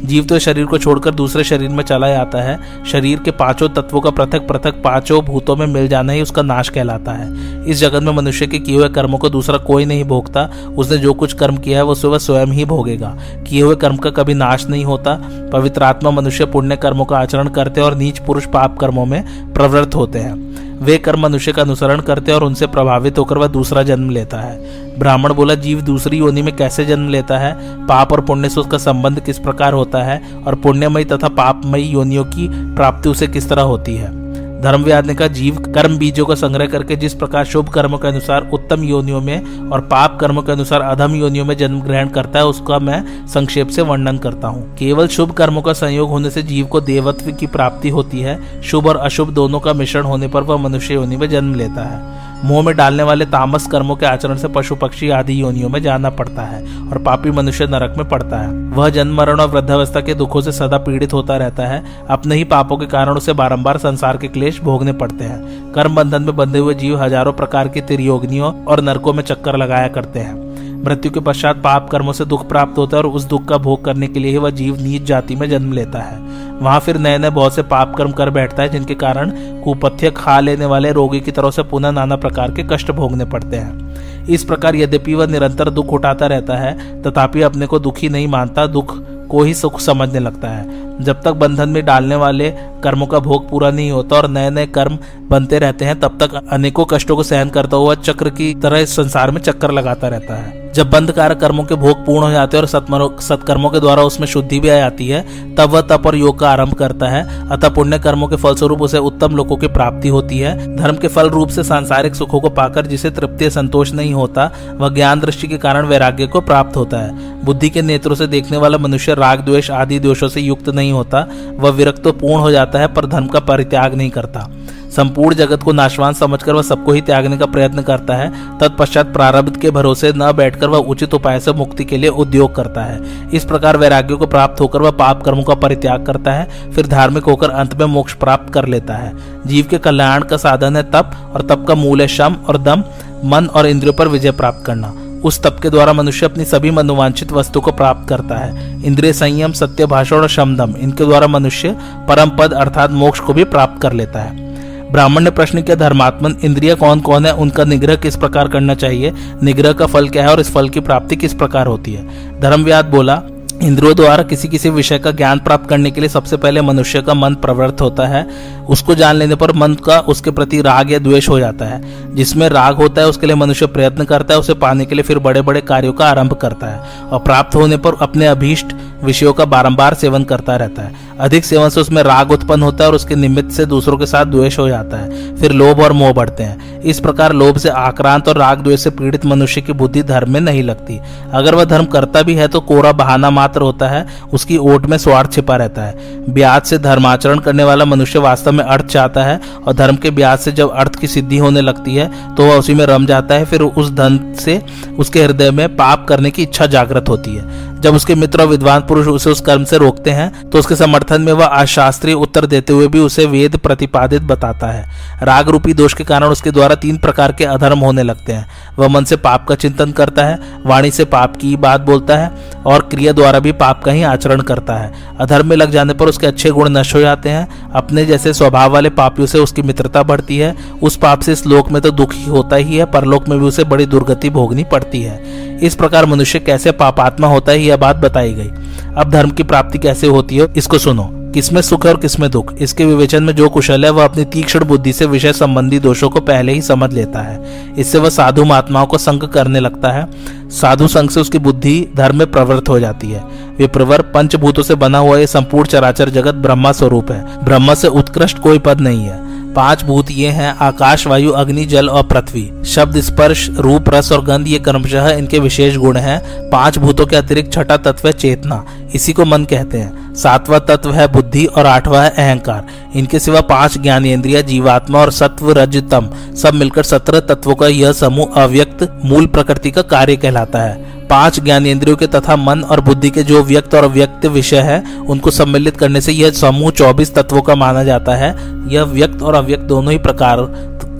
जीव 0.06 0.26
तो 0.26 0.40
शरीर 0.40 0.66
को 0.66 0.78
छोड़कर 0.78 1.12
दूसरे 1.12 1.44
शरीर 1.44 1.70
में 1.70 1.84
चला 1.84 2.10
जाता 2.10 2.42
है। 2.42 2.60
शरीर 2.86 3.20
के 3.20 3.32
पाँचों 3.32 3.70
तत्वों 3.70 4.02
का 4.02 4.10
पृथक 4.10 4.48
पृथक 4.48 4.82
पाँचों 4.84 5.22
भूतों 5.26 5.56
में 5.56 5.66
मिल 5.68 5.88
जाना 5.88 6.14
ही 6.14 6.22
उसका 6.22 6.42
नाश 6.42 6.70
कहलाता 6.70 7.12
है। 7.12 7.30
इस 7.66 7.78
जगत 7.78 8.04
में 8.04 8.14
मनुष्य 8.14 8.48
के 8.48 8.60
किए 8.60 8.78
हुए 8.78 8.90
कर्मों 8.90 9.18
को 9.18 9.30
दूसरा 9.30 9.58
कोई 9.58 9.86
नहीं 9.86 10.04
भोगता। 10.04 10.50
उसने 10.78 10.98
जो 10.98 11.14
कुछ 11.14 11.34
कर्म 11.34 11.58
किया 11.58 11.78
है, 11.78 11.84
वो 11.84 11.96
वह 12.06 12.18
स्वयं 12.18 12.48
ही 12.48 12.66
भोगेगा। 12.66 13.18
किए 13.48 13.62
हुए 13.62 13.76
कर्म 13.76 13.98
का 13.98 14.10
कभी 14.10 14.34
नाश 14.34 14.68
नहीं 14.68 14.86
होता। 14.86 15.16
पवित्र 15.54 15.84
आत्मा 15.84 16.12
मनुष्य 16.12 16.46
पुण्य 16.46 16.76
कर्मों 16.76 17.06
का 17.06 17.18
आचरण 17.18 17.48
करते 17.48 17.82
और 17.82 17.96
नीच 17.96 18.20
पुरुष 18.20 18.46
पाप 18.46 18.78
कर्मों 18.78 19.06
में 19.06 19.54
प्रवृत्त 19.54 19.96
होते 19.96 20.20
हैं। 20.20 20.70
वे 20.82 20.98
कर्म 20.98 21.20
मनुष्य 21.20 21.52
का 21.52 21.62
अनुसरण 21.62 22.00
करते 22.00 22.32
हैं 22.32 22.39
और 22.39 22.46
उनसे 22.46 22.67
प्रभावित 22.67 23.17
होकर 23.17 23.38
वह 23.38 23.48
दूसरा 23.48 23.84
जन्म 23.84 24.10
लेता 24.10 24.38
है। 24.38 24.60
ब्राह्मण 25.00 25.34
बोला, 25.34 25.56
जीव 25.56 25.82
दूसरी 25.82 26.17
योनि 26.17 26.41
में 26.41 26.56
कैसे 26.56 26.86
जन्म 26.86 27.10
लेता 27.10 27.38
है? 27.38 27.86
पाप 27.88 28.12
और 28.12 28.22
पुण्य 28.22 28.50
से 28.50 28.60
उसका 28.60 28.78
संबंध 28.78 29.20
किस 29.20 29.39
प्रकार 29.39 29.74
होता 29.74 30.04
है? 30.04 30.22
और 30.48 30.56
पुण्यमयी 30.56 31.06
तथा 31.06 31.28
पापमयी 31.28 31.84
योनियों 31.84 32.26
की 32.26 32.76
प्राप्ति 32.76 33.10
उसे 33.10 33.28
किस 33.28 33.50
तरह 33.50 33.62
होती 33.62 33.96
है? 33.96 34.20
धर्म 34.62 34.84
व्याद 34.84 35.06
ने 35.06 35.15
कहा, 35.15 35.28
जीव 35.28 35.56
कर्म 35.76 35.97
बीजों 35.97 36.26
का 36.26 36.36
संग्रह 36.36 36.67
करके 36.67 36.95
जिस 36.95 37.13
प्रकार 37.13 37.45
शुभ 37.45 37.69
कर्म 37.69 37.97
के 37.97 38.08
अनुसार, 38.08 38.50
उत्तम 38.54 38.84
योनियों 38.84 39.21
में 39.21 39.69
और 39.69 39.82
पाप 39.82 40.17
कर्म 40.21 40.41
के 40.41 40.52
अनुसार 40.52 40.82
अधम 40.82 41.15
योनियों 41.15 41.45
में 41.45 41.58
जन्म 41.58 41.82
ग्रहण 41.82 42.10
करता 42.10 42.39
है, 42.39 42.45
उसका 42.45 42.80
मैं 42.80 43.28
संक्षेप 43.28 43.67
से 43.67 43.82
वर्णन 43.82 44.17
करता 44.17 44.47
हूँ। 44.47 44.76
केवल 44.76 45.08
शुभ 45.08 45.32
कर्मों 45.32 45.62
का 45.62 45.74
संयोग 45.74 46.10
होने 46.10 46.30
से 46.30 46.43
जीव 46.43 46.65
को 46.65 46.82
देवत्व 46.82 47.32
की 47.32 47.47
प्राप्ति 47.47 47.89
होती 47.89 48.19
है। 48.19 48.62
शुभ 48.62 48.88
और 48.88 48.97
अशुभ 48.97 49.30
दोनों 49.30 49.60
का 49.60 49.74
मिश्रण 49.74 50.04
होने 50.04 50.28
पर 50.28 50.43
वह 50.43 50.58
मनुष्य 50.58 50.93
योनि 50.93 51.17
में 51.17 51.30
जन्म 51.30 51.56
लेता 51.56 51.84
है। 51.84 52.31
मुँह 52.43 52.62
में 52.65 52.75
डालने 52.75 53.04
वाले 53.04 53.25
तामस 53.25 53.65
कर्मों 53.67 53.95
के 53.95 54.06
आचरण 54.06 54.36
से 54.36 54.47
पशु 54.47 54.75
पक्षी 54.75 55.10
आदि 55.10 55.41
योनियों 55.41 55.69
में 55.69 55.82
जाना 55.82 56.10
पड़ता 56.10 56.41
है 56.41 56.62
और 56.89 56.97
पापी 56.97 57.32
मनुष्य 57.32 57.67
नरक 57.67 57.97
में 57.97 58.08
पड़ता 58.10 58.38
है। 58.38 58.49
वह 58.69 58.89
जन्म, 58.89 59.15
मरण 59.15 59.39
और 59.39 59.47
वृद्धावस्था 59.47 60.01
के 60.01 60.13
दुखों 60.13 60.41
से 60.41 60.51
सदा 60.51 60.77
पीड़ित 60.77 61.13
होता 61.13 61.38
रहता 61.38 61.67
है। 61.67 61.84
अपने 62.10 62.36
ही 62.36 62.43
पापों 62.43 62.77
के 62.77 62.86
कारण 62.86 63.17
उसे 63.17 63.34
बारंबार 63.34 63.77
संसार 63.77 64.17
के 64.17 64.27
क्लेश 64.27 64.62
भोगने 64.62 64.93
पड़ते 64.93 65.23
हैं। 65.23 65.73
कर्म 65.73 65.95
बंधन 65.95 66.23
में 66.23 66.36
बंधे 66.36 66.60
हुए 66.60 66.73
जीव 66.73 67.01
हज़ारों 67.04 67.34
प्रकार 67.34 67.67
की 67.67 67.82
तिरयोगनियों 67.82 68.54
और 68.65 68.82
नरकों 68.82 69.13
में 69.13 69.23
चक्कर 69.23 69.58
लगाया 69.58 69.88
करते 69.88 70.19
हैं। 70.19 70.51
मृत्यु 70.86 71.12
के 71.12 71.20
पश्चात 71.20 71.56
पाप 71.56 71.89
कर्मों 71.89 72.13
से 72.13 72.26
दुख 72.26 72.48
प्राप्त 72.50 72.78
होता 72.78 72.98
है 72.98 73.04
और 73.04 73.10
उस 73.10 73.24
दुख 73.24 73.46
का 73.46 73.58
भोग 73.58 73.86
करने 73.86 74.08
के 74.08 74.20
लिए 74.20 74.32
ही 74.32 74.38
वह 74.38 74.50
जीव 74.50 74.82
नीच 74.82 75.04
जाति 75.04 75.36
में 75.36 75.50
जन्म 75.50 75.74
लेता 75.74 76.00
है। 76.00 76.20
वहाँ 76.60 76.80
फिर 76.80 76.98
नए 76.98 77.17
नए 77.17 77.30
बहुत 77.30 77.56
से 77.56 77.63
पाप 77.63 77.96
कर्म 77.96 78.12
कर 78.12 78.30
बैठता 78.30 78.63
है, 78.63 78.70
जिनके 78.70 78.96
कारण 78.96 79.32
कुपथ्य, 79.62 80.12
खा 80.12 80.39
लेने 80.39 80.65
वाले, 80.65 80.91
रोगी 80.91 81.20
की 81.20 81.32
तरह 81.32 81.52
से 81.52 81.63
पुनः 81.63 81.91
नाना 81.91 82.15
प्रकार 82.15 82.52
के 82.52 82.63
कष्ट 82.63 82.91
भोगने 82.91 83.26
पड़ते 83.26 83.58
हैं। 83.58 84.26
इस 84.26 84.44
प्रकार 84.44 84.76
यद्यपि 84.76 85.13
वह 85.13 85.28
निरंतर 85.28 85.70
दुख 85.70 85.88
उठाता 85.88 86.28
रहता 86.28 86.56
है, 86.56 87.02
तथापि 87.02 87.41
अपने 87.41 87.65
को 87.65 87.80
दुखी 87.80 88.10
नहीं 88.10 88.28
मानता, 88.28 88.67
दुख 88.67 88.98
को 89.28 89.44
ही 89.44 89.54
सुख 89.54 89.80
समझने 89.80 90.20
लगता 90.20 90.48
है। 90.48 91.04
जब 91.04 91.22
तक 91.22 91.32
बंधन 91.32 91.70
में 91.70 91.86
डालने 91.86 92.15
वाले 92.15 92.50
कर्मों 92.84 93.08
का 93.08 93.20
भोग 93.20 93.50
पूरा 93.50 93.72
नहीं 93.72 93.91
होता 93.91 94.15
और 94.15 94.30
नए 94.30 94.50
नए 94.50 94.65
कर्म 94.65 94.98
बनते 95.30 95.60
रहते 95.60 95.86
हैं, 95.86 96.00
तब 96.00 96.17
तक 96.20 96.41
अनेकों 96.50 96.86
कष्टों 96.86 97.15
को 97.15 97.24
सहन 97.24 97.50
करता 97.50 97.78
हुआ 97.78 97.96
चक्र 97.96 98.30
की 98.30 98.54
तरह 98.56 98.86
संसार 98.86 99.32
में 99.32 99.41
चक्कर 99.41 99.72
लगाता 99.72 100.08
रहता 100.08 100.36
है। 100.36 100.61
जब 100.73 100.89
बंध 100.89 101.12
कारक 101.12 101.39
कर्मों 101.39 101.63
के 101.63 101.75
भोग 101.75 102.05
पूर्ण 102.05 102.25
हो 102.25 102.31
जाते 102.31 102.57
हैं 102.57 102.63
और 102.63 103.19
सत्कर्मों 103.21 103.69
के 103.69 103.79
द्वारा 103.79 104.03
उसमें 104.03 104.27
शुद्धि 104.27 104.60
भी 104.60 104.69
आ 104.69 104.75
जाती 104.75 105.07
है, 105.07 105.21
तब 105.55 105.69
वह 105.69 105.81
तप 105.81 106.03
और 106.05 106.15
योग 106.15 106.39
का 106.39 106.49
आरंभ 106.49 106.73
करता 106.73 107.07
है। 107.07 107.49
अतः 107.49 107.69
पुण्य 107.69 107.99
कर्मों 107.99 108.27
के 108.27 108.36
फलस्वरूप 108.36 108.81
उसे 108.81 108.97
उत्तम 108.97 109.36
लोगों 109.36 109.57
की 109.57 109.67
प्राप्ति 109.67 110.10
होती 110.10 110.39
है। 110.39 110.75
धर्म 110.75 110.97
के 110.97 111.07
फल 111.07 111.29
रूप 111.29 111.49
से 111.49 111.63
सांसारिक 111.63 112.15
सुखों 112.15 112.39
को 112.39 112.49
पाकर 112.49 112.86
जिसे 112.86 113.10
तृप्ति 113.10 113.49
संतोष 113.49 113.91
नहीं 113.91 114.13
होता, 114.13 114.51
वह 114.73 114.89
ज्ञान 114.89 115.19
दृष्टि 115.19 115.47
के 115.47 115.57
कारण 115.57 115.86
वैराग्य 115.86 116.27
को 116.27 116.41
प्राप्त 116.41 116.77
होता 116.77 116.97
है। 116.97 117.43
बुद्धि 117.45 117.69
के 117.69 117.81
नेत्रों 117.81 118.15
से 118.15 118.27
देखने 118.27 118.57
वाला 118.57 118.77
मनुष्य 118.77 119.13
राग, 119.13 119.39
द्वेष 119.39 119.71
आदि 119.71 119.99
दोषों 119.99 120.27
से 120.27 120.41
युक्त 120.41 120.69
नहीं 120.69 120.91
होता। 120.91 121.27
वह 121.60 121.69
विरक्त 121.69 122.03
तो 122.03 122.12
पूर्ण 122.12 122.41
हो 122.41 122.51
जाता 122.51 122.79
है, 122.79 122.88
पर 122.88 123.05
धर्म 123.05 123.27
का 123.27 123.39
परित्याग 123.39 123.95
नहीं 123.95 124.10
करता। 124.10 124.47
संपूर्ण 124.95 125.36
जगत 125.36 125.63
को 125.63 125.71
नाशवान 125.71 126.13
समझकर 126.13 126.54
वह 126.54 126.62
सबको 126.62 126.91
ही 126.91 127.01
त्यागने 127.01 127.38
का 127.38 127.45
प्रयत्न 127.45 127.82
करता 127.82 128.15
है, 128.15 128.58
तत्पश्चात 128.60 129.13
प्रारब्ध 129.13 129.58
के 129.58 129.71
भरोसे 129.71 130.13
न 130.15 130.32
बैठकर 130.32 130.69
वह 130.69 130.77
उचित 130.77 131.13
उपाय 131.13 131.39
से 131.39 131.54
मुक्ति 131.54 131.86
के 131.86 131.97
लिए 131.97 132.10
उद्योग 132.10 132.56
करता 132.56 132.84
है। 132.84 133.30
इस 133.30 133.45
प्रकार 133.45 133.77
वैराग्य 133.77 134.15
को 134.15 134.27
प्राप्त 134.27 134.62
होकर 134.62 134.82
वह 134.82 134.91
पाप 134.91 135.23
कर्मों 135.23 135.43
का 135.43 135.56
परित्याग 135.56 136.06
करता 136.06 136.32
है, 136.32 136.71
फिर 136.71 136.88
धार्मिक 136.88 137.23
होकर 137.23 137.49
अंत 137.49 137.73
में 137.73 137.86
मोक्ष 137.86 138.13
प्राप्त 138.13 138.54
कर 138.54 138.65
लेता 138.65 138.93
है। 138.93 139.13
जीव 139.47 139.67
के 139.69 139.77
कल्याण 139.77 140.23
का 140.23 140.38
साधन 140.38 140.75
है 140.75 140.84
तप, 140.84 141.12
और 141.36 141.41
तप 141.41 141.65
का 141.67 141.75
मूल 141.75 142.01
है 142.01 142.08
शम 142.08 142.36
और 142.47 142.58
दम, 142.58 142.84
मन 143.25 143.45
और 143.45 143.67
इंद्रियों 143.67 143.93
पर 143.93 144.08
विजय 144.08 144.32
प्राप्त 144.32 144.65
करना। 144.65 144.93
उस 145.23 145.41
तप 145.43 145.58
के 145.63 145.69
द्वारा 145.69 145.93
मनुष्य 145.93 146.25
अपनी 146.25 146.45
सभी 146.45 146.71
मनोवांछित 146.71 147.32
वस्तु 147.32 147.62
को 147.62 147.71
प्राप्त 147.71 148.08
करता 148.10 148.38
है। 148.38 148.84
इंद्रिय 148.84 149.13
संयम, 149.13 149.51
सत्य 149.51 149.86
भाषण 149.86 150.15
और 150.15 150.27
शमदम 150.27 150.73
इनके 150.77 151.06
द्वारा 151.06 151.27
मनुष्य 151.27 151.75
परम 152.08 152.30
पद 152.30 152.54
अर्थात 152.54 152.91
मोक्ष 152.91 153.19
को 153.19 153.34
भी 153.34 153.43
प्राप्त 153.43 153.82
कर 153.82 153.93
लेता 153.93 154.19
है। 154.19 154.51
ब्राह्मण 154.91 155.23
ने 155.23 155.30
प्रश्न 155.30 155.62
किया, 155.62 155.75
धर्मात्मन 155.75 156.36
इंद्रिया 156.43 156.75
कौन 156.75 156.99
कौन 156.99 157.25
है? 157.25 157.34
उनका 157.34 157.63
निग्रह 157.63 157.95
किस 157.95 158.15
प्रकार 158.15 158.47
करना 158.47 158.75
चाहिए? 158.75 159.13
निग्रह 159.43 159.73
का 159.73 159.86
फल 159.86 160.10
क्या 160.10 160.23
है 160.23 160.30
और 160.30 160.39
इस 160.39 160.54
फल 160.54 160.69
की 160.69 160.80
प्राप्ति 160.80 161.15
किस 161.15 161.34
प्रकार 161.34 161.67
होती 161.67 161.93
है? 161.93 162.08
धर्मव्याद 162.39 162.86
बोला 162.86 163.21
इंद्रियों 163.62 163.95
द्वारा 163.95 164.24
किसी 164.24 164.47
किसी 164.47 164.69
विषय 164.69 165.00
का 165.00 165.12
ज्ञान 165.12 165.39
प्राप्त 165.39 165.69
करने 165.69 165.91
के 165.91 166.02
लिए 166.02 166.10
सबसे 166.10 166.38
पहले 166.38 166.62
मनुष्य 166.62 167.02
का 167.02 167.13
मन 167.13 167.36
प्रवृत्त 167.36 167.82
होता 167.82 168.08
है। 168.08 168.28
उसको 168.69 168.95
जान 168.95 169.15
लेने 169.15 169.36
पर 169.36 169.52
मन 169.52 169.74
का, 169.74 170.00
उसके 170.00 170.32
प्रति 170.32 170.62
राग 170.62 170.91
या 170.91 171.00
द्वेष 171.00 171.30
हो 171.30 171.39
जाता 171.39 171.65
है। 171.65 171.82
जिसमें 172.15 172.50
राग 172.50 172.76
होता 172.76 173.02
है, 173.02 173.08
उसके 173.08 173.28
लिए 173.28 173.36
मनुष्य 173.36 173.65
प्रयत्न 173.65 174.04
करता 174.04 174.34
है, 174.34 174.39
उसे 174.39 174.54
पाने 174.54 174.86
के 174.86 174.95
लिए 174.95 175.04
फिर 175.04 175.19
बड़े 175.19 175.41
बड़े 175.41 175.62
कार्यों 175.62 175.93
का 175.93 176.06
आरंभ 176.06 176.34
करता 176.34 176.67
है 176.67 176.80
और 177.12 177.19
प्राप्त 177.19 177.56
होने 177.56 177.78
पर 177.78 177.93
अपने 178.02 178.26
अभीष्ट 178.26 178.65
विषयों 179.04 179.34
का 179.34 179.45
बारंबार 179.45 179.93
सेवन 179.93 180.24
करता 180.24 180.56
रहता 180.56 180.82
है। 180.82 180.91
अधिक 181.19 181.45
सेवन 181.45 181.69
से 181.69 181.82
उसमें 181.82 182.04
राग 182.04 182.32
उत्पन्न 182.32 182.63
होता 182.63 182.84
है 182.84 182.89
और 182.89 182.95
उसके 182.95 183.15
निमित्त 183.15 183.52
से 183.52 183.65
दूसरों 183.65 183.97
के 183.97 184.06
साथ 184.06 184.26
द्वेष 184.26 184.60
हो 184.60 184.69
जाता 184.69 184.97
है। 184.97 185.36
फिर 185.36 185.52
लोभ 185.52 185.80
और 185.80 185.91
मोह 185.91 186.13
बढ़ते 186.13 186.43
हैं। 186.43 186.82
इस 186.82 187.00
प्रकार 187.00 187.34
लोभ 187.34 187.58
से 187.58 187.69
आक्रांत 187.69 188.28
और 188.28 188.38
राग 188.38 188.60
द्वेष 188.60 188.84
से 188.84 188.89
पीड़ित 188.89 189.26
मनुष्य 189.26 189.62
की 189.62 189.74
बुद्धि 189.74 190.04
धर्म 190.04 190.32
में 190.32 190.41
नहीं 190.41 190.63
लगती। 190.63 191.00
अगर 191.34 191.56
वह 191.56 191.65
धर्म 191.65 191.86
करता 191.86 192.21
भी 192.21 192.36
है 192.36 192.47
तो 192.47 192.60
कोरा 192.60 192.91
बहाना 192.91 193.30
मात्र 193.30 193.51
होता 193.58 193.88
है, 193.88 194.06
उसकी 194.34 194.58
ओट 194.58 194.86
में 194.86 194.98
स्वार्थ 194.98 195.32
छिपा 195.32 195.56
रहता 195.56 195.82
है। 195.82 196.34
ब्याज 196.34 196.62
से 196.64 196.78
धर्माचरण 196.80 197.40
करने 197.40 197.64
वाला 197.64 197.86
मनुष्य 197.86 198.20
वास्तव 198.20 198.52
में 198.52 198.64
अर्थ 198.64 198.86
चाहता 198.86 199.24
है 199.24 199.40
और 199.68 199.74
धर्म 199.74 199.96
के 199.96 200.12
ब्याज 200.12 200.40
से 200.40 200.52
जब 200.52 200.72
अर्थ 200.72 200.96
की 200.96 201.08
सिद्धि 201.08 201.38
होने 201.38 201.62
लगती 201.62 201.96
है 201.96 202.10
तो 202.36 202.46
वह 202.46 202.56
उसी 202.56 202.74
में 202.74 202.86
रम 202.86 203.06
जाता 203.06 203.36
है, 203.36 203.46
फिर 203.46 203.62
उस 203.62 203.92
धन 203.92 204.20
से 204.40 204.62
उसके 205.00 205.24
हृदय 205.24 205.52
में 205.52 205.76
पाप 205.76 206.06
करने 206.10 206.32
की 206.32 206.44
इच्छा 206.44 206.66
जागृत 206.68 207.10
होती 207.10 207.36
है। 207.36 207.70
जब 207.82 207.96
उसके 207.96 208.15
मित्र 208.15 208.41
और 208.41 208.48
विद्वान 208.48 208.82
पुरुष 208.82 209.08
उसे 209.08 209.30
उस 209.30 209.41
कर्म 209.41 209.63
से 209.63 209.78
रोकते 209.78 210.12
हैं 210.12 210.50
तो 210.50 210.60
उसके 210.60 210.76
समर्थन 210.76 211.22
में 211.22 211.32
वह 211.34 211.46
अशास्त्रीय 211.46 212.15
उत्तर 212.15 212.46
देते 212.46 212.74
हुए 212.74 212.88
भी 212.88 213.00
उसे 213.00 213.26
वेद 213.26 213.58
प्रतिपादित 213.58 214.22
बताता 214.24 214.67
है। 214.67 214.86
राग 215.24 215.50
रूपी 215.50 215.74
दोष 215.74 215.94
के 215.94 216.04
कारण 216.04 216.28
उसके 216.28 216.52
द्वारा 216.52 216.76
तीन 216.76 216.98
प्रकार 216.98 217.32
के 217.32 217.46
अधर्म 217.46 217.80
होने 217.80 218.04
लगते 218.04 218.34
हैं। 218.34 218.48
वह 218.80 218.88
मन 218.88 219.04
से 219.04 219.15
पाप 219.17 219.46
का 219.48 219.56
चिंतन 219.56 219.91
करता 219.91 220.26
है, 220.26 220.39
वाणी 220.65 220.91
से 220.91 221.06
पाप 221.06 221.36
की 221.36 221.56
बात 221.58 221.82
बोलता 221.82 222.17
है, 222.17 222.32
और 222.65 222.82
क्रिया 222.82 223.12
द्वारा 223.12 223.39
भी 223.39 223.52
पाप 223.54 223.84
का 223.84 223.91
ही 223.91 224.04
आचरण 224.04 224.41
करता 224.41 224.76
है। 224.76 224.91
अधर्म 225.20 225.48
में 225.48 225.56
लग 225.58 225.72
जाने 225.72 225.94
पर 225.94 226.10
उसके 226.10 226.28
अच्छे 226.28 226.50
गुण 226.52 226.70
नष्ट 226.70 226.96
हो 226.96 227.00
जाते 227.00 227.30
हैं। 227.30 227.72
अपने 227.72 228.06
जैसे 228.06 228.34
स्वभाव 228.34 228.74
वाले 228.74 228.89
पापियों 228.91 229.28
से 229.28 229.39
उसकी 229.39 229.62
मित्रता 229.62 230.04
बढ़ती 230.04 230.38
है। 230.38 230.56
उस 230.82 230.96
पाप 230.96 231.22
से 231.22 231.32
इस 231.32 231.46
लोक 231.48 231.72
में 231.72 231.82
तो 231.82 231.91
दुखी 231.91 232.26
होता 232.26 232.56
ही 232.56 232.78
है, 232.78 232.86
परलोक 232.86 233.30
में 233.30 233.39
भी 233.39 233.46
उसे 233.46 233.63
बड़ी 233.63 233.86
दुर्गति 233.86 234.30
भोगनी 234.30 234.63
पड़ती 234.63 235.02
है। 235.02 235.51
इस 235.62 235.76
प्रकार 235.76 236.06
मनुष्य 236.06 236.39
कैसे 236.39 236.71
पापात्मा 236.71 237.28
होता 237.28 237.52
है, 237.52 237.62
यह 237.62 237.78
बात 237.78 237.95
बताई 237.95 238.34
गई। 238.34 238.52
अब 238.97 239.10
धर्म 239.10 239.30
की 239.30 239.43
प्राप्ति 239.43 239.80
कैसे 239.80 240.08
होती 240.08 240.38
है, 240.38 240.47
इसको 240.58 240.78
सुनो। 240.78 241.10
किसमें 241.34 241.62
सुख 241.62 241.86
है 241.86 241.93
और 241.93 242.00
किसमें 242.00 242.32
दुख? 242.32 242.54
इसके 242.60 242.86
विवेचन 242.86 243.24
में 243.24 243.36
जो 243.36 243.50
कुशल 243.50 243.86
है, 243.86 243.91
वह 243.91 244.06
अपनी 244.06 244.26
तीक्ष्ण 244.26 244.65
बुद्धि 244.65 244.93
से 244.93 245.06
विषय 245.06 245.34
संबंधी 245.34 245.80
दोषों 245.80 246.10
को 246.10 246.19
पहले 246.19 246.54
ही 246.54 246.62
समझ 246.62 246.93
लेता 246.93 247.19
है। 247.19 247.41
इससे 247.78 247.97
वह 247.97 248.10
साधु 248.10 248.45
महात्माओं 248.45 248.86
को 248.86 248.97
संग 248.97 249.24
करने 249.24 249.60
लगता 249.60 249.91
है। 249.91 250.08
साधु 250.50 250.88
संघ 250.88 251.10
से 251.10 251.19
उसकी 251.19 251.38
बुद्धि 251.39 251.88
धर्म 251.95 252.17
में 252.17 252.32
प्रवृत्त 252.32 252.69
हो 252.69 252.80
जाती 252.80 253.12
है। 253.12 253.24
वे 253.60 253.67
प्रवर 253.67 254.02
पंचभूतों 254.02 254.63
से 254.63 254.76
बना 254.76 254.97
हुआ 254.97 255.17
यह 255.17 255.26
संपूर्ण 255.26 255.65
चराचर 255.65 256.10
जगत 256.10 256.34
ब्रह्मा 256.34 256.71
स्वरूप 256.71 257.12
है। 257.12 257.43
ब्रह्मा 257.43 257.74
से 257.74 257.88
उत्कृष्ट 257.88 258.39
कोई 258.39 258.60
पद 258.60 258.82
नहीं 258.82 259.04
है। 259.04 259.31
पाँच 259.56 259.84
भूत 259.84 260.12
ये 260.12 260.28
हैं, 260.28 260.58
आकाश, 260.58 261.08
वायु, 261.08 261.32
अग्नि, 261.32 261.66
जल 261.66 261.90
और 261.90 262.04
पृथ्वी। 262.04 262.52
शब्द 262.66 263.02
स्पर्श, 263.02 263.50
रूप, 263.50 263.86
रस 263.90 264.12
और 264.12 264.24
गंध 264.24 264.48
ये 264.48 264.60
कर्मशः 264.60 265.10
इनके 265.10 265.40
विशेष 265.40 265.76
गुण 265.76 265.98
हैं। 265.98 266.50
पाँच 266.50 266.78
भूतों 266.78 267.06
के 267.06 267.16
अतिरिक्त 267.16 267.54
छठा 267.54 267.78
तत्व 267.78 268.08
है 268.08 268.14
चेतना। 268.14 268.66
इसी 268.96 269.14
को 269.14 269.26
मन 269.26 269.44
कहते 269.46 269.78
हैं। 269.78 270.14
सातवां 270.16 270.60
तत्व 270.60 270.92
है 270.92 271.08
बुद्धि 271.08 271.46
और 271.46 271.66
आठवां 271.66 272.04
है 272.04 272.10
अहंकार। 272.10 272.66
इनके 272.96 273.20
सिवा 273.20 273.42
पाँच 273.42 273.78
ज्ञानेन्द्रिय, 273.78 274.44
जीवात्मा 274.44 275.00
और 275.00 275.12
सत्व 275.12 275.52
रजतम 275.52 276.10
सब 276.36 276.54
मिलकर 276.54 276.84
सत्रह 276.84 277.20
तत्वों 277.20 277.56
का 277.56 277.68
यह 277.68 277.92
समूह 277.92 278.42
अव्यक्त 278.44 279.00
मूल 279.06 279.26
प्रकृति 279.26 279.72
का 279.72 279.82
कार्य 279.82 280.16
कहलाता 280.16 280.60
है। 280.60 281.01
पाँच 281.12 281.39
ज्ञानेन्द्रियों 281.39 281.97
के 281.97 282.08
तथा 282.08 282.36
मन 282.36 282.62
और 282.62 282.82
बुद्धि 282.82 283.10
के 283.10 283.24
जो 283.24 283.43
व्यक्त 283.43 283.76
और 283.76 283.86
व्यक्त 283.86 284.26
विषय 284.26 284.58
है, 284.58 284.84
उनको 284.97 285.32
सम्मिलित 285.32 285.78
करने 285.78 286.02
से 286.02 286.12
यह 286.12 286.32
समूह 286.32 286.71
चौबीस 286.71 287.13
तत्वों 287.15 287.41
का 287.41 287.56
माना 287.56 287.84
जाता 287.84 288.15
है। 288.15 288.30
यह 288.74 288.84
व्यक्त 288.84 289.21
और 289.21 289.36
अव्यक्त 289.36 289.63
दोनों 289.63 289.91
ही 289.91 289.97
प्रकार 289.97 290.38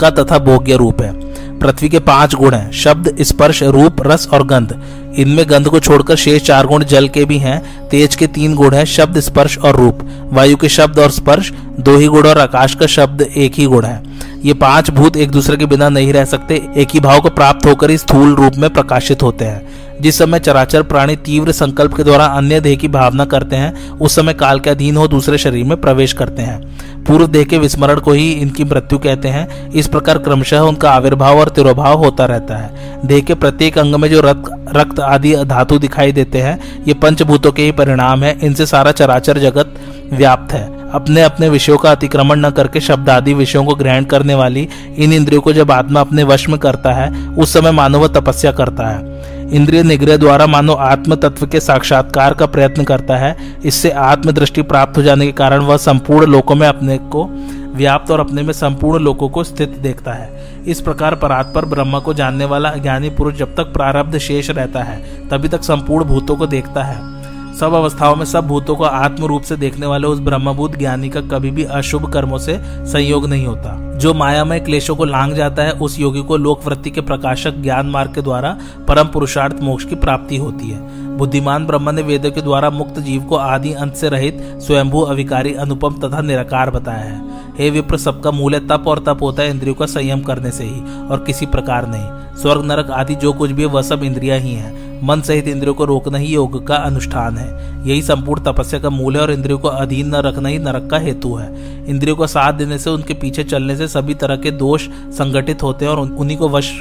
का 0.02 0.10
तथा 0.10 0.39
भोग्य 0.39 0.76
रूप 0.76 1.02
है। 1.02 1.13
पृथ्वी 1.60 1.89
के 1.89 2.00
पाँच 2.00 2.36
गुण 2.36 2.54
हैं, 2.54 2.71
शब्द, 2.71 3.15
स्पर्श, 3.21 3.63
रूप, 3.63 3.95
रस 4.02 4.28
और 4.34 4.47
गंध। 4.47 4.80
इनमें 5.17 5.50
गंध 5.50 5.67
को 5.67 5.80
छोड़कर 5.80 6.15
शेष 6.15 6.41
चार 6.41 6.65
गुण 6.65 6.84
जल 6.84 7.08
के 7.08 7.26
भी 7.26 7.38
हैं, 7.38 7.89
तेज 7.89 8.15
के 8.15 8.28
तीन 8.28 8.56
गुण 8.56 8.74
हैं, 8.74 8.86
शब्द, 8.86 9.19
स्पर्श 9.19 9.58
और 9.58 9.76
रूप। 9.76 10.00
वायु 10.34 10.58
के 10.58 10.69
शब्द 10.69 11.00
और 11.00 11.12
स्पर्श, 11.12 11.52
दो 11.80 11.97
ही 11.97 12.08
गुण 12.08 12.28
और 12.28 12.38
आकाश 12.38 12.76
का 12.76 12.86
शब्द, 12.86 13.21
एक 13.21 13.54
ही 13.54 13.65
गुण 13.65 13.86
है। 13.86 14.04
ये 14.45 14.54
पाँच 14.54 14.89
भूत 14.89 15.17
एक 15.17 15.32
दूसरे 15.32 15.58
के 15.58 15.65
बिना 15.65 15.89
नहीं 15.89 16.13
रह 16.13 16.26
सकते, 16.26 16.62
एक 16.78 16.88
ही 16.93 17.00
भाव 17.00 17.19
को 17.19 17.30
प्राप्त 17.30 17.65
होकर 17.65 17.91
इस 17.91 18.02
स्थूल 18.02 18.36
रूप 18.36 18.54
में 18.58 18.69
प्रकाशित 18.69 19.24
होते 19.24 19.45
हैं। 19.45 19.91
जिस 20.02 20.17
समय 20.17 20.39
चराचर 20.39 20.82
प्राणी 20.82 21.15
तीव्र 21.15 21.52
संकल्प 21.52 21.93
के 21.93 22.04
द्वारा 22.04 22.26
अन्य 22.26 22.60
देह 22.60 22.76
की 22.76 22.88
भावना 22.88 23.26
करते 23.26 23.56
हैं, 23.56 23.89
उस 23.89 24.15
समय 24.15 24.34
काल 24.34 24.60
के 24.60 24.69
अधीन 24.69 24.97
हो 24.97 25.08
दूसरे 25.08 25.38
शरीर 25.38 25.65
में 25.65 25.82
प्रवेश 25.82 26.13
करते 26.13 26.41
हैं। 26.41 26.62
पूर्व 27.04 27.28
देह 27.28 27.43
के 27.43 27.58
विस्मरण 27.58 28.00
को 28.00 28.12
ही 28.12 28.32
इनकी 28.32 28.63
मृत्यु 28.63 29.00
कहते 29.00 29.28
हैं। 29.28 29.71
इस 29.71 29.88
प्रकार 29.88 30.17
क्रमशः 30.17 30.60
उनका 30.60 30.91
आविर्भाव 30.91 31.39
और 31.39 31.50
तिरोभाव 31.50 31.97
होता 31.97 32.26
रहता 32.26 32.56
है। 32.56 33.00
देह 33.06 33.19
के 33.19 33.34
प्रत्येक 33.34 33.78
अंग 33.78 33.95
में 33.95 34.10
जो 34.10 34.21
रक्त 34.21 34.58
रक्त 34.76 35.00
आदि 35.02 35.36
धातु 35.46 35.80
दिखाई 35.80 36.12
देते 36.12 36.42
हैं। 36.42 36.86
ये 36.88 36.94
पंचभूतों 36.94 37.52
के 37.52 37.64
ही 37.64 37.72
परिणाम 37.72 38.24
है। 38.24 38.38
इनसे 38.44 38.66
सारा 38.66 38.92
चराचर 38.92 39.38
जगत 39.38 39.74
व्याप्त 40.14 40.54
है। 40.54 40.82
अपने 40.92 41.22
अपने 41.22 41.50
विषयों 41.50 41.78
का 41.78 41.92
अतिक्रमण 41.92 42.36
न 42.36 42.50
करके 42.50 42.80
शब्द 42.80 43.10
आदि 43.10 43.34
विषयों 43.34 43.66
को 43.66 43.76
ग्रहण 43.76 44.04
करने 44.04 44.36
वाली 44.36 44.68
इन 44.98 45.14
इंद्रियों 45.14 45.42
को 45.42 45.54
जब 45.54 45.72
आत्मा 45.72 46.00
अपने 46.00 46.24
वश 46.24 46.50
में 46.50 46.60
करता 46.60 46.92
है, 46.92 47.30
उस 47.30 47.54
समय 47.54 47.72
मानव 47.72 48.08
तपस्या 48.08 48.52
करता 48.52 48.88
है। 48.88 49.22
इंद्रिय 49.52 49.84
निग्रह 49.84 50.18
द्वारा 50.18 50.48
मानो 50.48 50.74
आत्म 50.74 51.16
तत्व 51.16 51.48
के 51.48 51.60
साक्षात्कार 51.60 52.34
का 52.34 52.46
प्रयत्न 52.46 52.84
करता 52.84 53.18
है। 53.18 53.38
इससे 53.66 53.90
आत्म 53.90 54.32
दृष्टि 54.32 54.62
प्राप्त 54.62 54.98
हो 54.98 55.02
जाने 55.02 55.26
के 55.26 55.32
कारण 55.32 55.60
वह 55.60 55.78
संपूर्ण 55.78 56.26
लोकों 56.26 56.56
में 56.56 56.68
अपने 56.68 56.98
को 56.98 57.30
व्याप्त 57.75 58.12
और 58.12 58.19
अपने 58.19 58.41
में 58.41 58.53
संपूर्ण 58.53 59.03
लोकों 59.03 59.29
को 59.29 59.43
स्थित 59.43 59.69
देखता 59.69 60.13
है। 60.13 60.60
इस 60.67 60.81
प्रकार 60.81 61.15
परात्पर 61.15 61.65
ब्रह्म 61.65 61.99
को 61.99 62.13
जानने 62.13 62.45
वाला 62.45 62.71
ज्ञानी 62.71 63.10
पुरुष 63.10 63.34
जब 63.34 63.55
तक 63.55 63.63
प्रारब्ध 63.63 64.17
शेष 64.17 64.49
रहता 64.49 64.84
है, 64.84 65.29
तभी 65.29 65.47
तक 65.47 65.63
संपूर्ण 65.63 66.05
भूतों 66.05 66.36
को 66.36 66.47
देखता 66.47 66.84
है। 66.84 67.21
सब 67.55 67.73
अवस्थाओं 67.73 68.15
में 68.15 68.25
सब 68.25 68.47
भूतों 68.47 68.75
को 68.75 68.84
आत्म 68.84 69.25
रूप 69.25 69.41
से 69.41 69.55
देखने 69.55 69.86
वाले 69.86 70.07
उस 70.07 70.19
ब्रह्मभूत 70.19 70.77
ज्ञानी 70.77 71.10
का 71.10 71.21
कभी 71.21 71.51
भी 71.51 71.63
अशुभ 71.63 72.13
कर्मों 72.13 72.38
से 72.38 72.60
संयोग 72.63 73.27
नहीं 73.27 73.45
होता। 73.45 73.97
जो 73.97 74.13
मायामय 74.13 74.60
क्लेशों 74.60 74.95
को 74.95 75.05
लांग 75.05 75.34
जाता 75.34 75.63
है, 75.63 75.71
उस 75.71 75.99
योगी 75.99 76.22
को 76.22 76.38
लोकवृत्ति 76.38 76.89
के 76.89 77.01
प्रकाशक 77.01 77.51
ज्ञान 77.51 77.88
मार्ग 77.88 78.15
के 78.15 78.22
द्वारा 78.22 78.57
परम 78.88 79.07
पुरुषार्थ 79.07 79.55
मोक्ष 79.61 79.86
की 79.86 79.95
प्राप्ति 79.95 80.38
होती 80.38 80.69
है। 80.69 81.11
बुद्धिमान 81.22 81.65
ब्रह्म 81.65 81.89
ने 81.89 82.01
वेदों 82.01 82.30
के 82.32 82.41
द्वारा 82.41 82.69
मुक्त 82.69 82.99
जीव 82.99 83.22
को 83.22 83.36
आदि 83.36 83.74
अंत 83.74 83.95
से 83.95 84.09
रहित 84.09 84.38
स्वयंभू 84.61 85.01
अविकारी 85.01 85.53
अनुपम 85.53 85.99
तथा 85.99 86.22
निराकार 86.22 86.69
बताया 86.69 86.99
है। 86.99 87.22
हे 87.59 87.69
विप्र, 87.69 87.97
सबका 87.97 88.32
मूल्य 88.32 88.59
तप 88.59 88.84
और 88.88 88.99
तप 88.99 89.19
होता 89.22 89.43
है 89.43 89.49
इंद्रियों 89.49 89.76
का 89.76 89.86
संयम 89.86 90.22
करने 90.22 90.51
से 90.51 90.63
ही 90.63 90.82
और 91.07 91.24
किसी 91.28 91.45
प्रकार 91.45 91.88
नहीं। 91.88 92.36
स्वर्ग, 92.41 92.65
नरक 92.65 92.89
आदि 92.91 93.15
जो 93.15 93.34
कुछ 93.34 93.51
भी 93.51 93.65
वह 93.65 93.82
सब 93.82 94.03
इंद्रिया 94.03 94.36
ही 94.36 94.53
है। 94.53 94.89
मन 95.05 95.22
सहित 95.22 95.47
इंद्रियों 95.47 95.74
को 95.74 95.86
रोकना 95.86 96.17
ही 96.17 96.34
योग 96.34 96.67
का 96.67 96.76
अनुष्ठान 96.76 97.38
है। 97.38 97.49
यही 97.89 98.01
संपूर्ण 98.01 98.43
तपस्या 98.43 98.80
का 98.80 98.89
मूल 98.89 99.15
है 99.15 99.22
और 99.22 99.32
इंद्रियों 99.32 99.59
को 99.59 99.67
अधीन 99.67 100.07
न 100.07 100.15
रखना 100.15 100.49
ही 100.49 100.57
नरक 100.59 100.89
का 100.89 100.97
हेतु 100.97 101.36
है। 101.36 101.49
इंद्रियों 101.88 102.15
को 102.15 102.28
साथ 102.28 102.53
देने 102.53 102.78
से, 102.78 102.89
उनके 102.89 103.13
पीछे 103.13 103.43
चलने 103.43 103.76
से 103.76 103.88
सभी 103.88 104.13
तरह 104.13 104.36
के 104.36 104.51
दोष 104.51 104.89
संगठित 105.11 105.63
होते 105.63 105.86
हैं 105.86 105.91
और 105.91 105.99
उन्हीं 105.99 106.38
को 106.38 106.49
वश 106.49 106.72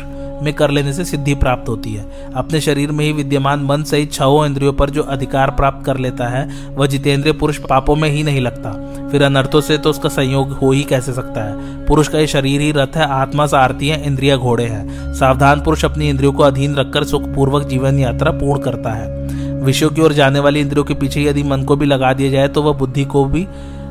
में 0.42 0.54
कर 0.54 0.70
लेने 0.70 0.92
से 0.92 1.04
सिद्धि 1.04 1.34
प्राप्त 1.34 1.68
होती 1.68 1.94
है। 1.94 2.32
अपने 2.34 2.60
शरीर 2.60 2.92
में 2.92 3.04
ही 3.04 3.12
विद्यमान 3.12 3.60
मन 3.60 3.82
सहित 3.82 4.12
छो 4.12 4.46
इंद्रियों 4.46 4.72
पर 4.72 4.90
जो 4.90 5.02
अधिकार 5.02 5.50
प्राप्त 5.50 5.86
कर 5.86 5.96
लेता 5.96 6.28
है, 6.28 6.66
वह 6.68 6.86
जितेंद्रिय 6.86 7.32
पुरुष 7.32 7.58
पापों 7.58 7.96
में 7.96 8.08
ही 8.08 8.22
नहीं 8.22 8.40
लगता। 8.40 8.72
फिर 9.08 9.22
अनर्थों 9.22 9.60
से 9.60 9.78
तो 9.78 9.90
उसका 9.90 10.08
संयोग 10.08 10.50
हो 10.50 10.72
ही 10.72 10.82
कैसे 10.82 11.12
सकता 11.12 11.44
है? 11.44 11.86
पुरुष 11.86 12.08
का 12.08 12.18
ये 12.18 12.26
शरीर 12.26 12.60
ही 12.60 12.72
रथ 12.72 12.96
है, 12.96 13.06
आत्मा 13.06 13.46
सारथी 13.46 13.88
है, 13.88 14.06
इंद्रिया 14.06 14.36
घोड़े 14.36 14.64
हैं। 14.64 15.14
सावधान 15.14 15.60
पुरुष 15.60 15.84
अपनी 15.84 16.08
इंद्रियों 16.08 16.32
को 16.32 16.42
अधीन 16.42 16.74
रखकर 16.74 17.04
सुखपूर्वक 17.04 17.66
जीवन 17.66 17.98
यात्रा 17.98 18.30
पूर्ण 18.30 18.60
करता 18.60 18.92
है। 18.92 19.20
विषयों 19.64 19.90
की 19.90 20.02
ओर 20.02 20.12
जाने 20.12 20.40
वाली 20.40 20.60
इंद्रियों 20.60 20.84
के 20.84 20.94
पीछे 20.94 21.22
यदि 21.22 21.42
मन 21.42 21.62
को 21.62 21.76
भी 21.76 21.86
लगा 21.86 22.12
दिया 22.12 22.30
जाए 22.30 22.48
तो 22.48 22.62
वह 22.62 22.72
बुद्धि 22.72 23.04
को 23.04 23.24
भी 23.24 23.46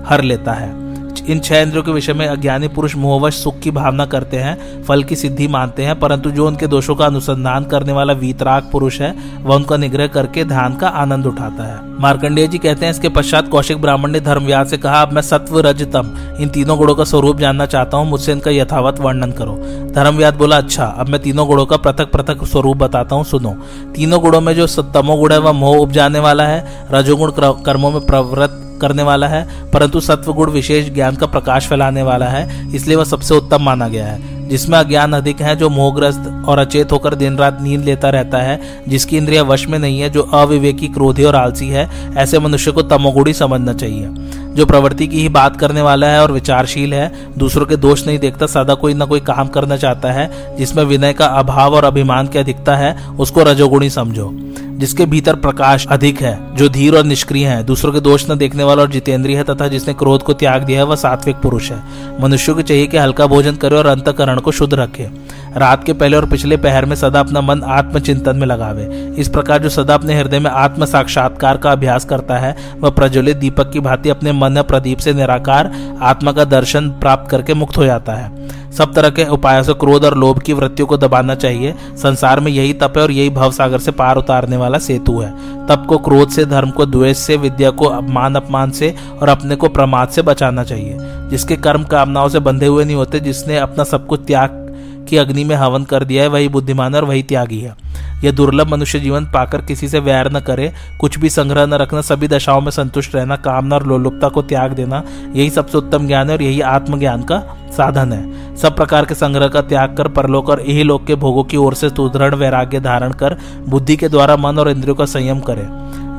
हर 0.05 0.21
लेता 0.21 0.53
है। 0.53 0.88
इन 1.27 1.39
छह 1.39 1.57
इंद्रियों 1.57 1.83
के 1.83 1.91
विषय 1.91 2.13
में 2.13 2.27
अज्ञानी 2.27 2.67
पुरुष 2.67 2.95
मोहवश, 2.95 3.35
सुख 3.35 3.59
की 3.59 3.71
भावना 3.71 4.05
करते 4.05 4.37
हैं, 4.37 4.83
फल 4.83 5.03
की 5.03 5.15
सिद्धि 5.15 5.47
मानते 5.47 5.83
हैं, 5.83 5.99
परंतु 5.99 6.31
जो 6.31 6.47
उनके 6.47 6.67
दोषों 6.67 6.95
का 6.95 7.05
अनुसंधान 7.05 7.65
करने 7.65 7.93
वाला 7.93 8.13
वीतराग 8.13 8.69
पुरुष 8.71 8.99
है, 9.01 9.13
वह 9.41 9.55
उनका 9.55 9.77
निग्रह 9.77 10.07
करके 10.07 10.43
ध्यान 10.43 10.75
का 10.75 10.87
आनंद 10.87 11.25
उठाता 11.25 11.63
है। 11.63 11.77
मार्कंडेय 11.99 12.47
जी 12.47 12.57
कहते 12.57 12.85
हैं, 12.85 12.91
इसके 12.93 13.09
पश्चात 13.09 13.47
कौशिक 13.47 13.81
ब्राह्मण 13.81 14.11
ने 14.11 14.19
धर्मव्यास 14.19 14.69
से 14.69 14.77
कहा, 14.77 15.01
अब 15.01 15.11
मैं 15.11 15.21
सत्व 15.21 15.59
रजतम 15.59 16.15
इन 16.39 16.49
तीनों 16.49 16.77
गुणों 16.77 16.95
का 16.95 17.03
स्वरूप 17.03 17.37
जानना 17.37 17.65
चाहता 17.65 17.97
हूँ, 17.97 18.09
मुझसे 18.09 18.31
इनका 18.31 18.51
यथावत 18.51 18.99
वर्णन 18.99 19.31
करो। 19.31 19.55
धर्मव्यास 19.93 20.33
बोला 20.33 20.57
अच्छा 20.57 20.85
अब 20.85 21.09
मैं 21.09 21.21
तीनों 21.21 21.47
गुणों 21.47 21.65
का 21.65 21.77
पृथक 21.77 22.11
पृथक 22.11 22.43
स्वरूप 22.45 22.77
बताता 22.77 23.15
हूँ, 23.15 23.23
सुनो। 23.23 23.55
तीनों 23.95 24.21
गुणों 24.21 24.41
में 24.41 24.53
जो 24.55 24.67
तमो 24.67 25.15
गुण 25.17 25.31
है, 25.31 25.39
वह 25.39 25.51
मोह 25.51 25.77
उपजाने 25.77 26.19
वाला 26.19 26.47
है, 26.47 26.87
रजोगुण 26.91 27.31
कर्मों 27.65 27.91
में 27.91 28.05
प्रवृत्त 28.05 28.65
करने 28.81 29.03
वाला 29.03 29.27
है, 29.27 29.71
परंतु 29.71 29.99
सत्व 29.99 30.33
गुण 30.33 30.51
विशेष 30.51 30.89
ज्ञान 30.89 31.15
का 31.15 31.25
प्रकाश 31.25 31.67
फैलाने 31.67 32.03
वाला 32.03 32.25
है, 32.25 32.75
इसलिए 32.75 32.97
वह 32.97 33.03
सबसे 33.03 33.35
उत्तम 33.35 33.63
माना 33.63 33.87
गया 33.87 34.07
है। 34.07 34.39
जिसमें 34.49 34.77
अज्ञान 34.79 35.13
अधिक 35.13 35.41
है, 35.41 35.55
जो 35.55 35.69
मोहग्रस्त 35.69 36.43
और 36.47 36.59
अचेत 36.59 36.91
होकर 36.91 37.15
दिन 37.15 37.37
रात 37.37 37.57
नींद 37.61 37.85
लेता 37.85 38.09
रहता 38.09 38.37
है, 38.37 38.61
जिसकी 38.87 39.17
इंद्रिया 39.17 39.43
वश 39.43 39.67
में 39.67 39.79
नहीं 39.79 39.99
है, 39.99 40.09
जो 40.09 40.21
अविवेकी, 40.21 40.87
क्रोधी 40.87 41.23
और 41.23 41.35
आलसी 41.35 41.67
है, 41.67 41.89
ऐसे 42.17 42.39
मनुष्य 42.39 42.71
को 42.71 42.81
तमोगुड़ी 42.81 43.33
समझना 43.33 43.73
चाहिए। 43.73 44.07
जो 44.49 44.65
प्रवृत्ति 44.65 45.07
की 45.07 45.21
ही 45.21 45.29
बात 45.29 45.57
करने 45.57 45.81
वाला 45.81 46.07
है 46.07 46.21
और 46.21 46.31
विचारशील 46.31 46.93
है, 46.93 47.11
दूसरों 47.37 47.65
के 47.65 47.75
दोष 47.75 48.07
नहीं 48.07 48.19
देखता, 48.19 48.45
सदा 48.45 48.73
कोई 48.73 48.93
ना 48.93 49.05
कोई 49.05 49.19
काम 49.19 49.47
करना 49.47 49.77
चाहता 49.77 50.11
है, 50.11 50.55
जिसमें 50.57 50.83
विनय 50.83 51.13
का 51.13 51.25
अभाव 51.25 51.75
और 51.75 51.83
अभिमान 51.83 52.27
की 52.27 52.39
अधिकता 52.39 52.75
है, 52.75 53.07
उसको 53.19 53.43
रजोगुणी 53.43 53.89
समझो। 53.89 54.31
जिसके 54.79 55.05
भीतर 55.05 55.35
प्रकाश 55.35 55.87
अधिक 55.87 56.21
है, 56.21 56.55
जो 56.55 56.69
धीर 56.69 56.95
और 56.95 57.03
निष्क्रिय 57.03 57.47
है, 57.47 57.63
दूसरों 57.63 57.93
के 57.93 57.99
दोष 57.99 58.31
न 58.31 58.37
देखने 58.37 58.63
वाला 58.63 58.81
और 58.81 58.89
जितेंद्रीय 58.89 59.37
है 59.37 59.43
तथा 59.43 59.67
जिसने 59.67 59.93
क्रोध 59.93 60.23
को 60.23 60.33
त्याग 60.33 60.63
दिया 60.63 60.79
है, 60.79 60.85
वह 60.85 60.95
सात्विक 60.95 61.35
पुरुष 61.35 61.71
है। 61.71 61.83
मनुष्य 62.21 62.53
को 62.53 62.61
चाहिए 62.61 62.87
कि 62.87 62.97
हल्का 62.97 63.27
भोजन 63.27 63.55
करे 63.55 63.75
और 63.75 63.85
अंतकरण 63.85 64.39
को 64.39 64.51
शुद्ध 64.51 64.73
रखे। 64.73 65.09
रात 65.57 65.83
के 65.83 65.93
पहले 65.93 66.17
और 66.17 66.25
पिछले 66.25 66.57
पहर 66.57 66.85
में 66.85 66.95
सदा 66.95 67.19
अपना 67.19 67.41
मन 67.41 67.63
आत्मचिंतन 67.63 68.35
में 68.35 68.47
लगावे। 68.47 69.13
इस 69.17 69.29
प्रकार 69.29 69.61
जो 69.61 69.69
सदा 69.69 69.93
अपने 69.93 70.19
हृदय 70.19 70.39
में 70.39 70.51
आत्म 70.51 70.85
साक्षात्कार 70.85 71.57
का 71.57 71.71
अभ्यास 71.71 72.05
करता 72.05 72.37
है, 72.37 72.55
वह 72.79 72.89
प्रज्वलित 72.89 73.37
दीपक 73.37 73.71
की 73.71 73.79
भांति 73.79 74.09
अपने 74.09 74.31
मन 74.31 74.61
प्रदीप 74.61 74.97
से 74.97 75.13
निराकार 75.13 75.71
आत्मा 76.01 76.31
का 76.31 76.43
दर्शन 76.43 76.89
प्राप्त 76.89 77.31
करके 77.31 77.53
मुक्त 77.53 77.77
हो 77.77 77.85
जाता 77.85 78.13
है। 78.13 78.58
सब 78.79 78.93
तरह 78.93 79.09
के 79.09 79.25
उपायों 79.25 79.63
से 79.63 79.73
क्रोध 79.73 80.05
और 80.05 80.17
लोभ 80.17 80.39
की 80.39 80.53
वृत्तियों 80.53 80.87
को 80.87 80.97
दबाना 80.97 81.35
चाहिए। 81.35 81.75
संसार 81.97 82.39
में 82.39 82.51
यही 82.51 82.73
तप 82.73 82.93
है 82.97 83.03
और 83.03 83.11
यही 83.11 83.29
भव 83.29 83.51
सागर 83.51 83.79
से 83.79 83.91
पार 83.91 84.15
उतारने 84.15 84.57
वाला 84.57 84.77
सेतु 84.77 85.19
है। 85.19 85.31
तप 85.67 85.85
को 85.89 85.97
क्रोध 85.97 86.29
से, 86.29 86.45
धर्म 86.45 86.69
को 86.69 86.85
द्वेष 86.85 87.17
से, 87.17 87.37
विद्या 87.37 87.69
को 87.69 87.85
अपमान 87.85 88.35
अपमान 88.35 88.71
से 88.71 88.95
और 89.21 89.29
अपने 89.29 89.55
को 89.55 89.69
प्रमाद 89.69 90.09
से 90.09 90.21
बचाना 90.21 90.63
चाहिए। 90.63 90.97
जिसके 91.01 91.55
कर्म 91.55 91.83
कामनाओं 91.83 92.29
से 92.29 92.39
बंधे 92.39 92.65
हुए 92.65 92.85
नहीं 92.85 92.95
होते, 92.95 93.19
जिसने 93.19 93.57
अपना 93.57 93.83
सब 93.83 94.07
कुछ 94.07 94.19
त्याग 94.27 94.65
की 95.09 95.17
अग्नि 95.17 95.43
में 95.43 95.55
हवन 95.55 95.83
कर 95.83 96.03
दिया 96.03 96.23
है, 96.23 96.29
वही 96.29 96.47
बुद्धिमान 96.47 96.95
और 96.95 97.05
वही 97.05 97.23
त्यागी 97.23 97.59
है। 97.59 97.75
यह 98.23 98.31
दुर्लभ 98.31 98.67
मनुष्य 98.67 98.99
जीवन 98.99 99.25
पाकर 99.25 99.61
किसी 99.61 99.87
से 99.87 99.99
वैर 99.99 100.31
न 100.31 100.39
करे, 100.39 100.73
कुछ 100.99 101.19
भी 101.19 101.29
संग्रह 101.29 101.65
न 101.65 101.73
रखना, 101.73 102.01
सभी 102.01 102.27
दशाओं 102.27 102.61
में 102.61 102.71
संतुष्ट 102.71 103.15
रहना, 103.15 103.35
कामना 103.35 103.75
और 103.75 103.87
लोलुपता 103.87 104.27
को 104.27 104.41
त्याग 104.41 104.71
देना, 104.71 105.03
यही 105.33 105.49
सबसे 105.49 105.77
उत्तम 105.77 106.07
ज्ञान 106.07 106.29
है 106.29 106.35
और 106.35 106.41
यही 106.41 106.61
आत्मज्ञान 106.61 107.23
का 107.23 107.43
साधन 107.77 108.13
है। 108.13 108.38
सब 108.61 108.75
प्रकार 108.75 109.05
के 109.05 109.15
संग्रह 109.15 109.47
का 109.47 109.61
त्याग 109.61 109.97
कर 109.97 110.07
परलोक 110.07 110.49
और 110.49 110.61
यही 110.61 110.83
लोक 110.83 111.05
के 111.05 111.15
भोगों 111.15 111.43
की 111.43 111.57
ओर 111.57 111.73
से 111.73 111.89
सुदृढ़ 111.89 112.35
वैराग्य 112.35 112.79
धारण 112.79 113.11
कर 113.11 113.37
बुद्धि 113.69 113.97
के 113.97 114.09
द्वारा 114.09 114.37
मन 114.37 114.57
और 114.59 114.69
इंद्रियों 114.69 114.95
का 114.95 115.05
संयम 115.05 115.39
करे। 115.39 115.67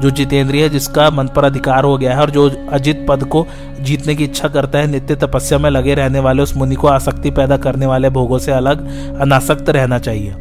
जो 0.01 0.11
जितेंद्रिय 0.11 0.63
है, 0.63 0.69
जिसका 0.69 1.11
मन 1.11 1.29
पर 1.29 1.45
अधिकार 1.45 1.85
हो 1.85 1.99
गया 1.99 2.15
है 2.15 2.21
और 2.21 2.31
जो 2.31 2.51
अजित 2.73 3.07
पद 3.09 3.25
को 3.25 3.47
जीतने 3.81 4.15
की 4.15 4.25
इच्छा 4.25 4.49
करता 4.49 4.79
है, 4.79 4.87
नित्य 4.87 5.15
तपस्या 5.15 5.59
में 5.59 5.71
लगे 5.71 5.95
रहने 5.95 6.21
वाले 6.21 6.43
उस 6.43 6.57
मुनि 6.57 6.75
को 6.75 6.87
आसक्ति 6.87 7.31
पैदा 7.31 7.57
करने 7.57 7.87
वाले 7.87 8.11
भोगों 8.11 8.39
से 8.39 8.53
अलग 8.53 8.87
अनासक्त 9.21 9.71
रहना 9.71 9.99
चाहिए। 9.99 10.35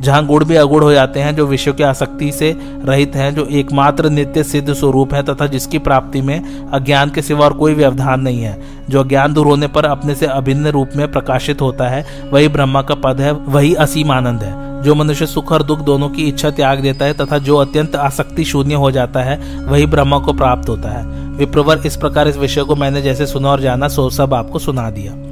जहाँ 0.00 0.26
गुण 0.26 0.44
भी 0.44 0.56
अगुण 0.56 0.82
हो 0.82 0.92
जाते 0.92 1.20
हैं, 1.20 1.36
जो 1.36 1.46
विषयों 1.46 1.74
की 1.74 1.82
आसक्ति 1.82 2.32
से 2.32 2.56
रहित 2.84 3.16
हैं, 3.16 3.34
जो 3.34 3.46
एकमात्र 3.46 4.10
नित्य 4.10 4.44
सिद्ध 4.44 4.72
स्वरूप 4.72 5.14
है, 5.14 5.22
तथा 5.22 5.46
जिसकी 5.46 5.78
प्राप्ति 5.78 6.20
में 6.20 6.66
अज्ञान 6.72 7.10
के 7.10 7.22
सिवा 7.22 7.44
और 7.44 7.52
कोई 7.52 7.74
व्यवधान 7.74 8.20
नहीं 8.20 8.40
है। 8.40 8.62
जो 8.90 9.04
अज्ञान 9.04 9.34
दूर 9.34 9.46
होने 9.46 9.66
पर 9.66 9.84
अपने 9.84 10.14
से 10.14 10.26
अभिन्न 10.26 10.66
रूप 10.66 10.90
में 10.96 11.12
प्रकाशित 11.12 11.60
होता 11.60 11.88
है, 11.88 12.06
वही 12.32 12.48
ब्रह्मा 12.48 12.82
का 12.82 12.94
पद 12.94 13.20
है, 13.20 13.32
वही 13.32 13.74
असीम 13.74 14.10
आनंद 14.10 14.42
है। 14.42 14.82
जो 14.82 14.94
मनुष्य 14.94 15.26
सुख 15.26 15.52
और 15.52 15.62
दुख 15.62 15.78
दोनों 15.78 16.08
की 16.08 16.22
इच्छा 16.22 16.50
त्याग 16.50 16.80
देता 16.80 17.04
है, 17.04 17.12
तथा 17.12 17.38
जो 17.38 17.56
अत्यंत 17.56 17.96
आसक्ति 17.96 18.44
शून्य 18.44 18.74
हो 18.74 18.90
जाता 18.90 19.20
है, 19.20 19.64
वही 19.64 19.86
ब्रह्मा 19.86 20.18
को 20.18 20.32
प्राप्त 20.32 20.68
होता 20.68 20.88
है। 20.88 21.06
विप्रवर, 21.30 21.82
इस 21.86 21.96
प्रकार 21.96 22.28
इस 22.28 22.36
विषय 22.36 22.62
को 22.62 22.76
मैंने 22.76 23.02
जैसे 23.02 23.26
सुना 23.26 23.50
और 23.50 23.60
जाना, 23.60 23.88
सो 23.88 24.10
सब 24.10 24.34
आपको 24.34 24.58
सुना 24.58 24.90
दिया। 24.90 25.25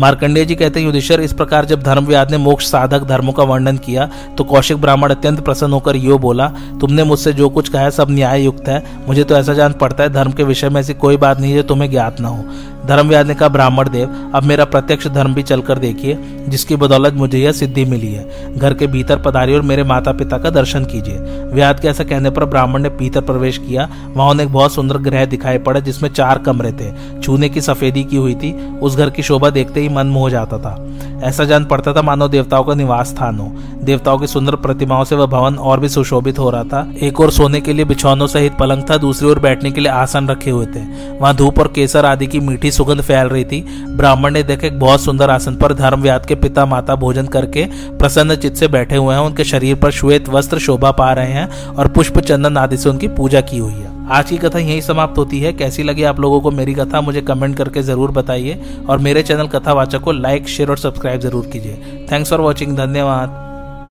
मार्कंडेय 0.00 0.44
जी 0.44 0.54
कहते 0.54 0.80
हैं, 0.80 0.86
युधिष्ठर, 0.86 1.20
इस 1.20 1.32
प्रकार 1.32 1.64
जब 1.64 1.82
धर्मव्याद 1.82 2.30
ने 2.30 2.36
मोक्ष 2.38 2.66
साधक 2.66 3.02
धर्मों 3.04 3.32
का 3.32 3.42
वर्णन 3.44 3.76
किया 3.78 4.08
तो 4.38 4.44
कौशिक 4.44 4.76
ब्राह्मण 4.76 5.10
अत्यंत 5.10 5.40
प्रसन्न 5.40 5.72
होकर 5.72 5.96
यो 5.96 6.18
बोला, 6.18 6.46
तुमने 6.80 7.04
मुझसे 7.04 7.32
जो 7.32 7.48
कुछ 7.48 7.68
कहा 7.68 7.82
है 7.82 7.90
सब 7.90 8.10
न्याय 8.10 8.44
युक्त 8.44 8.68
है, 8.68 8.82
मुझे 9.08 9.24
तो 9.24 9.36
ऐसा 9.36 9.54
जान 9.54 9.72
पड़ता 9.72 10.02
है, 10.02 10.12
धर्म 10.12 10.32
के 10.32 10.44
विषय 10.44 10.68
में 10.68 10.80
ऐसी 10.80 10.94
कोई 10.96 11.16
बात 11.18 11.40
नहीं 11.40 11.52
है 11.52 11.62
तुम्हें 11.62 11.90
ज्ञात 11.90 12.20
न 12.20 12.24
हो। 12.24 12.44
धर्मव्याद 12.90 13.26
ने 13.26 13.34
कहा, 13.34 13.48
ब्राह्मण 13.48 13.88
देव, 13.88 14.32
अब 14.34 14.42
मेरा 14.42 14.64
प्रत्यक्ष 14.64 15.06
धर्म 15.06 15.34
भी 15.34 15.42
चलकर 15.42 15.78
देखिए, 15.78 16.18
जिसकी 16.48 16.76
बदौलत 16.76 17.14
मुझे 17.14 17.38
यह 17.38 17.52
सिद्धि 17.52 17.84
मिली 17.84 18.12
है। 18.12 18.58
घर 18.58 18.74
के 18.74 18.86
भीतर 18.86 19.16
पधारिए 19.16 19.56
और 19.56 19.62
मेरे 19.62 19.84
माता 19.84 20.12
पिता 20.12 20.38
का 20.38 20.50
दर्शन 20.50 20.84
कीजिए। 20.84 21.18
व्याद 21.54 21.80
के 21.80 21.88
ऐसा 21.88 22.04
कहने 22.04 22.30
पर 22.30 22.44
ब्राह्मण 22.44 22.82
ने 22.82 22.88
भीतर 22.88 23.20
प्रवेश 23.20 23.58
किया। 23.58 23.88
वहाँ 24.14 24.30
उन्हें 24.30 24.46
एक 24.46 24.52
बहुत 24.52 24.72
सुंदर 24.72 24.98
ग्रह 24.98 25.24
दिखाई 25.24 25.58
पड़े, 25.58 25.80
जिसमें 25.80 26.10
चार 26.10 26.38
कमरे 26.38 26.72
थे। 26.72 27.20
छूने 27.20 27.48
की 27.48 27.60
सफेदी 27.60 28.04
की 28.04 28.16
हुई 28.16 28.34
थी। 28.34 28.78
उस 28.78 28.96
घर 28.96 29.10
की 29.10 29.22
शोभा 29.22 29.50
देखते 29.50 29.80
ही 29.80 29.88
मन 29.88 30.06
मोह 30.06 30.30
जाता 30.30 30.58
था। 30.58 30.86
ऐसा 31.22 31.44
जान 31.44 31.64
पड़ता 31.64 31.92
था 31.92 32.02
मानो 32.02 32.28
देवताओं 32.28 32.64
का 32.64 32.74
निवास 32.74 33.08
स्थान 33.08 33.38
हो। 33.38 33.52
देवताओं 33.82 34.18
की 34.18 34.26
सुंदर 34.26 34.56
प्रतिमाओं 34.56 35.04
से 35.04 35.14
वह 35.14 35.26
भवन 35.26 35.54
और 35.54 35.80
भी 35.80 35.88
सुशोभित 35.88 36.38
हो 36.38 36.50
रहा 36.50 36.64
था। 36.64 36.92
एक 37.02 37.20
और 37.20 37.30
सोने 37.30 37.60
के 37.60 37.72
लिए 37.72 37.84
बिछौनों 37.84 38.26
सहित 38.26 38.52
पलंग 38.58 38.82
था, 38.90 38.96
दूसरी 38.96 39.28
ओर 39.28 39.38
बैठने 39.38 39.70
के 39.70 39.80
लिए 39.80 39.92
आसन 39.92 40.28
रखे 40.28 40.50
हुए 40.50 40.66
थे। 40.66 40.80
वहाँ 41.18 41.36
धूप 41.36 41.58
और 41.58 41.72
केसर 41.74 42.06
आदि 42.06 42.26
की 42.26 42.40
मीठी 42.40 42.70
सुगंध 42.80 43.00
फैल 43.02 43.28
रही 43.28 43.44
थी। 43.44 43.60
ब्राह्मण 43.96 44.32
ने 44.32 44.42
देखा 44.42 44.66
एक 44.66 44.78
बहुत 44.80 45.00
सुंदर 45.00 45.30
आसन 45.30 45.56
पर 45.56 45.72
धर्म 45.74 46.02
व्याद 46.02 46.26
के 46.26 46.34
पिता 46.36 46.64
माता 46.66 46.94
भोजन 46.96 47.26
करके 47.28 47.64
प्रसन्न 47.98 48.36
चित्त 48.36 48.56
से 48.56 48.68
बैठे 48.68 48.96
हुए 48.96 49.14
हैं। 49.14 49.22
उनके 49.22 49.44
शरीर 49.44 49.74
पर 49.76 49.90
श्वेत 49.90 50.28
वस्त्र 50.28 50.58
शोभा 50.58 50.90
पा 50.92 51.12
रहे 51.12 51.32
हैं 51.32 51.48
और 51.68 51.88
पुष्प 51.88 52.18
चंदन 52.20 52.56
आदि 52.56 52.76
से 52.76 52.88
उनकी 52.88 53.08
पूजा 53.10 53.40
की 53.42 53.58
हुई 53.58 53.72
है। 53.72 53.98
आज 54.10 54.30
की 54.30 54.36
कथा 54.38 54.58
यही 54.58 54.80
समाप्त 54.82 55.18
होती 55.18 55.40
है। 55.40 55.52
कैसी 55.52 55.82
लगी 55.82 56.02
आप 56.02 56.20
लोगों 56.20 56.40
को 56.40 56.50
मेरी 56.50 56.74
कथा, 56.74 57.00
मुझे 57.00 57.20
कमेंट 57.22 57.56
करके 57.56 57.82
ज़रूर 57.82 58.10
बताइए। 58.10 58.60
और 58.88 58.98
मेरे 58.98 59.22
चैनल 59.22 59.48
कथावाचक 59.48 60.00
को 60.00 60.12
लाइक, 60.12 60.48
शेयर 60.48 60.70
और 60.70 60.78
सब्सक्राइब 60.78 61.20
ज़रूर 61.20 61.46
कीजिए। 61.46 62.06
थैंक्स 62.12 62.30
फॉर 62.30 62.40
वॉचिंग 62.40 62.76
धन्यवाद। 62.76 63.49